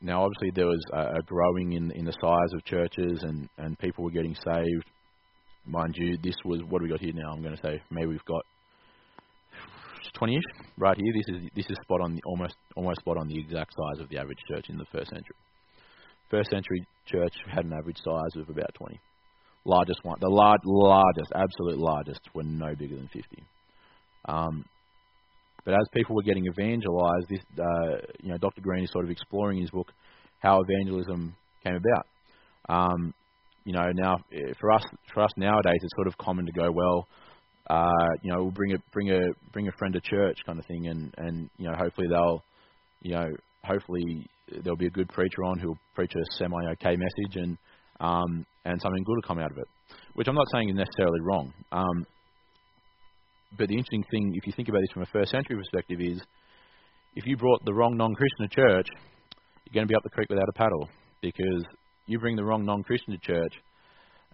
Now, 0.02 0.24
obviously, 0.24 0.50
there 0.54 0.66
was 0.66 0.82
a, 0.92 1.18
a 1.18 1.22
growing 1.24 1.72
in 1.72 1.90
in 1.92 2.04
the 2.04 2.14
size 2.20 2.52
of 2.52 2.64
churches, 2.66 3.22
and 3.22 3.48
and 3.56 3.78
people 3.78 4.04
were 4.04 4.10
getting 4.10 4.34
saved. 4.34 4.84
Mind 5.64 5.94
you, 5.96 6.18
this 6.22 6.36
was 6.44 6.60
what 6.68 6.82
we 6.82 6.88
got 6.88 7.00
here 7.00 7.14
now? 7.14 7.32
I'm 7.32 7.42
going 7.42 7.56
to 7.56 7.62
say 7.62 7.82
maybe 7.90 8.08
we've 8.08 8.24
got 8.26 8.44
20ish 10.18 10.40
right 10.79 10.96
here. 10.96 11.12
This 11.14 11.37
is 11.37 11.51
this 11.55 11.66
is 11.70 11.77
spot 11.83 12.01
on, 12.01 12.18
almost 12.25 12.55
almost 12.77 13.01
spot 13.01 13.16
on 13.16 13.29
the 13.29 13.38
exact 13.38 13.73
size 13.75 14.01
of 14.01 14.09
the 14.09 14.18
average 14.18 14.38
church 14.49 14.66
in 14.68 14.77
the 14.77 14.87
first 14.92 15.11
century. 15.11 15.37
First 16.31 16.51
century 16.51 16.87
church 17.07 17.35
had 17.53 17.64
an 17.64 17.73
average 17.73 17.99
size 17.99 18.40
of 18.40 18.49
about 18.49 18.73
20. 18.75 19.01
Largest 19.64 20.01
one, 20.05 20.18
the 20.20 20.29
large, 20.29 20.61
largest, 20.64 21.33
absolute 21.35 21.79
largest, 21.79 22.20
were 22.35 22.44
no 22.44 22.75
bigger 22.75 22.96
than 22.96 23.09
50. 23.12 23.42
Um, 24.27 24.64
but 25.64 25.75
as 25.75 25.87
people 25.92 26.16
were 26.16 26.23
getting 26.23 26.46
evangelized, 26.46 27.29
this, 27.29 27.40
uh, 27.59 27.96
you 28.23 28.31
know, 28.31 28.38
Dr. 28.38 28.62
Green 28.62 28.85
is 28.85 28.90
sort 28.92 29.05
of 29.05 29.11
exploring 29.11 29.59
in 29.59 29.62
his 29.62 29.70
book 29.70 29.92
how 30.38 30.62
evangelism 30.62 31.35
came 31.62 31.77
about. 31.77 32.07
Um, 32.68 33.12
you 33.64 33.73
know, 33.73 33.92
now 33.92 34.16
eh, 34.33 34.53
for 34.59 34.73
us, 34.73 34.83
for 35.12 35.23
us 35.23 35.31
nowadays, 35.37 35.79
it's 35.83 35.92
sort 35.96 36.07
of 36.07 36.16
common 36.16 36.46
to 36.46 36.53
go, 36.53 36.70
well, 36.73 37.07
uh, 37.70 38.11
you 38.22 38.33
know, 38.33 38.42
we'll 38.42 38.50
bring 38.50 38.72
a 38.72 38.78
bring 38.92 39.11
a 39.11 39.20
bring 39.52 39.68
a 39.68 39.72
friend 39.78 39.94
to 39.94 40.00
church 40.00 40.38
kind 40.44 40.59
of 40.59 40.66
thing, 40.66 40.88
and 40.88 41.14
and 41.18 41.48
you 41.56 41.68
know, 41.68 41.76
hopefully 41.78 42.09
they'll, 42.11 42.42
you 43.00 43.12
know, 43.12 43.28
hopefully 43.62 44.26
there'll 44.62 44.76
be 44.76 44.88
a 44.88 44.90
good 44.90 45.09
preacher 45.09 45.44
on 45.44 45.61
who'll 45.61 45.78
preach 45.94 46.12
a 46.16 46.37
semi 46.37 46.61
okay 46.72 46.96
message, 46.96 47.37
and 47.37 47.56
um, 48.00 48.44
and 48.64 48.80
something 48.83 49.04
good 49.04 49.14
will 49.14 49.22
come 49.22 49.38
out 49.38 49.52
of 49.52 49.59
it, 49.59 49.68
which 50.14 50.26
I'm 50.26 50.35
not 50.35 50.48
saying 50.52 50.70
is 50.70 50.74
necessarily 50.74 51.20
wrong. 51.20 51.52
Um, 51.70 52.06
but 53.56 53.68
the 53.68 53.74
interesting 53.74 54.04
thing, 54.11 54.33
if 54.35 54.48
you 54.48 54.52
think 54.56 54.68
about 54.68 54.80
this 54.80 54.90
from 54.92 55.02
a 55.02 55.12
first 55.12 55.30
century 55.30 55.56
perspective, 55.56 56.00
is 56.00 56.20
if 57.14 57.24
you 57.24 57.37
brought 57.37 57.64
the 57.64 57.72
wrong 57.72 57.96
non-Christian 57.96 58.48
to 58.48 58.54
church, 58.54 58.88
you're 59.64 59.74
going 59.74 59.87
to 59.87 59.90
be 59.90 59.94
up 59.94 60.02
the 60.02 60.11
creek 60.11 60.28
without 60.28 60.48
a 60.48 60.59
paddle 60.59 60.88
because 61.22 61.64
you 62.06 62.18
bring 62.18 62.35
the 62.35 62.44
wrong 62.44 62.64
non-Christian 62.64 63.12
to 63.12 63.18
church, 63.18 63.54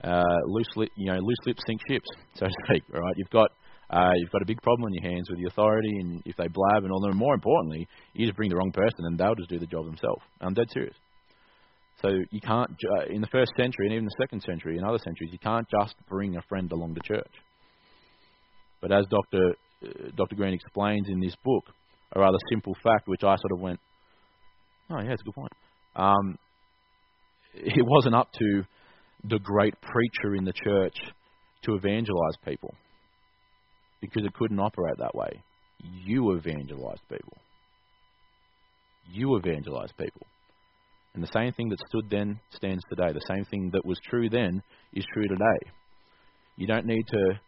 uh, 0.05 0.23
loose 0.47 0.69
lip, 0.77 0.91
you 0.97 1.07
know, 1.07 1.19
loose 1.19 1.39
lips 1.47 1.63
sink 1.67 1.81
ships, 1.89 2.09
so 2.35 2.47
to 2.47 2.53
speak. 2.67 2.85
Right? 2.91 3.15
You've 3.17 3.31
got 3.31 3.51
uh, 3.91 4.13
you've 4.17 4.31
got 4.31 4.43
a 4.43 4.47
big 4.47 4.61
problem 4.63 4.87
on 4.87 4.95
your 4.95 5.11
hands 5.11 5.29
with 5.31 5.39
the 5.39 5.49
authority, 5.49 5.93
and 6.01 6.23
if 6.25 6.37
they 6.37 6.49
blab 6.49 6.85
and 6.85 6.93
all 6.93 7.01
that, 7.01 7.15
more 7.15 7.35
importantly, 7.35 7.87
you 8.15 8.27
just 8.27 8.37
bring 8.37 8.51
the 8.51 8.57
wrong 8.57 8.73
person, 8.73 9.05
and 9.07 9.19
they'll 9.19 9.35
just 9.35 9.49
do 9.49 9.59
the 9.59 9.67
job 9.67 9.87
themselves. 9.87 10.23
I'm 10.41 10.55
dead 10.55 10.69
serious. 10.73 10.97
So 12.03 12.09
you 12.31 12.41
can't, 12.41 12.71
uh, 12.99 13.07
in 13.09 13.21
the 13.21 13.27
first 13.29 13.53
century 13.57 13.87
and 13.87 13.93
even 13.95 14.05
the 14.05 14.17
second 14.23 14.43
century 14.43 14.77
and 14.77 14.87
other 14.87 14.99
centuries, 14.99 15.31
you 15.33 15.39
can't 15.39 15.67
just 15.71 15.95
bring 16.09 16.37
a 16.37 16.43
friend 16.43 16.71
along 16.73 16.95
to 16.95 17.01
church. 17.01 17.33
But 18.83 18.93
as 18.93 19.07
Dr. 19.09 19.55
Uh, 19.83 20.11
Dr. 20.15 20.37
Green 20.37 20.53
explains 20.53 21.07
in 21.09 21.21
this 21.21 21.35
book, 21.43 21.65
a 22.13 22.21
rather 22.21 22.37
simple 22.51 22.75
fact, 22.83 23.09
which 23.09 23.23
I 23.23 23.37
sort 23.37 23.53
of 23.53 23.61
went, 23.61 23.81
oh 24.91 25.01
yeah, 25.01 25.13
it's 25.13 25.23
a 25.23 25.25
good 25.25 25.35
point. 25.35 25.53
Um, 25.95 26.39
it 27.55 27.85
wasn't 27.87 28.15
up 28.15 28.31
to 28.39 28.65
the 29.29 29.39
great 29.39 29.75
preacher 29.81 30.35
in 30.35 30.45
the 30.45 30.53
church 30.53 30.97
to 31.65 31.75
evangelize 31.75 32.37
people 32.45 32.75
because 34.01 34.25
it 34.25 34.35
couldn't 34.35 34.61
operate 34.61 34.99
that 34.99 35.15
way. 35.15 35.43
You 36.05 36.33
evangelize 36.33 36.99
people. 37.09 37.37
You 39.11 39.37
evangelize 39.37 39.91
people. 39.99 40.27
And 41.15 41.23
the 41.23 41.31
same 41.33 41.53
thing 41.53 41.71
that 41.71 41.79
stood 41.89 42.11
then 42.11 42.41
stands 42.51 42.83
today. 42.89 43.13
The 43.13 43.35
same 43.35 43.45
thing 43.47 43.71
that 43.73 43.87
was 43.87 43.99
true 44.09 44.29
then 44.29 44.63
is 44.93 45.05
true 45.13 45.27
today. 45.27 45.71
You 46.57 46.67
don't 46.67 46.87
need 46.87 47.05
to 47.09 47.41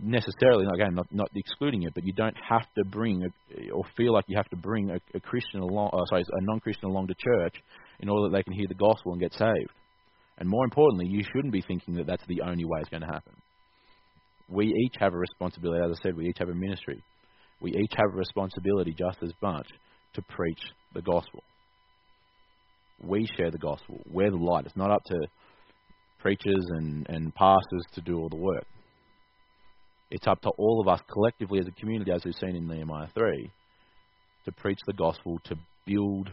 necessarily, 0.00 0.66
again, 0.74 0.94
not, 0.94 1.06
not 1.12 1.28
excluding 1.34 1.82
it, 1.82 1.94
but 1.94 2.04
you 2.04 2.12
don't 2.12 2.36
have 2.48 2.66
to 2.76 2.84
bring 2.84 3.22
a, 3.22 3.70
or 3.70 3.84
feel 3.96 4.12
like 4.12 4.24
you 4.28 4.36
have 4.36 4.48
to 4.48 4.56
bring 4.56 4.90
a, 4.90 4.98
a 5.14 5.20
Christian 5.20 5.60
along, 5.60 5.90
uh, 5.92 6.04
sorry, 6.06 6.22
a 6.22 6.44
non-Christian 6.44 6.88
along 6.88 7.08
to 7.08 7.14
church 7.14 7.54
in 8.00 8.08
order 8.08 8.28
that 8.28 8.36
they 8.36 8.42
can 8.42 8.54
hear 8.54 8.66
the 8.66 8.74
gospel 8.74 9.12
and 9.12 9.20
get 9.20 9.32
saved. 9.34 9.70
And 10.38 10.48
more 10.48 10.64
importantly, 10.64 11.06
you 11.08 11.22
shouldn't 11.24 11.52
be 11.52 11.62
thinking 11.62 11.94
that 11.94 12.06
that's 12.06 12.26
the 12.26 12.42
only 12.42 12.64
way 12.64 12.80
it's 12.80 12.88
going 12.88 13.02
to 13.02 13.06
happen. 13.06 13.34
We 14.48 14.66
each 14.66 14.94
have 14.98 15.14
a 15.14 15.18
responsibility, 15.18 15.80
as 15.84 15.98
I 15.98 16.02
said, 16.02 16.16
we 16.16 16.26
each 16.26 16.38
have 16.38 16.48
a 16.48 16.54
ministry. 16.54 17.02
We 17.60 17.70
each 17.70 17.92
have 17.96 18.12
a 18.12 18.16
responsibility 18.16 18.94
just 18.96 19.18
as 19.22 19.32
much 19.40 19.68
to 20.14 20.22
preach 20.22 20.60
the 20.94 21.02
gospel. 21.02 21.42
We 23.02 23.26
share 23.36 23.50
the 23.50 23.58
gospel. 23.58 24.00
We're 24.10 24.30
the 24.30 24.36
light. 24.36 24.66
It's 24.66 24.76
not 24.76 24.90
up 24.90 25.02
to 25.06 25.18
preachers 26.18 26.64
and, 26.70 27.06
and 27.08 27.34
pastors 27.34 27.84
to 27.94 28.00
do 28.00 28.18
all 28.18 28.28
the 28.28 28.36
work. 28.36 28.64
It's 30.10 30.26
up 30.26 30.40
to 30.42 30.50
all 30.50 30.80
of 30.80 30.88
us 30.88 31.00
collectively 31.10 31.58
as 31.58 31.66
a 31.66 31.80
community, 31.80 32.12
as 32.12 32.24
we've 32.24 32.34
seen 32.34 32.54
in 32.54 32.68
Nehemiah 32.68 33.08
3, 33.14 33.50
to 34.44 34.52
preach 34.52 34.78
the 34.86 34.92
gospel, 34.92 35.38
to 35.44 35.56
build 35.86 36.30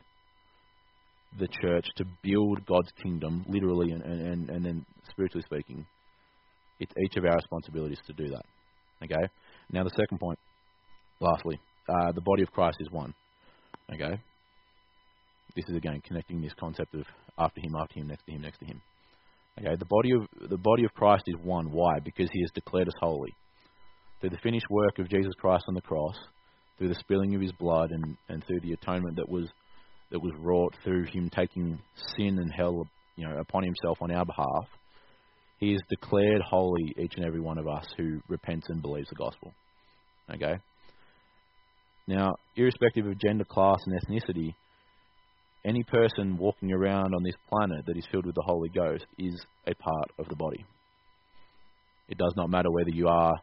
the 1.37 1.47
church, 1.61 1.85
to 1.97 2.05
build 2.23 2.65
God's 2.65 2.91
kingdom, 3.03 3.45
literally 3.47 3.91
and, 3.91 4.01
and, 4.01 4.49
and 4.49 4.65
then 4.65 4.85
spiritually 5.11 5.43
speaking. 5.45 5.85
It's 6.79 6.93
each 7.05 7.17
of 7.17 7.25
our 7.25 7.35
responsibilities 7.35 7.99
to 8.07 8.13
do 8.13 8.29
that. 8.29 8.45
Okay? 9.03 9.27
Now, 9.71 9.83
the 9.83 9.91
second 9.91 10.19
point, 10.19 10.39
lastly, 11.19 11.59
uh, 11.87 12.11
the 12.13 12.21
body 12.21 12.43
of 12.43 12.51
Christ 12.51 12.77
is 12.79 12.89
one. 12.89 13.13
Okay? 13.93 14.19
This 15.55 15.65
is 15.67 15.75
again 15.75 16.01
connecting 16.05 16.41
this 16.41 16.53
concept 16.59 16.93
of 16.95 17.03
after 17.37 17.61
him, 17.61 17.75
after 17.79 17.99
him, 17.99 18.07
next 18.07 18.25
to 18.25 18.31
him, 18.31 18.41
next 18.41 18.59
to 18.59 18.65
him. 18.65 18.81
Okay, 19.57 19.75
the 19.77 19.85
body 19.85 20.11
of 20.11 20.49
the 20.49 20.57
body 20.57 20.85
of 20.85 20.93
Christ 20.93 21.23
is 21.27 21.35
one. 21.41 21.71
Why? 21.71 21.99
Because 21.99 22.29
he 22.31 22.41
has 22.41 22.51
declared 22.53 22.87
us 22.87 22.93
holy 22.99 23.33
through 24.19 24.29
the 24.29 24.37
finished 24.37 24.67
work 24.69 24.99
of 24.99 25.09
Jesus 25.09 25.33
Christ 25.39 25.65
on 25.67 25.73
the 25.73 25.81
cross, 25.81 26.15
through 26.77 26.89
the 26.89 26.99
spilling 26.99 27.35
of 27.35 27.41
his 27.41 27.51
blood, 27.53 27.89
and, 27.91 28.17
and 28.29 28.45
through 28.45 28.59
the 28.61 28.73
atonement 28.73 29.15
that 29.17 29.29
was 29.29 29.47
that 30.11 30.19
was 30.19 30.33
wrought 30.39 30.75
through 30.83 31.05
him 31.05 31.29
taking 31.29 31.79
sin 32.15 32.39
and 32.39 32.51
hell, 32.51 32.87
you 33.15 33.27
know, 33.27 33.37
upon 33.37 33.63
himself 33.63 33.97
on 34.01 34.11
our 34.11 34.25
behalf. 34.25 34.67
He 35.59 35.73
is 35.73 35.81
declared 35.89 36.41
holy, 36.41 36.95
each 36.97 37.13
and 37.17 37.25
every 37.25 37.41
one 37.41 37.57
of 37.57 37.67
us 37.67 37.85
who 37.97 38.21
repents 38.27 38.67
and 38.69 38.81
believes 38.81 39.09
the 39.09 39.15
gospel. 39.15 39.53
Okay. 40.33 40.57
Now, 42.07 42.35
irrespective 42.55 43.05
of 43.05 43.19
gender, 43.19 43.43
class, 43.43 43.79
and 43.85 43.99
ethnicity, 44.01 44.55
any 45.65 45.83
person 45.83 46.37
walking 46.37 46.71
around 46.71 47.13
on 47.13 47.23
this 47.23 47.35
planet 47.49 47.85
that 47.85 47.97
is 47.97 48.07
filled 48.11 48.25
with 48.25 48.35
the 48.35 48.43
Holy 48.45 48.69
Ghost 48.69 49.05
is 49.17 49.35
a 49.67 49.75
part 49.75 50.11
of 50.17 50.27
the 50.29 50.35
body. 50.35 50.65
It 52.07 52.17
does 52.17 52.33
not 52.35 52.49
matter 52.49 52.71
whether 52.71 52.89
you 52.89 53.07
are, 53.07 53.35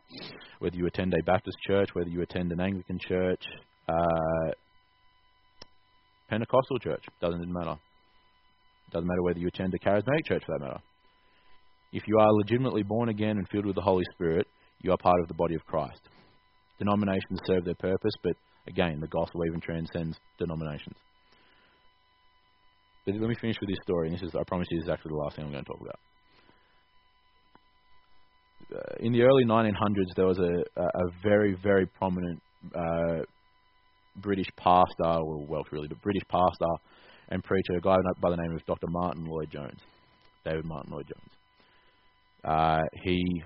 whether 0.58 0.76
you 0.76 0.86
attend 0.86 1.14
a 1.14 1.22
Baptist 1.22 1.56
church, 1.66 1.90
whether 1.92 2.10
you 2.10 2.22
attend 2.22 2.50
an 2.50 2.60
Anglican 2.60 2.98
church, 2.98 3.44
uh, 3.88 4.50
Pentecostal 6.28 6.78
church. 6.78 7.04
Doesn't 7.20 7.52
matter. 7.52 7.76
Doesn't 8.92 9.06
matter 9.06 9.22
whether 9.22 9.38
you 9.38 9.48
attend 9.48 9.74
a 9.74 9.78
charismatic 9.78 10.26
church 10.26 10.42
for 10.44 10.58
that 10.58 10.64
matter. 10.64 10.80
If 11.92 12.02
you 12.06 12.18
are 12.18 12.32
legitimately 12.32 12.82
born 12.82 13.08
again 13.08 13.38
and 13.38 13.48
filled 13.48 13.66
with 13.66 13.76
the 13.76 13.82
Holy 13.82 14.04
Spirit, 14.14 14.46
you 14.82 14.92
are 14.92 14.98
part 14.98 15.20
of 15.20 15.28
the 15.28 15.34
body 15.34 15.54
of 15.54 15.64
Christ. 15.66 16.00
Denominations 16.78 17.40
serve 17.46 17.64
their 17.64 17.74
purpose, 17.74 18.12
but 18.22 18.36
again, 18.66 19.00
the 19.00 19.06
gospel 19.06 19.42
even 19.46 19.60
transcends 19.60 20.18
denominations. 20.38 20.96
But 23.04 23.14
let 23.14 23.28
me 23.28 23.36
finish 23.40 23.56
with 23.60 23.70
this 23.70 23.78
story, 23.82 24.08
and 24.08 24.16
this 24.16 24.22
is, 24.22 24.34
I 24.34 24.42
promise 24.46 24.66
you, 24.70 24.80
this 24.80 24.86
is 24.86 24.90
actually 24.90 25.10
the 25.10 25.22
last 25.22 25.36
thing 25.36 25.44
I'm 25.44 25.52
going 25.52 25.64
to 25.64 25.70
talk 25.70 25.80
about. 25.80 25.98
Uh, 28.74 28.96
in 28.98 29.12
the 29.12 29.22
early 29.22 29.44
1900s, 29.44 30.14
there 30.16 30.26
was 30.26 30.38
a, 30.38 30.80
a 30.80 31.10
very, 31.22 31.56
very 31.62 31.86
prominent 31.86 32.42
uh, 32.74 33.22
British 34.20 34.48
pastor, 34.56 35.20
or 35.20 35.44
Welsh 35.46 35.68
really, 35.72 35.88
but 35.88 36.00
British 36.02 36.22
pastor 36.28 36.66
and 37.28 37.42
preacher, 37.42 37.74
a 37.76 37.80
guy 37.80 37.96
by 38.20 38.30
the 38.30 38.36
name 38.36 38.54
of 38.54 38.64
Dr. 38.66 38.86
Martyn 38.88 39.24
Lloyd-Jones, 39.24 39.80
David 40.44 40.64
Martyn 40.64 40.92
Lloyd-Jones. 40.92 41.30
Uh, 42.44 42.82
he, 43.02 43.42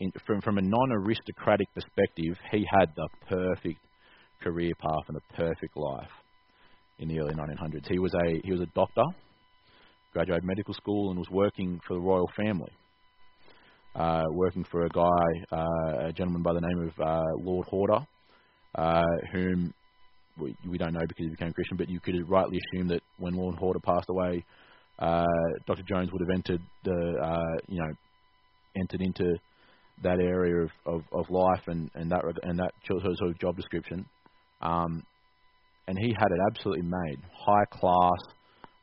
in, 0.00 0.12
from 0.26 0.40
from 0.40 0.58
a 0.58 0.62
non-aristocratic 0.62 1.66
perspective, 1.74 2.36
he 2.52 2.64
had 2.70 2.90
the 2.94 3.08
perfect 3.28 3.80
career 4.42 4.72
path 4.78 5.08
and 5.08 5.16
a 5.16 5.34
perfect 5.34 5.76
life 5.76 6.10
in 6.98 7.08
the 7.08 7.18
early 7.18 7.34
1900s. 7.34 7.88
He 7.88 7.98
was 7.98 8.14
a 8.14 8.40
he 8.44 8.52
was 8.52 8.60
a 8.60 8.66
doctor, 8.66 9.04
graduated 10.12 10.44
medical 10.44 10.74
school, 10.74 11.10
and 11.10 11.18
was 11.18 11.30
working 11.30 11.80
for 11.86 11.94
the 11.94 12.00
royal 12.00 12.30
family. 12.36 12.72
Uh, 13.96 14.24
working 14.32 14.64
for 14.72 14.86
a 14.86 14.88
guy, 14.88 15.56
uh, 15.56 16.08
a 16.08 16.12
gentleman 16.12 16.42
by 16.42 16.52
the 16.52 16.60
name 16.60 16.88
of 16.88 17.06
uh, 17.06 17.22
Lord 17.38 17.64
Horder, 17.68 18.04
uh, 18.74 19.02
whom 19.32 19.72
we, 20.38 20.56
we, 20.68 20.78
don't 20.78 20.92
know 20.92 21.06
because 21.06 21.24
he 21.24 21.28
became 21.28 21.52
Christian, 21.52 21.76
but 21.76 21.88
you 21.88 22.00
could 22.00 22.28
rightly 22.28 22.58
assume 22.58 22.88
that 22.88 23.02
when 23.18 23.34
Lord 23.34 23.54
Horder 23.56 23.80
passed 23.80 24.08
away, 24.08 24.44
uh, 24.98 25.24
Dr. 25.66 25.82
Jones 25.82 26.10
would 26.12 26.20
have 26.20 26.34
entered 26.34 26.60
the, 26.84 27.14
uh, 27.22 27.60
you 27.68 27.80
know, 27.80 27.92
entered 28.76 29.00
into 29.00 29.34
that 30.02 30.18
area 30.18 30.62
of, 30.62 30.70
of, 30.86 31.02
of 31.12 31.30
life 31.30 31.62
and, 31.68 31.90
and 31.94 32.10
that 32.10 32.22
and 32.42 32.58
that 32.58 32.72
sort 32.86 33.04
of 33.04 33.38
job 33.38 33.56
description. 33.56 34.04
Um, 34.60 35.04
and 35.86 35.98
he 35.98 36.14
had 36.18 36.28
it 36.30 36.38
absolutely 36.50 36.82
made, 36.82 37.18
high 37.32 37.64
class, 37.70 38.20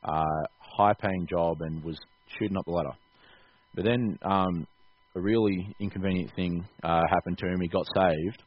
uh, 0.04 0.48
high 0.60 0.94
paying 0.94 1.28
job, 1.30 1.58
and 1.62 1.84
was 1.84 1.98
shooting 2.38 2.58
up 2.58 2.66
the 2.66 2.72
ladder. 2.72 2.94
But 3.74 3.86
then 3.86 4.20
um, 4.22 4.68
a 5.16 5.22
really 5.22 5.76
inconvenient 5.80 6.32
thing 6.36 6.66
uh, 6.84 7.02
happened 7.10 7.38
to 7.40 7.48
him. 7.48 7.60
He 7.62 7.68
got 7.68 7.86
saved, 7.96 8.44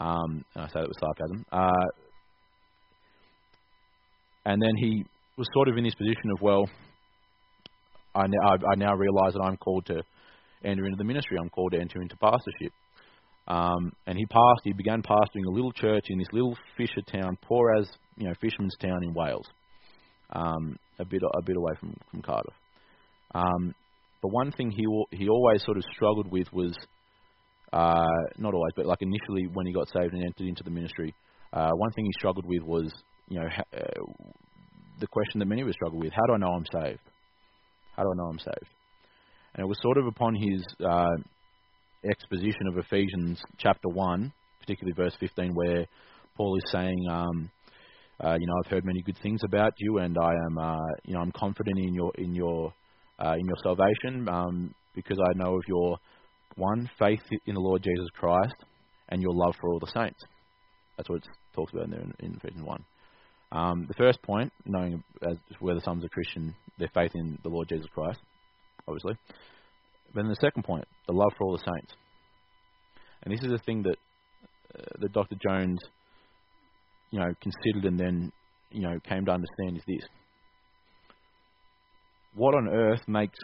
um, 0.00 0.44
I 0.56 0.66
say 0.66 0.80
that 0.80 0.88
with 0.88 0.98
sarcasm. 0.98 1.44
Uh, 1.52 1.86
and 4.44 4.60
then 4.60 4.74
he 4.76 5.04
was 5.36 5.46
sort 5.52 5.68
of 5.68 5.76
in 5.76 5.84
this 5.84 5.94
position 5.94 6.30
of, 6.32 6.42
well, 6.42 6.64
I 8.14 8.26
now, 8.26 8.48
I, 8.50 8.72
I 8.72 8.74
now 8.76 8.94
realise 8.94 9.34
that 9.34 9.42
I'm 9.42 9.56
called 9.56 9.86
to 9.86 10.02
enter 10.64 10.84
into 10.84 10.96
the 10.96 11.04
ministry. 11.04 11.38
I'm 11.40 11.50
called 11.50 11.72
to 11.72 11.80
enter 11.80 12.00
into 12.02 12.16
pastorship. 12.16 12.72
Um, 13.48 13.92
and 14.06 14.16
he 14.16 14.24
passed. 14.26 14.60
He 14.64 14.72
began 14.72 15.02
pastoring 15.02 15.46
a 15.48 15.52
little 15.52 15.72
church 15.72 16.06
in 16.08 16.18
this 16.18 16.28
little 16.32 16.56
fisher 16.76 17.02
town, 17.10 17.36
poor 17.42 17.74
as 17.78 17.88
you 18.16 18.28
know, 18.28 18.34
fisherman's 18.40 18.76
town 18.80 19.02
in 19.02 19.14
Wales, 19.14 19.46
um, 20.32 20.76
a 20.98 21.04
bit 21.04 21.22
a 21.22 21.42
bit 21.42 21.56
away 21.56 21.72
from 21.80 21.96
from 22.10 22.22
Cardiff. 22.22 22.54
Um, 23.34 23.74
but 24.20 24.28
one 24.28 24.52
thing 24.52 24.70
he 24.70 24.84
he 25.16 25.28
always 25.28 25.64
sort 25.64 25.76
of 25.76 25.82
struggled 25.92 26.30
with 26.30 26.52
was 26.52 26.72
uh, 27.72 28.04
not 28.38 28.54
always, 28.54 28.72
but 28.76 28.86
like 28.86 29.02
initially 29.02 29.48
when 29.52 29.66
he 29.66 29.72
got 29.72 29.88
saved 29.88 30.12
and 30.12 30.22
entered 30.24 30.46
into 30.46 30.62
the 30.62 30.70
ministry, 30.70 31.14
uh, 31.52 31.70
one 31.70 31.90
thing 31.92 32.04
he 32.04 32.12
struggled 32.18 32.46
with 32.46 32.62
was, 32.62 32.92
you 33.28 33.40
know, 33.40 33.48
ha- 33.48 33.76
uh, 33.76 34.24
the 35.00 35.06
question 35.06 35.38
that 35.38 35.46
many 35.46 35.62
of 35.62 35.68
us 35.68 35.74
struggle 35.74 35.98
with: 35.98 36.12
How 36.12 36.26
do 36.26 36.34
I 36.34 36.38
know 36.38 36.52
I'm 36.52 36.66
saved? 36.72 37.00
How 37.96 38.02
do 38.02 38.10
I 38.10 38.16
know 38.16 38.30
I'm 38.30 38.38
saved? 38.38 38.68
And 39.54 39.64
it 39.64 39.68
was 39.68 39.78
sort 39.82 39.98
of 39.98 40.06
upon 40.06 40.34
his 40.34 40.64
uh, 40.84 41.16
exposition 42.08 42.68
of 42.68 42.78
Ephesians 42.78 43.40
chapter 43.58 43.88
one, 43.88 44.32
particularly 44.60 44.94
verse 44.96 45.14
15, 45.20 45.54
where 45.54 45.86
Paul 46.36 46.56
is 46.56 46.72
saying, 46.72 47.06
um, 47.10 47.50
uh, 48.22 48.36
you 48.38 48.46
know, 48.46 48.54
I've 48.64 48.70
heard 48.70 48.84
many 48.84 49.02
good 49.02 49.18
things 49.22 49.40
about 49.44 49.72
you, 49.78 49.98
and 49.98 50.16
I 50.18 50.30
am, 50.30 50.58
uh, 50.58 50.76
you 51.04 51.14
know, 51.14 51.20
I'm 51.20 51.32
confident 51.32 51.78
in 51.78 51.94
your 51.94 52.12
in 52.16 52.34
your 52.34 52.72
uh, 53.18 53.34
in 53.38 53.46
your 53.46 53.56
salvation 53.62 54.28
um, 54.28 54.74
because 54.94 55.18
I 55.18 55.38
know 55.38 55.56
of 55.56 55.62
your 55.66 55.98
one, 56.56 56.90
faith 56.98 57.22
in 57.46 57.54
the 57.54 57.60
Lord 57.60 57.82
Jesus 57.82 58.08
Christ, 58.14 58.54
and 59.08 59.22
your 59.22 59.34
love 59.34 59.54
for 59.60 59.70
all 59.70 59.78
the 59.78 59.86
saints. 59.86 60.20
That's 60.96 61.08
what 61.08 61.18
it 61.18 61.28
talks 61.54 61.72
about 61.72 61.86
in 61.86 61.90
there 61.90 62.00
in, 62.00 62.14
in 62.20 62.34
Ephesians 62.36 62.64
1. 62.64 62.84
Um, 63.52 63.84
the 63.86 63.94
first 63.94 64.22
point, 64.22 64.52
knowing 64.64 65.02
as 65.28 65.36
whether 65.60 65.80
someone's 65.80 66.06
a 66.06 66.08
Christian, 66.08 66.54
their 66.78 66.90
faith 66.94 67.12
in 67.14 67.38
the 67.42 67.50
Lord 67.50 67.68
Jesus 67.68 67.86
Christ, 67.94 68.18
obviously. 68.88 69.16
Then 70.14 70.28
the 70.28 70.36
second 70.40 70.64
point, 70.64 70.86
the 71.06 71.12
love 71.12 71.32
for 71.36 71.44
all 71.44 71.52
the 71.52 71.64
saints. 71.64 71.92
And 73.22 73.32
this 73.32 73.44
is 73.44 73.52
a 73.52 73.62
thing 73.64 73.82
that 73.82 73.96
uh, 74.78 74.98
that 75.00 75.12
Dr. 75.12 75.36
Jones, 75.46 75.78
you 77.10 77.20
know, 77.20 77.34
considered 77.40 77.84
and 77.84 78.00
then, 78.00 78.32
you 78.70 78.82
know, 78.82 78.98
came 79.06 79.24
to 79.26 79.32
understand 79.32 79.76
is 79.76 79.82
this: 79.86 80.08
what 82.34 82.54
on 82.54 82.68
earth 82.68 83.06
makes 83.06 83.38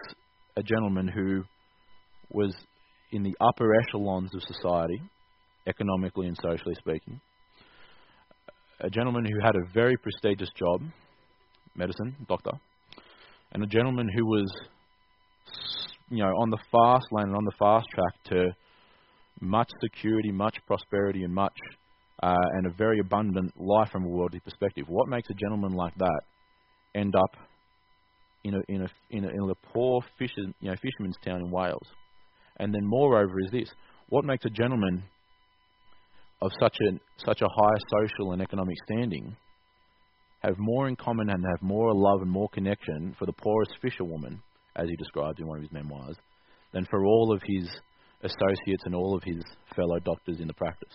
a 0.56 0.62
gentleman 0.62 1.06
who 1.06 1.44
was 2.30 2.54
in 3.10 3.22
the 3.22 3.34
upper 3.40 3.74
echelons 3.80 4.34
of 4.34 4.42
society, 4.42 5.00
economically 5.66 6.26
and 6.26 6.36
socially 6.42 6.74
speaking. 6.78 7.20
A 8.80 8.90
gentleman 8.90 9.24
who 9.24 9.44
had 9.44 9.56
a 9.56 9.72
very 9.72 9.96
prestigious 9.96 10.50
job, 10.56 10.82
medicine, 11.74 12.14
doctor, 12.28 12.52
and 13.52 13.62
a 13.62 13.66
gentleman 13.66 14.08
who 14.14 14.26
was, 14.26 14.50
you 16.10 16.18
know, 16.18 16.30
on 16.38 16.50
the 16.50 16.58
fast 16.70 17.06
lane 17.10 17.28
and 17.28 17.36
on 17.36 17.44
the 17.44 17.56
fast 17.58 17.86
track 17.94 18.14
to 18.24 18.46
much 19.40 19.70
security, 19.80 20.30
much 20.30 20.56
prosperity, 20.66 21.24
and 21.24 21.34
much 21.34 21.56
uh, 22.22 22.34
and 22.54 22.66
a 22.66 22.70
very 22.70 22.98
abundant 22.98 23.52
life 23.56 23.90
from 23.90 24.04
a 24.04 24.08
worldly 24.08 24.40
perspective. 24.40 24.84
What 24.88 25.08
makes 25.08 25.28
a 25.30 25.34
gentleman 25.34 25.72
like 25.72 25.94
that 25.96 26.20
end 26.94 27.14
up 27.14 27.36
in 28.44 28.54
a 28.54 28.60
in 28.68 28.82
a 28.82 28.88
in 29.10 29.24
a, 29.24 29.28
in 29.28 29.50
a 29.50 29.54
poor 29.72 30.02
fisher, 30.18 30.42
you 30.60 30.70
know, 30.70 30.74
fisherman's 30.82 31.16
town 31.24 31.40
in 31.40 31.50
Wales? 31.50 31.86
And 32.58 32.74
then, 32.74 32.84
moreover, 32.84 33.40
is 33.40 33.50
this 33.50 33.70
What 34.08 34.24
makes 34.24 34.44
a 34.44 34.50
gentleman 34.50 35.04
of 36.40 36.50
such 36.60 36.76
a, 36.80 36.98
such 37.24 37.42
a 37.42 37.48
high 37.48 37.78
social 37.90 38.32
and 38.32 38.42
economic 38.42 38.76
standing 38.84 39.36
have 40.42 40.56
more 40.58 40.88
in 40.88 40.94
common 40.94 41.30
and 41.30 41.44
have 41.44 41.62
more 41.62 41.92
love 41.92 42.22
and 42.22 42.30
more 42.30 42.48
connection 42.50 43.14
for 43.18 43.26
the 43.26 43.32
poorest 43.32 43.72
fisherwoman, 43.82 44.40
as 44.76 44.88
he 44.88 44.96
describes 44.96 45.40
in 45.40 45.48
one 45.48 45.58
of 45.58 45.62
his 45.62 45.72
memoirs, 45.72 46.16
than 46.72 46.86
for 46.86 47.04
all 47.04 47.32
of 47.32 47.42
his 47.44 47.68
associates 48.22 48.84
and 48.84 48.94
all 48.94 49.16
of 49.16 49.24
his 49.24 49.42
fellow 49.74 49.98
doctors 49.98 50.38
in 50.38 50.46
the 50.46 50.54
practice? 50.54 50.94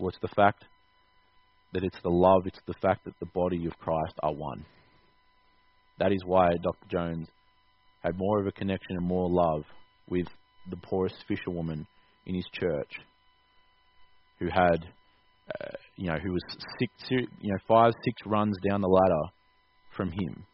It's 0.00 0.18
the 0.20 0.28
fact 0.28 0.64
that 1.72 1.84
it's 1.84 2.00
the 2.02 2.10
love, 2.10 2.46
it's 2.46 2.60
the 2.66 2.74
fact 2.80 3.04
that 3.04 3.18
the 3.20 3.26
body 3.26 3.66
of 3.66 3.78
Christ 3.78 4.14
are 4.22 4.32
one. 4.32 4.64
That 5.98 6.12
is 6.12 6.24
why 6.24 6.50
Dr. 6.62 6.86
Jones 6.90 7.28
had 8.04 8.18
more 8.18 8.38
of 8.38 8.46
a 8.46 8.52
connection 8.52 8.96
and 8.96 9.06
more 9.06 9.28
love 9.28 9.64
with 10.08 10.26
the 10.70 10.76
poorest 10.76 11.16
fisherwoman 11.26 11.86
in 12.26 12.34
his 12.34 12.44
church, 12.52 12.92
who 14.38 14.48
had, 14.48 14.84
uh, 15.60 15.70
you 15.96 16.06
know, 16.06 16.18
who 16.22 16.32
was 16.32 16.42
six, 16.78 16.92
you 17.08 17.50
know, 17.50 17.58
five, 17.66 17.92
six 18.04 18.20
runs 18.26 18.56
down 18.68 18.82
the 18.82 18.88
ladder 18.88 19.30
from 19.96 20.10
him. 20.10 20.44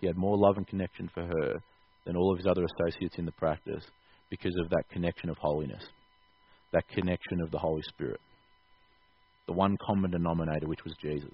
He 0.00 0.06
had 0.06 0.16
more 0.16 0.36
love 0.36 0.58
and 0.58 0.66
connection 0.66 1.10
for 1.12 1.22
her 1.22 1.54
than 2.04 2.16
all 2.16 2.30
of 2.30 2.38
his 2.38 2.46
other 2.46 2.64
associates 2.64 3.16
in 3.18 3.24
the 3.24 3.32
practice 3.32 3.84
because 4.30 4.54
of 4.62 4.68
that 4.70 4.84
connection 4.92 5.30
of 5.30 5.38
holiness, 5.38 5.82
that 6.72 6.86
connection 6.88 7.40
of 7.42 7.50
the 7.50 7.58
Holy 7.58 7.82
Spirit. 7.88 8.20
The 9.46 9.54
one 9.54 9.78
common 9.86 10.10
denominator, 10.10 10.66
which 10.66 10.84
was 10.84 10.94
Jesus 11.00 11.32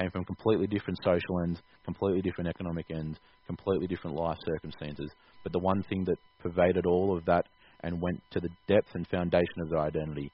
came 0.00 0.10
from 0.10 0.24
completely 0.24 0.66
different 0.66 0.98
social 1.04 1.40
ends, 1.44 1.60
completely 1.84 2.22
different 2.22 2.48
economic 2.48 2.86
ends, 2.90 3.18
completely 3.46 3.86
different 3.86 4.16
life 4.16 4.38
circumstances. 4.46 5.10
But 5.42 5.52
the 5.52 5.58
one 5.58 5.82
thing 5.82 6.04
that 6.04 6.16
pervaded 6.40 6.86
all 6.86 7.16
of 7.16 7.24
that 7.26 7.46
and 7.82 8.00
went 8.00 8.22
to 8.32 8.40
the 8.40 8.48
depth 8.66 8.94
and 8.94 9.06
foundation 9.06 9.60
of 9.62 9.70
their 9.70 9.80
identity 9.80 10.30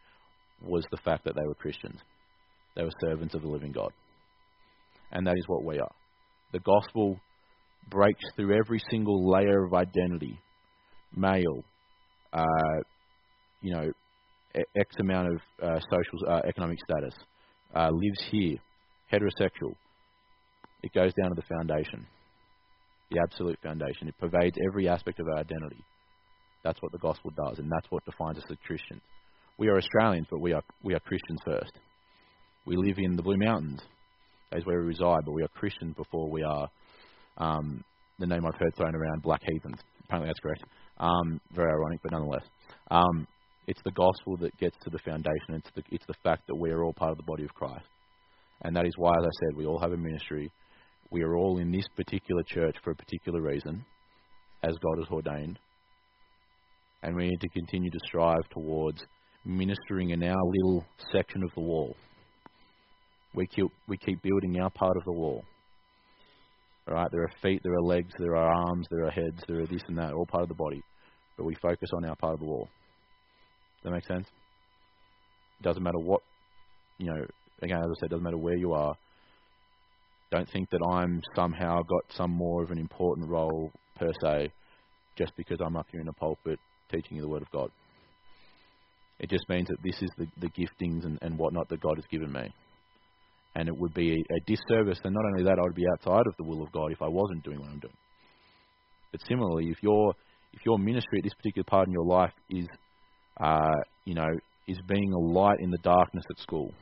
was 0.62 0.84
the 0.90 0.98
fact 0.98 1.24
that 1.24 1.34
they 1.34 1.46
were 1.46 1.54
Christians. 1.54 1.98
They 2.74 2.82
were 2.82 2.90
servants 3.00 3.34
of 3.34 3.42
the 3.42 3.48
living 3.48 3.72
God. 3.72 3.92
And 5.12 5.26
that 5.26 5.34
is 5.36 5.44
what 5.46 5.64
we 5.64 5.78
are. 5.78 5.94
The 6.52 6.60
gospel 6.60 7.18
breaks 7.88 8.24
through 8.34 8.56
every 8.56 8.80
single 8.90 9.30
layer 9.30 9.64
of 9.64 9.74
identity 9.74 10.38
male, 11.14 11.64
uh, 12.32 12.44
you 13.62 13.72
know, 13.72 13.90
X 14.54 14.94
amount 15.00 15.28
of 15.28 15.40
uh, 15.62 15.80
social, 15.80 16.28
uh, 16.28 16.40
economic 16.48 16.78
status, 16.88 17.14
uh, 17.74 17.90
lives 17.92 18.26
here, 18.30 18.56
heterosexual. 19.12 19.74
It 20.82 20.92
goes 20.92 21.12
down 21.14 21.30
to 21.30 21.36
the 21.36 21.54
foundation, 21.56 22.06
the 23.10 23.20
absolute 23.20 23.58
foundation. 23.62 24.08
It 24.08 24.18
pervades 24.18 24.56
every 24.68 24.88
aspect 24.88 25.20
of 25.20 25.26
our 25.28 25.38
identity. 25.38 25.82
That's 26.62 26.80
what 26.82 26.92
the 26.92 26.98
gospel 26.98 27.32
does, 27.46 27.58
and 27.58 27.70
that's 27.70 27.90
what 27.90 28.04
defines 28.04 28.38
us 28.38 28.44
as 28.50 28.56
Christians. 28.66 29.02
We 29.58 29.68
are 29.68 29.78
Australians, 29.78 30.26
but 30.30 30.40
we 30.40 30.52
are 30.52 30.62
we 30.82 30.94
are 30.94 31.00
Christians 31.00 31.40
first. 31.44 31.72
We 32.66 32.76
live 32.76 32.98
in 32.98 33.16
the 33.16 33.22
Blue 33.22 33.36
Mountains, 33.36 33.80
that 34.50 34.58
is 34.58 34.66
where 34.66 34.80
we 34.80 34.86
reside, 34.86 35.24
but 35.24 35.32
we 35.32 35.42
are 35.42 35.48
Christians 35.48 35.94
before 35.96 36.30
we 36.30 36.42
are 36.42 36.68
um, 37.38 37.84
the 38.18 38.26
name 38.26 38.46
I've 38.46 38.58
heard 38.58 38.74
thrown 38.76 38.94
around, 38.94 39.22
black 39.22 39.42
heathens. 39.44 39.78
Apparently 40.04 40.28
that's 40.28 40.40
correct. 40.40 40.64
Um, 40.98 41.40
very 41.54 41.70
ironic, 41.70 42.00
but 42.02 42.12
nonetheless. 42.12 42.44
Um, 42.90 43.26
it's 43.66 43.80
the 43.84 43.90
gospel 43.90 44.36
that 44.38 44.56
gets 44.58 44.76
to 44.84 44.90
the 44.90 44.98
foundation. 44.98 45.50
It's 45.50 45.70
the, 45.74 45.82
it's 45.90 46.06
the 46.06 46.14
fact 46.22 46.46
that 46.46 46.54
we 46.54 46.70
are 46.70 46.84
all 46.84 46.92
part 46.92 47.10
of 47.10 47.16
the 47.16 47.24
body 47.24 47.44
of 47.44 47.52
Christ. 47.54 47.84
And 48.62 48.74
that 48.76 48.86
is 48.86 48.94
why, 48.96 49.10
as 49.10 49.24
I 49.24 49.34
said, 49.40 49.56
we 49.56 49.66
all 49.66 49.78
have 49.78 49.92
a 49.92 49.96
ministry. 49.96 50.50
We 51.10 51.22
are 51.22 51.36
all 51.36 51.58
in 51.58 51.70
this 51.70 51.86
particular 51.94 52.42
church 52.42 52.76
for 52.82 52.90
a 52.90 52.96
particular 52.96 53.40
reason, 53.40 53.84
as 54.62 54.74
God 54.82 54.98
has 54.98 55.10
ordained. 55.10 55.58
And 57.02 57.14
we 57.14 57.28
need 57.28 57.40
to 57.40 57.48
continue 57.50 57.90
to 57.90 58.00
strive 58.06 58.48
towards 58.50 59.02
ministering 59.44 60.10
in 60.10 60.22
our 60.24 60.42
little 60.44 60.84
section 61.12 61.42
of 61.44 61.50
the 61.54 61.60
wall. 61.60 61.94
We 63.34 63.46
keep, 63.46 63.66
we 63.86 63.96
keep 63.98 64.22
building 64.22 64.58
our 64.60 64.70
part 64.70 64.96
of 64.96 65.04
the 65.04 65.12
wall. 65.12 65.44
Right? 66.88 67.10
There 67.10 67.22
are 67.22 67.30
feet, 67.42 67.60
there 67.62 67.74
are 67.74 67.82
legs, 67.82 68.12
there 68.18 68.36
are 68.36 68.52
arms, 68.52 68.86
there 68.90 69.06
are 69.06 69.10
heads, 69.10 69.42
there 69.46 69.60
are 69.60 69.66
this 69.66 69.82
and 69.88 69.98
that, 69.98 70.12
all 70.12 70.26
part 70.26 70.44
of 70.44 70.48
the 70.48 70.54
body. 70.54 70.82
But 71.36 71.44
we 71.44 71.54
focus 71.56 71.90
on 71.94 72.04
our 72.04 72.16
part 72.16 72.34
of 72.34 72.40
the 72.40 72.46
wall. 72.46 72.68
Does 73.76 73.84
that 73.84 73.90
make 73.90 74.06
sense? 74.06 74.28
It 75.60 75.62
doesn't 75.62 75.82
matter 75.82 75.98
what, 75.98 76.22
you 76.98 77.06
know, 77.06 77.26
again, 77.62 77.78
as 77.78 77.84
I 77.84 77.94
said, 78.00 78.06
it 78.06 78.10
doesn't 78.10 78.24
matter 78.24 78.38
where 78.38 78.56
you 78.56 78.72
are. 78.72 78.96
Don't 80.30 80.48
think 80.50 80.70
that 80.70 80.84
I'm 80.84 81.22
somehow 81.34 81.82
got 81.82 82.16
some 82.16 82.30
more 82.30 82.62
of 82.62 82.70
an 82.70 82.78
important 82.78 83.28
role 83.28 83.70
per 83.98 84.10
se, 84.20 84.52
just 85.16 85.32
because 85.36 85.58
I'm 85.60 85.76
up 85.76 85.86
here 85.90 86.00
in 86.00 86.08
a 86.08 86.12
pulpit 86.12 86.58
teaching 86.90 87.16
you 87.16 87.22
the 87.22 87.28
Word 87.28 87.42
of 87.42 87.50
God. 87.50 87.70
It 89.18 89.30
just 89.30 89.48
means 89.48 89.68
that 89.68 89.82
this 89.82 90.02
is 90.02 90.10
the, 90.18 90.26
the 90.40 90.48
giftings 90.48 91.04
and, 91.04 91.18
and 91.22 91.38
whatnot 91.38 91.68
that 91.70 91.80
God 91.80 91.96
has 91.96 92.04
given 92.10 92.32
me. 92.32 92.52
And 93.54 93.68
it 93.68 93.76
would 93.76 93.94
be 93.94 94.12
a, 94.12 94.34
a 94.34 94.40
disservice, 94.46 95.00
and 95.04 95.14
not 95.14 95.24
only 95.24 95.44
that, 95.44 95.58
I 95.58 95.62
would 95.62 95.74
be 95.74 95.86
outside 95.92 96.26
of 96.26 96.34
the 96.36 96.44
will 96.44 96.62
of 96.62 96.72
God 96.72 96.92
if 96.92 97.00
I 97.00 97.08
wasn't 97.08 97.44
doing 97.44 97.60
what 97.60 97.70
I'm 97.70 97.78
doing. 97.78 97.96
But 99.12 99.20
similarly, 99.26 99.68
if 99.70 99.82
your 99.82 100.12
if 100.52 100.64
your 100.64 100.78
ministry 100.78 101.18
at 101.18 101.24
this 101.24 101.34
particular 101.34 101.64
part 101.64 101.86
in 101.86 101.92
your 101.92 102.04
life 102.04 102.32
is, 102.50 102.66
uh, 103.38 103.74
you 104.04 104.14
know, 104.14 104.28
is 104.66 104.78
being 104.88 105.12
a 105.12 105.18
light 105.18 105.60
in 105.60 105.70
the 105.70 105.78
darkness 105.78 106.24
at 106.30 106.42
school, 106.42 106.72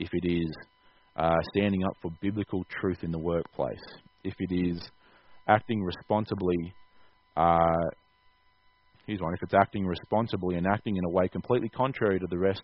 if 0.00 0.08
it 0.12 0.26
is 0.26 0.50
uh, 1.14 1.36
standing 1.54 1.84
up 1.84 1.92
for 2.02 2.10
biblical 2.20 2.64
truth 2.80 2.98
in 3.02 3.12
the 3.12 3.18
workplace, 3.18 3.78
if 4.24 4.34
it 4.38 4.52
is 4.52 4.80
acting 5.46 5.82
responsibly, 5.82 6.74
uh, 7.36 7.90
here's 9.06 9.20
one, 9.20 9.34
if 9.34 9.42
it's 9.42 9.54
acting 9.54 9.86
responsibly 9.86 10.56
and 10.56 10.66
acting 10.66 10.96
in 10.96 11.04
a 11.04 11.10
way 11.10 11.28
completely 11.28 11.68
contrary 11.68 12.18
to 12.18 12.26
the 12.28 12.38
rest 12.38 12.62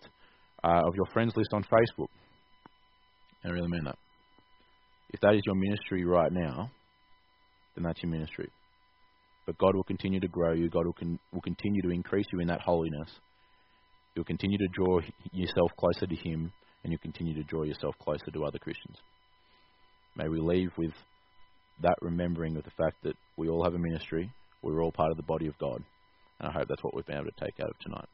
uh, 0.64 0.80
of 0.86 0.94
your 0.94 1.06
friends 1.12 1.34
list 1.36 1.50
on 1.52 1.62
Facebook. 1.64 2.08
I 3.44 3.48
really 3.50 3.68
mean 3.68 3.84
that. 3.84 3.98
If 5.10 5.20
that 5.20 5.34
is 5.34 5.42
your 5.44 5.54
ministry 5.54 6.04
right 6.04 6.32
now, 6.32 6.70
then 7.74 7.84
that's 7.84 8.02
your 8.02 8.10
ministry. 8.10 8.50
But 9.44 9.58
God 9.58 9.76
will 9.76 9.84
continue 9.84 10.20
to 10.20 10.28
grow 10.28 10.54
you. 10.54 10.68
God 10.70 10.86
will, 10.86 10.94
con- 10.94 11.18
will 11.32 11.42
continue 11.42 11.82
to 11.82 11.90
increase 11.90 12.26
you 12.32 12.40
in 12.40 12.48
that 12.48 12.62
holiness. 12.62 13.10
He'll 14.14 14.24
continue 14.24 14.58
to 14.58 14.68
draw 14.72 15.00
yourself 15.32 15.70
closer 15.78 16.06
to 16.06 16.16
Him 16.16 16.50
and 16.86 16.92
you 16.92 16.98
continue 16.98 17.34
to 17.34 17.42
draw 17.42 17.64
yourself 17.64 17.96
closer 17.98 18.30
to 18.32 18.44
other 18.44 18.60
Christians. 18.60 18.96
May 20.14 20.28
we 20.28 20.38
leave 20.38 20.70
with 20.78 20.92
that 21.82 21.96
remembering 22.00 22.56
of 22.56 22.62
the 22.62 22.70
fact 22.70 23.02
that 23.02 23.16
we 23.36 23.48
all 23.48 23.64
have 23.64 23.74
a 23.74 23.78
ministry, 23.78 24.30
we're 24.62 24.80
all 24.80 24.92
part 24.92 25.10
of 25.10 25.16
the 25.16 25.24
body 25.24 25.48
of 25.48 25.58
God, 25.58 25.82
and 26.38 26.48
I 26.48 26.52
hope 26.52 26.68
that's 26.68 26.84
what 26.84 26.94
we've 26.94 27.04
been 27.04 27.16
able 27.16 27.26
to 27.26 27.44
take 27.44 27.58
out 27.60 27.70
of 27.70 27.78
tonight. 27.80 28.08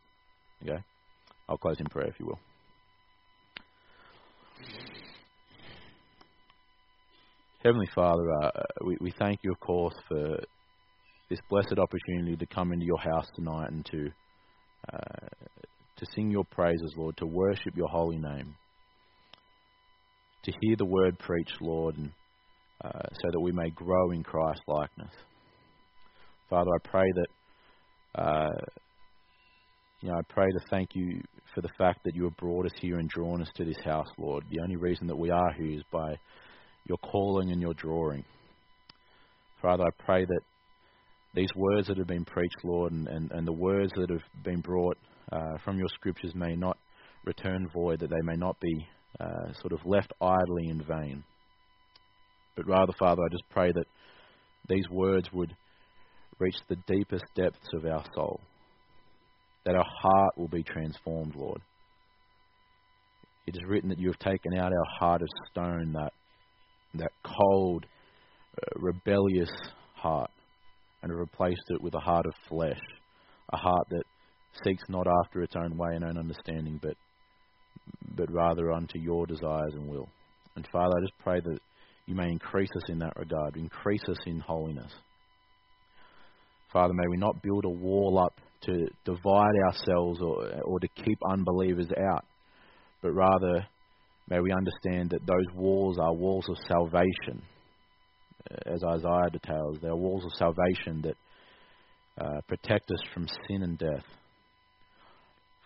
Okay? 0.63 0.83
I'll 1.51 1.59
close 1.59 1.79
in 1.81 1.87
prayer 1.87 2.07
if 2.07 2.15
you 2.19 2.25
will. 2.25 2.39
Heavenly 7.63 7.89
Father, 7.95 8.33
uh, 8.43 8.51
we, 8.87 8.97
we 9.03 9.13
thank 9.19 9.41
you, 9.43 9.53
of 9.53 9.61
course, 9.61 9.95
for 10.09 10.39
this 11.29 11.41
blessed 11.51 11.79
opportunity 11.79 12.37
to 12.39 12.47
come 12.47 12.73
into 12.73 12.87
your 12.87 12.99
house 12.99 13.27
tonight 13.37 13.71
and 13.71 13.85
to 13.85 14.09
uh, 14.91 15.29
to 15.99 16.07
sing 16.17 16.31
your 16.31 16.45
praises, 16.45 16.95
Lord, 16.97 17.17
to 17.19 17.27
worship 17.27 17.77
your 17.77 17.87
holy 17.87 18.17
name 18.17 18.57
to 20.45 20.53
hear 20.61 20.77
the 20.77 20.85
word 20.85 21.19
preached, 21.19 21.61
Lord, 21.61 21.97
and 21.97 22.11
uh, 22.85 23.09
so 23.23 23.31
that 23.31 23.41
we 23.41 23.53
may 23.53 23.71
grow 23.71 24.11
in 24.11 24.23
Christ 24.23 24.61
likeness. 24.67 25.13
Father, 26.51 26.71
I 26.71 26.89
pray 26.89 27.13
that 27.15 28.21
uh, 28.21 28.51
you 30.01 30.09
know 30.09 30.17
I 30.17 30.23
pray 30.29 30.47
to 30.47 30.61
thank 30.69 30.91
you 30.95 31.21
for 31.55 31.61
the 31.61 31.71
fact 31.79 32.01
that 32.05 32.15
you 32.15 32.25
have 32.25 32.37
brought 32.37 32.67
us 32.67 32.73
here 32.81 32.99
and 32.99 33.09
drawn 33.09 33.41
us 33.41 33.51
to 33.57 33.65
this 33.65 33.81
house, 33.85 34.09
Lord. 34.19 34.45
The 34.51 34.61
only 34.63 34.77
reason 34.77 35.07
that 35.07 35.17
we 35.17 35.31
are 35.31 35.53
here 35.53 35.79
is 35.79 35.85
by 35.93 36.17
your 36.87 36.99
calling 36.99 37.53
and 37.53 37.61
your 37.61 37.75
drawing. 37.75 38.25
Father, 39.61 39.85
I 39.85 40.05
pray 40.05 40.25
that 40.25 40.41
these 41.35 41.51
words 41.55 41.89
that 41.89 41.99
have 41.99 42.07
been 42.07 42.25
preached, 42.25 42.65
Lord, 42.65 42.93
and, 42.93 43.07
and, 43.07 43.31
and 43.31 43.47
the 43.47 43.53
words 43.53 43.93
that 43.97 44.11
have 44.11 44.45
been 44.45 44.61
brought 44.61 44.99
uh, 45.31 45.57
from 45.65 45.79
your 45.79 45.89
scriptures 45.95 46.35
may 46.35 46.57
not 46.57 46.77
return 47.25 47.69
void, 47.73 48.01
that 48.01 48.11
they 48.11 48.23
may 48.23 48.37
not 48.37 48.59
be 48.61 48.87
uh, 49.21 49.53
sort 49.61 49.73
of 49.73 49.81
left 49.85 50.13
idly 50.21 50.69
in 50.69 50.83
vain. 50.83 51.25
But 52.57 52.67
rather, 52.67 52.93
Father, 52.99 53.23
I 53.23 53.33
just 53.33 53.49
pray 53.51 53.73
that 53.73 53.87
these 54.69 54.89
words 54.91 55.29
would 55.33 55.55
reach 56.39 56.57
the 56.69 56.77
deepest 56.87 57.25
depths 57.35 57.69
of 57.75 57.85
our 57.85 58.05
soul, 58.15 58.41
that 59.65 59.75
our 59.75 59.87
heart 59.87 60.37
will 60.37 60.49
be 60.49 60.63
transformed, 60.63 61.35
Lord. 61.37 61.61
It 63.47 63.57
is 63.57 63.63
written 63.67 63.89
that 63.89 63.99
you 63.99 64.09
have 64.09 64.19
taken 64.19 64.55
out 64.57 64.73
our 64.73 64.99
heart 64.99 65.23
of 65.23 65.29
stone, 65.51 65.93
that, 65.95 66.13
that 66.95 67.13
cold, 67.25 67.87
uh, 68.57 68.81
rebellious 68.81 69.51
heart, 69.95 70.31
and 71.03 71.13
replaced 71.13 71.65
it 71.69 71.83
with 71.83 71.95
a 71.95 72.01
heart 72.01 72.27
of 72.27 72.35
flesh, 72.49 72.81
a 73.53 73.57
heart 73.57 73.87
that 73.91 74.05
seeks 74.65 74.85
not 74.89 75.07
after 75.25 75.43
its 75.43 75.55
own 75.57 75.77
way 75.77 75.95
and 75.95 76.05
own 76.05 76.19
understanding, 76.19 76.79
but 76.81 76.97
but 78.17 78.33
rather 78.33 78.73
unto 78.73 78.99
your 78.99 79.27
desires 79.27 79.73
and 79.75 79.89
will. 79.89 80.09
And 80.57 80.67
Father, 80.71 80.95
I 80.97 81.01
just 81.01 81.19
pray 81.19 81.41
that 81.41 81.59
you 82.07 82.15
may 82.15 82.29
increase 82.29 82.71
us 82.77 82.91
in 82.91 82.99
that 82.99 83.17
regard, 83.17 83.57
increase 83.57 84.03
us 84.09 84.19
in 84.27 84.41
holiness. 84.41 84.93
Father, 86.73 86.95
may 86.95 87.07
we 87.09 87.17
not 87.17 87.43
build 87.43 87.65
a 87.65 87.71
wall 87.71 88.19
up 88.19 88.35
to 88.63 88.87
divide 89.05 89.55
ourselves 89.67 90.21
or, 90.21 90.47
or 90.63 90.81
to 90.81 90.89
keep 90.89 91.19
unbelievers 91.31 91.89
out, 91.99 92.25
but 93.03 93.13
rather 93.13 93.67
may 94.29 94.41
we 94.41 94.53
understand 94.53 95.11
that 95.11 95.27
those 95.27 95.55
walls 95.55 95.99
are 95.99 96.15
walls 96.15 96.47
of 96.49 96.57
salvation. 96.69 97.43
As 98.67 98.83
Isaiah 98.85 99.31
details, 99.33 99.79
they 99.81 99.89
are 99.89 99.97
walls 99.97 100.25
of 100.25 100.33
salvation 100.33 101.03
that 101.03 101.17
uh, 102.21 102.41
protect 102.49 102.91
us 102.91 103.01
from 103.15 103.27
sin 103.49 103.63
and 103.63 103.79
death. 103.79 104.05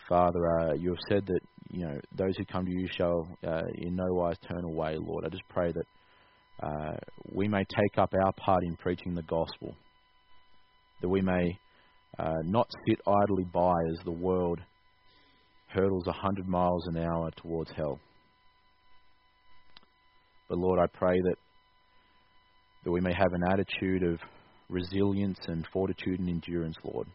Father, 0.09 0.41
uh, 0.61 0.75
you 0.75 0.91
have 0.91 0.99
said 1.09 1.27
that 1.27 1.41
you 1.71 1.85
know 1.87 2.01
those 2.17 2.37
who 2.37 2.45
come 2.45 2.65
to 2.65 2.71
you 2.71 2.89
shall 2.97 3.27
uh, 3.47 3.63
in 3.75 3.97
no 3.97 4.07
wise 4.11 4.37
turn 4.49 4.65
away, 4.65 4.97
Lord. 4.99 5.25
I 5.25 5.29
just 5.29 5.49
pray 5.49 5.73
that 5.73 6.67
uh, 6.67 6.97
we 7.33 7.49
may 7.49 7.65
take 7.65 7.99
up 7.99 8.13
our 8.25 8.33
part 8.33 8.63
in 8.65 8.77
preaching 8.77 9.15
the 9.15 9.23
gospel, 9.23 9.75
that 11.03 11.09
we 11.09 11.21
may 11.21 11.59
uh, 12.19 12.43
not 12.45 12.69
sit 12.89 13.01
idly 13.07 13.45
by 13.53 13.75
as 13.91 14.05
the 14.05 14.13
world 14.13 14.61
hurdles 15.69 16.07
a 16.07 16.13
hundred 16.13 16.49
miles 16.49 16.87
an 16.87 16.97
hour 16.97 17.31
towards 17.37 17.71
hell. 17.77 17.99
But 20.49 20.59
Lord, 20.59 20.79
I 20.79 20.87
pray 20.87 21.21
that 21.21 21.37
that 22.85 22.93
we 22.93 23.01
may 23.01 23.13
have 23.13 23.33
an 23.33 23.43
attitude 23.51 24.05
of 24.05 24.21
resilience 24.69 25.41
and 25.49 25.67
fortitude 25.73 26.21
and 26.21 26.29
endurance, 26.29 26.77
Lord. 26.85 27.09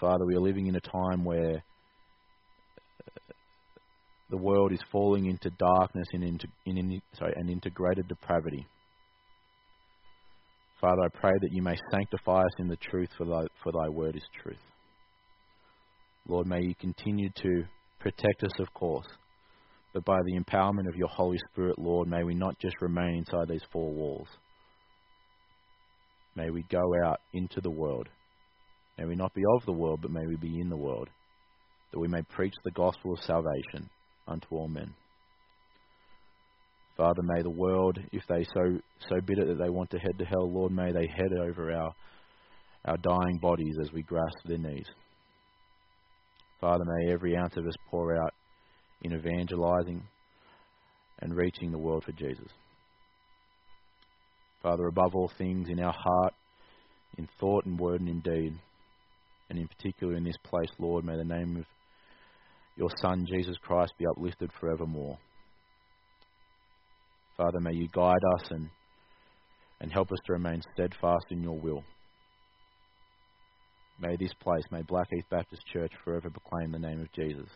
Father, 0.00 0.24
we 0.24 0.34
are 0.34 0.40
living 0.40 0.66
in 0.66 0.76
a 0.76 0.80
time 0.80 1.24
where 1.24 1.62
uh, 3.06 3.32
the 4.30 4.38
world 4.38 4.72
is 4.72 4.80
falling 4.90 5.26
into 5.26 5.50
darkness 5.50 6.06
and 6.14 6.24
into, 6.24 6.46
in, 6.64 7.02
sorry, 7.18 7.34
and 7.36 7.50
into 7.50 7.68
greater 7.68 8.02
depravity. 8.02 8.66
Father, 10.80 11.02
I 11.04 11.18
pray 11.20 11.32
that 11.42 11.52
you 11.52 11.60
may 11.60 11.76
sanctify 11.90 12.40
us 12.40 12.52
in 12.58 12.68
the 12.68 12.76
truth, 12.76 13.10
for 13.18 13.26
thy, 13.26 13.42
for 13.62 13.72
thy 13.72 13.90
word 13.90 14.16
is 14.16 14.22
truth. 14.42 14.56
Lord, 16.26 16.46
may 16.46 16.62
you 16.62 16.74
continue 16.80 17.28
to 17.42 17.64
protect 17.98 18.42
us, 18.42 18.58
of 18.58 18.72
course, 18.72 19.06
but 19.92 20.04
by 20.06 20.18
the 20.24 20.40
empowerment 20.40 20.88
of 20.88 20.96
your 20.96 21.08
Holy 21.08 21.38
Spirit, 21.52 21.78
Lord, 21.78 22.08
may 22.08 22.24
we 22.24 22.34
not 22.34 22.58
just 22.58 22.80
remain 22.80 23.16
inside 23.16 23.48
these 23.48 23.64
four 23.70 23.92
walls. 23.92 24.28
May 26.34 26.48
we 26.48 26.64
go 26.70 26.80
out 27.04 27.20
into 27.34 27.60
the 27.60 27.70
world 27.70 28.08
May 29.00 29.06
we 29.06 29.16
not 29.16 29.32
be 29.32 29.42
of 29.56 29.64
the 29.64 29.72
world, 29.72 30.00
but 30.02 30.10
may 30.10 30.26
we 30.26 30.36
be 30.36 30.60
in 30.60 30.68
the 30.68 30.76
world, 30.76 31.08
that 31.90 31.98
we 31.98 32.06
may 32.06 32.20
preach 32.20 32.52
the 32.62 32.70
gospel 32.70 33.14
of 33.14 33.20
salvation 33.20 33.88
unto 34.28 34.46
all 34.50 34.68
men. 34.68 34.92
Father, 36.98 37.22
may 37.22 37.40
the 37.40 37.48
world, 37.48 37.98
if 38.12 38.22
they 38.28 38.44
so 38.44 38.78
so 39.08 39.20
bid 39.24 39.38
it 39.38 39.46
that 39.46 39.58
they 39.58 39.70
want 39.70 39.88
to 39.92 39.98
head 39.98 40.18
to 40.18 40.26
hell, 40.26 40.52
Lord, 40.52 40.70
may 40.70 40.92
they 40.92 41.06
head 41.06 41.32
over 41.40 41.72
our 41.72 41.94
our 42.84 42.98
dying 42.98 43.38
bodies 43.40 43.76
as 43.80 43.90
we 43.90 44.02
grasp 44.02 44.36
their 44.44 44.58
knees. 44.58 44.86
Father, 46.60 46.84
may 46.84 47.10
every 47.10 47.34
ounce 47.38 47.56
of 47.56 47.66
us 47.66 47.74
pour 47.90 48.22
out 48.22 48.34
in 49.00 49.14
evangelizing 49.14 50.02
and 51.20 51.34
reaching 51.34 51.72
the 51.72 51.78
world 51.78 52.04
for 52.04 52.12
Jesus. 52.12 52.48
Father, 54.62 54.86
above 54.86 55.14
all 55.14 55.32
things, 55.38 55.68
in 55.70 55.80
our 55.80 55.94
heart, 55.94 56.34
in 57.16 57.26
thought 57.38 57.64
and 57.64 57.78
word 57.78 58.00
and 58.00 58.10
in 58.10 58.20
deed, 58.20 58.58
and 59.50 59.58
in 59.58 59.68
particular 59.68 60.14
in 60.14 60.24
this 60.24 60.36
place, 60.44 60.70
Lord, 60.78 61.04
may 61.04 61.16
the 61.16 61.24
name 61.24 61.56
of 61.56 61.64
your 62.76 62.88
Son, 63.02 63.26
Jesus 63.28 63.56
Christ, 63.60 63.92
be 63.98 64.06
uplifted 64.06 64.50
forevermore. 64.58 65.18
Father, 67.36 67.60
may 67.60 67.74
you 67.74 67.88
guide 67.92 68.22
us 68.36 68.50
and, 68.50 68.70
and 69.80 69.92
help 69.92 70.10
us 70.12 70.18
to 70.26 70.32
remain 70.32 70.62
steadfast 70.72 71.26
in 71.30 71.42
your 71.42 71.58
will. 71.58 71.82
May 74.00 74.16
this 74.16 74.32
place, 74.40 74.64
may 74.70 74.82
Blackheath 74.82 75.28
Baptist 75.30 75.62
Church 75.72 75.92
forever 76.04 76.30
proclaim 76.30 76.70
the 76.70 76.78
name 76.78 77.00
of 77.00 77.12
Jesus. 77.12 77.48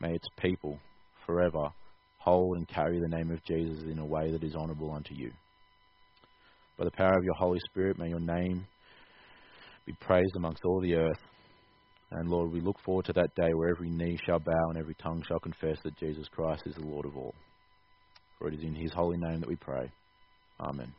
May 0.00 0.12
its 0.14 0.28
people 0.38 0.78
forever 1.26 1.72
hold 2.18 2.58
and 2.58 2.68
carry 2.68 3.00
the 3.00 3.16
name 3.16 3.30
of 3.30 3.42
Jesus 3.44 3.82
in 3.90 3.98
a 3.98 4.06
way 4.06 4.30
that 4.30 4.44
is 4.44 4.54
honourable 4.54 4.92
unto 4.92 5.14
you. 5.14 5.32
By 6.78 6.84
the 6.84 6.90
power 6.90 7.16
of 7.16 7.24
your 7.24 7.34
Holy 7.34 7.58
Spirit, 7.70 7.98
may 7.98 8.08
your 8.08 8.20
name 8.20 8.66
be 9.90 9.96
praised 10.00 10.36
amongst 10.36 10.64
all 10.64 10.80
the 10.80 10.94
earth. 10.94 11.18
And 12.12 12.28
Lord, 12.28 12.52
we 12.52 12.60
look 12.60 12.78
forward 12.84 13.04
to 13.06 13.12
that 13.14 13.34
day 13.34 13.54
where 13.54 13.70
every 13.70 13.90
knee 13.90 14.18
shall 14.24 14.38
bow 14.38 14.68
and 14.68 14.78
every 14.78 14.94
tongue 14.94 15.22
shall 15.26 15.38
confess 15.38 15.78
that 15.84 15.96
Jesus 15.96 16.26
Christ 16.28 16.62
is 16.66 16.74
the 16.74 16.84
Lord 16.84 17.06
of 17.06 17.16
all. 17.16 17.34
For 18.38 18.48
it 18.48 18.54
is 18.54 18.62
in 18.62 18.74
his 18.74 18.92
holy 18.92 19.16
name 19.16 19.40
that 19.40 19.48
we 19.48 19.56
pray. 19.56 19.90
Amen. 20.60 20.92